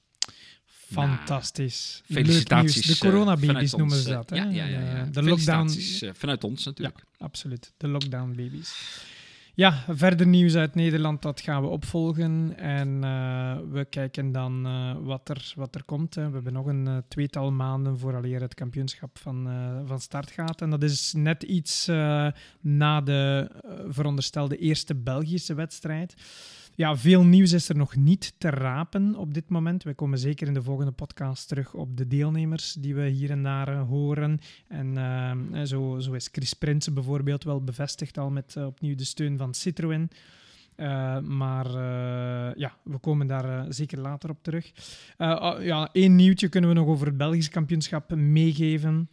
[0.64, 2.02] Fantastisch.
[2.04, 2.86] Felicitaties.
[2.86, 4.30] De coronababies vanuit noemen ze dat.
[4.30, 4.36] Hè?
[4.36, 4.80] Ja, ja, ja.
[4.80, 5.04] ja.
[5.04, 5.68] De, lockdown.
[6.12, 7.04] Vanuit ons natuurlijk.
[7.16, 8.74] Absoluut, de lockdown babies.
[9.56, 12.56] Ja, verder nieuws uit Nederland, dat gaan we opvolgen.
[12.56, 16.14] En eh, we kijken dan eh, wat, er, wat er komt.
[16.14, 16.28] Hè.
[16.28, 19.48] We hebben nog een eh, tweetal maanden vooraleer het kampioenschap van,
[19.86, 20.60] van start gaat.
[20.60, 21.86] En dat is net iets
[22.60, 23.50] na de
[23.88, 26.14] veronderstelde eerste Belgische wedstrijd.
[26.76, 29.82] Ja, veel nieuws is er nog niet te rapen op dit moment.
[29.82, 33.42] We komen zeker in de volgende podcast terug op de deelnemers die we hier en
[33.42, 34.38] daar eh, horen.
[34.68, 39.04] En eh, zo, zo is Chris Prinsen bijvoorbeeld wel bevestigd al met eh, opnieuw de
[39.04, 40.08] steun van Citroën.
[41.22, 41.70] Maar
[42.58, 44.72] ja, we komen daar zeker later op terug.
[45.16, 49.08] Ah, ja, één nieuwtje kunnen we nog over het Belgisch kampioenschap meegeven.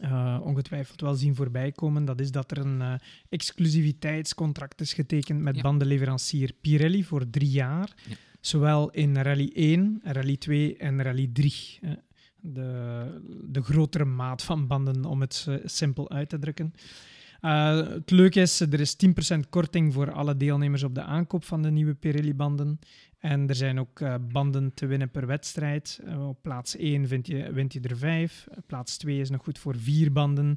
[0.00, 2.04] Eh, ongetwijfeld wel zien voorbij komen.
[2.04, 2.92] Dat is dat er een eh,
[3.28, 5.62] exclusiviteitscontract is getekend met Ja.
[5.62, 7.94] bandenleverancier Pirelli voor drie jaar.
[8.08, 8.14] Ja.
[8.40, 11.78] Zowel in Rally 1, Rally 2 en Rally 3.
[11.80, 11.90] eh.
[12.40, 16.72] de, de grotere maat van banden, om het eh, simpel uit te drukken.
[17.42, 18.96] Uh, het leuke is, er is
[19.36, 22.78] 10% korting voor alle deelnemers op de aankoop van de nieuwe Pirelli-banden.
[23.18, 26.00] En er zijn ook uh, banden te winnen per wedstrijd.
[26.04, 28.46] Uh, op plaats 1 vind je, wint je er 5.
[28.66, 30.56] Plaats 2 is nog goed voor 4 banden.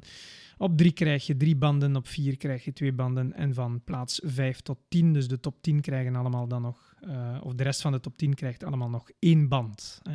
[0.58, 3.32] Op 3 krijg je 3 banden, op 4 krijg je 2 banden.
[3.32, 6.94] En van plaats 5 tot 10, dus de top 10 krijgen allemaal dan nog,
[7.42, 10.00] of de rest van de top 10 krijgt allemaal nog 1 band.
[10.02, 10.12] Hè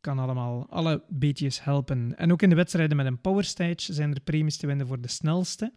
[0.00, 2.16] kan allemaal alle beetjes helpen.
[2.16, 5.00] En ook in de wedstrijden met een power stage zijn er premies te winnen voor
[5.00, 5.72] de snelste.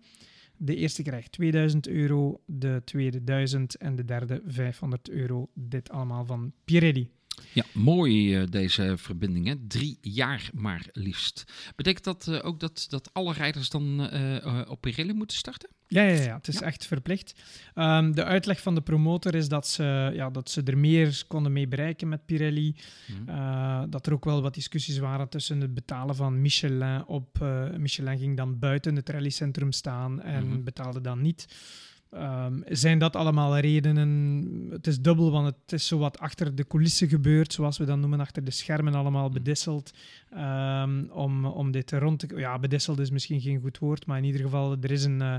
[0.57, 5.49] De eerste krijgt 2000 euro, de tweede 1000 en de derde 500 euro.
[5.53, 7.11] Dit allemaal van Pirelli.
[7.53, 9.47] Ja, mooi uh, deze verbinding.
[9.47, 9.55] Hè?
[9.67, 11.43] Drie jaar maar liefst.
[11.75, 15.69] Betekent dat uh, ook dat, dat alle rijders dan uh, op Pirelli moeten starten?
[15.87, 16.65] Ja, ja, ja het is ja.
[16.65, 17.41] echt verplicht.
[17.75, 21.51] Um, de uitleg van de promotor is dat ze, ja, dat ze er meer konden
[21.51, 22.75] mee bereiken met Pirelli.
[23.07, 23.25] Mm.
[23.89, 27.39] dat er ook wel wat discussies waren tussen het betalen van Michelin op...
[27.77, 30.63] Michelin ging dan buiten het rallycentrum staan en mm.
[30.63, 31.45] betaalde dan niet.
[32.15, 34.67] Um, zijn dat allemaal redenen?
[34.71, 37.97] Het is dubbel, want het is zo wat achter de coulissen gebeurd, zoals we dat
[37.97, 39.33] noemen, achter de schermen allemaal mm.
[39.33, 39.93] bedisseld.
[40.37, 42.35] Um, om, om dit rond te...
[42.35, 45.35] Ja, bedisseld is misschien geen goed woord, maar in ieder geval, er is een, uh,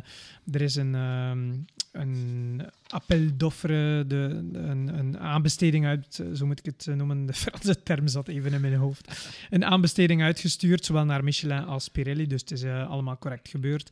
[0.53, 6.97] er is een, um, een appel d'offre, een, een aanbesteding uit, zo moet ik het
[6.97, 9.29] noemen, de Franse term zat even in mijn hoofd.
[9.51, 13.91] Een aanbesteding uitgestuurd, zowel naar Michelin als Pirelli, dus het is uh, allemaal correct gebeurd.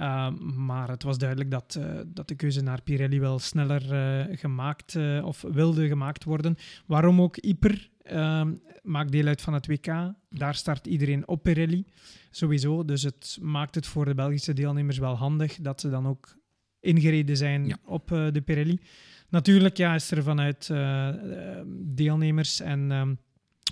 [0.00, 4.36] Uh, maar het was duidelijk dat, uh, dat de keuze naar Pirelli wel sneller uh,
[4.36, 6.56] gemaakt of wilde gemaakt worden.
[6.86, 10.12] Waarom ook Iper ehm, maakt deel uit van het WK.
[10.30, 11.84] Daar start iedereen op Pirelli,
[12.30, 12.84] sowieso.
[12.84, 16.36] Dus het maakt het voor de Belgische deelnemers wel handig dat ze dan ook
[16.80, 17.76] ingereden zijn ja.
[17.84, 18.80] op de Pirelli.
[19.28, 20.70] Natuurlijk ja, is er vanuit
[21.94, 23.14] deelnemers en ehm,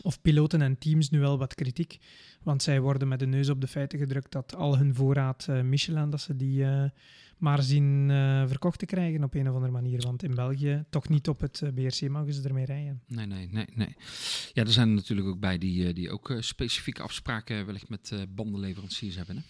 [0.02, 1.98] of piloten en teams nu wel wat kritiek.
[2.42, 5.60] Want zij worden met de neus op de feiten gedrukt dat al hun voorraad uh,
[5.60, 6.84] Michelin, dat ze die uh,
[7.38, 10.00] maar zien uh, verkocht te krijgen op een of andere manier.
[10.00, 13.02] Want in België, toch niet op het BRC mogen ze ermee rijden.
[13.06, 13.66] Nee, nee, nee.
[13.74, 13.96] nee.
[14.52, 19.36] Ja, er zijn natuurlijk ook bij die, die ook specifieke afspraken wellicht met bandenleveranciers hebben.
[19.36, 19.42] Hè?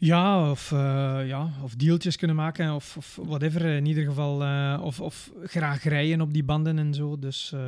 [0.00, 3.64] Ja, of, uh, ja, of deeltjes kunnen maken, of, of whatever.
[3.64, 7.18] In ieder geval, uh, of, of graag rijden op die banden en zo.
[7.18, 7.60] Dus, uh,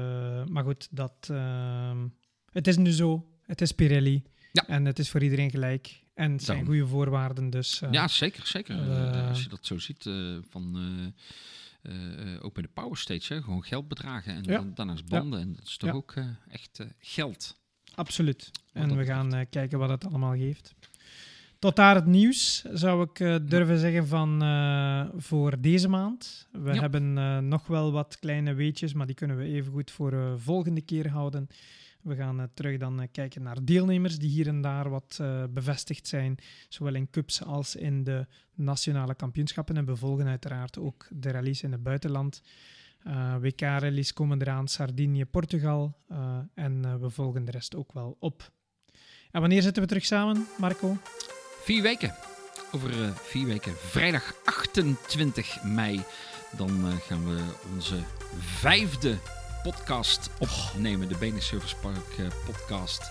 [0.44, 1.30] maar goed, dat,
[2.52, 3.26] het is nu zo.
[3.42, 4.22] Het is Pirelli.
[4.52, 4.66] Ja.
[4.66, 6.00] En het is voor iedereen gelijk.
[6.14, 7.50] En het zijn goede voorwaarden.
[7.50, 8.46] Dus, ja, zeker.
[8.46, 8.76] zeker.
[9.28, 10.02] als je dat zo ziet,
[10.50, 10.76] van...
[12.40, 14.56] ook bij de Power Stage, hè, gewoon geldbedragen en ja.
[14.56, 15.38] dan, daarnaast banden.
[15.38, 15.44] Ja.
[15.44, 16.14] En dat is toch ook
[16.48, 17.60] echt geld.
[17.94, 18.50] Absoluut.
[18.72, 20.74] En we gaan kijken wat het allemaal geeft.
[21.62, 26.48] Tot daar het nieuws, zou ik uh, durven zeggen, van uh, voor deze maand.
[26.52, 26.80] We ja.
[26.80, 30.80] hebben uh, nog wel wat kleine weetjes, maar die kunnen we even goed voor volgende
[30.80, 31.48] keer houden.
[32.01, 35.20] We gaan terug dan kijken naar deelnemers die hier en daar wat
[35.51, 36.36] bevestigd zijn,
[36.68, 39.76] zowel in cups als in de nationale kampioenschappen.
[39.76, 42.43] En we volgen uiteraard ook de rallies in het buitenland.
[43.40, 45.97] WK-rallies komen eraan, Sardinië, Portugal.
[46.55, 48.51] en we volgen de rest ook wel op.
[49.30, 50.97] En wanneer zitten we terug samen, Marco?
[51.62, 52.14] Vier weken.
[52.70, 56.02] Over uh, vier weken, vrijdag 28 mei,
[56.51, 57.43] dan uh, gaan we
[57.74, 58.02] onze
[58.59, 59.18] vijfde
[59.62, 61.09] podcast opnemen.
[61.09, 63.10] De Benen Service Park uh, podcast.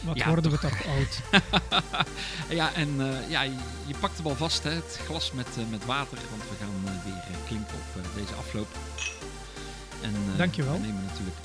[0.00, 1.42] Wat ja, worden we toch oud.
[2.58, 2.96] ja, en
[3.28, 7.02] ja, je, pakt de bal vast, hè, het glas met, met water, want we gaan
[7.04, 8.68] weer klimmen op deze afloop.
[10.02, 10.72] En, Dankjewel.
[10.72, 11.36] we nemen natuurlijk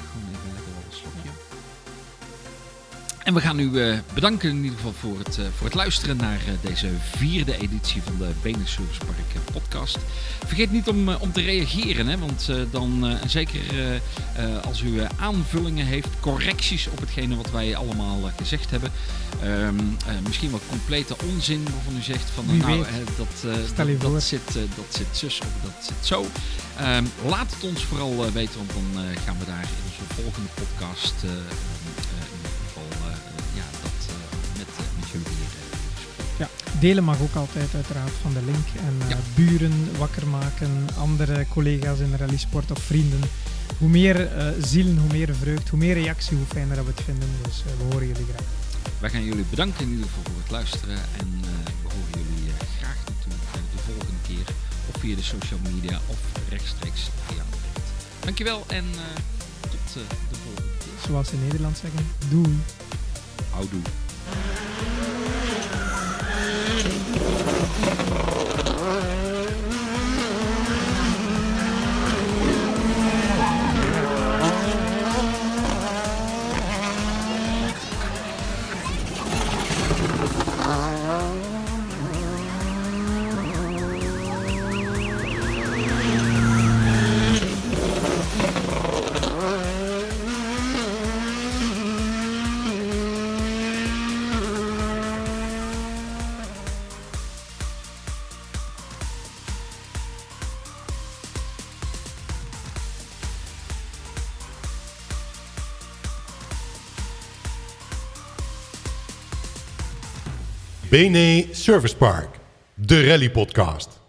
[3.23, 6.17] En we gaan u uh, bedanken in ieder geval voor het, uh, voor het luisteren
[6.17, 8.65] naar uh, deze vierde editie van de Benen
[8.97, 9.97] Park podcast.
[10.45, 13.61] Vergeet niet om, om te reageren, hè, want dan zeker
[14.65, 18.91] als u aanvullingen heeft, correcties op hetgene wat wij allemaal gezegd hebben.
[19.43, 19.75] Ehm,
[20.23, 22.85] misschien wat complete onzin waarvan u zegt van nou,
[23.17, 23.27] dat,
[23.75, 26.21] dat, dat, zit, dat zit zus of dat zit zo.
[26.21, 31.15] Um, laat het ons vooral weten, want dan gaan we daar in onze volgende podcast
[36.83, 38.67] delen mag ook altijd uiteraard van de link.
[38.87, 39.17] En ja.
[39.35, 43.19] buren wakker maken, andere collega's in de rallysport of vrienden.
[43.77, 47.03] Hoe meer uh, zielen, hoe meer vreugd, hoe meer reactie, hoe fijner dat we het
[47.03, 47.29] vinden.
[47.43, 48.47] Dus uh, we horen jullie graag.
[48.99, 50.97] Wij gaan jullie bedanken in ieder geval voor het luisteren.
[51.19, 51.29] En
[51.83, 53.45] we horen jullie graag natuurlijk
[53.75, 54.47] de volgende keer.
[54.89, 56.19] Of via de social media of
[56.49, 58.85] rechtstreeks via het Dankjewel en
[59.61, 59.93] tot
[60.29, 60.97] de volgende keer.
[61.07, 62.59] Zoals ze in Nederland zeggen, doei.
[63.49, 63.81] Houdoe.
[110.93, 112.39] Bene Service Park,
[112.75, 114.02] de rally podcast.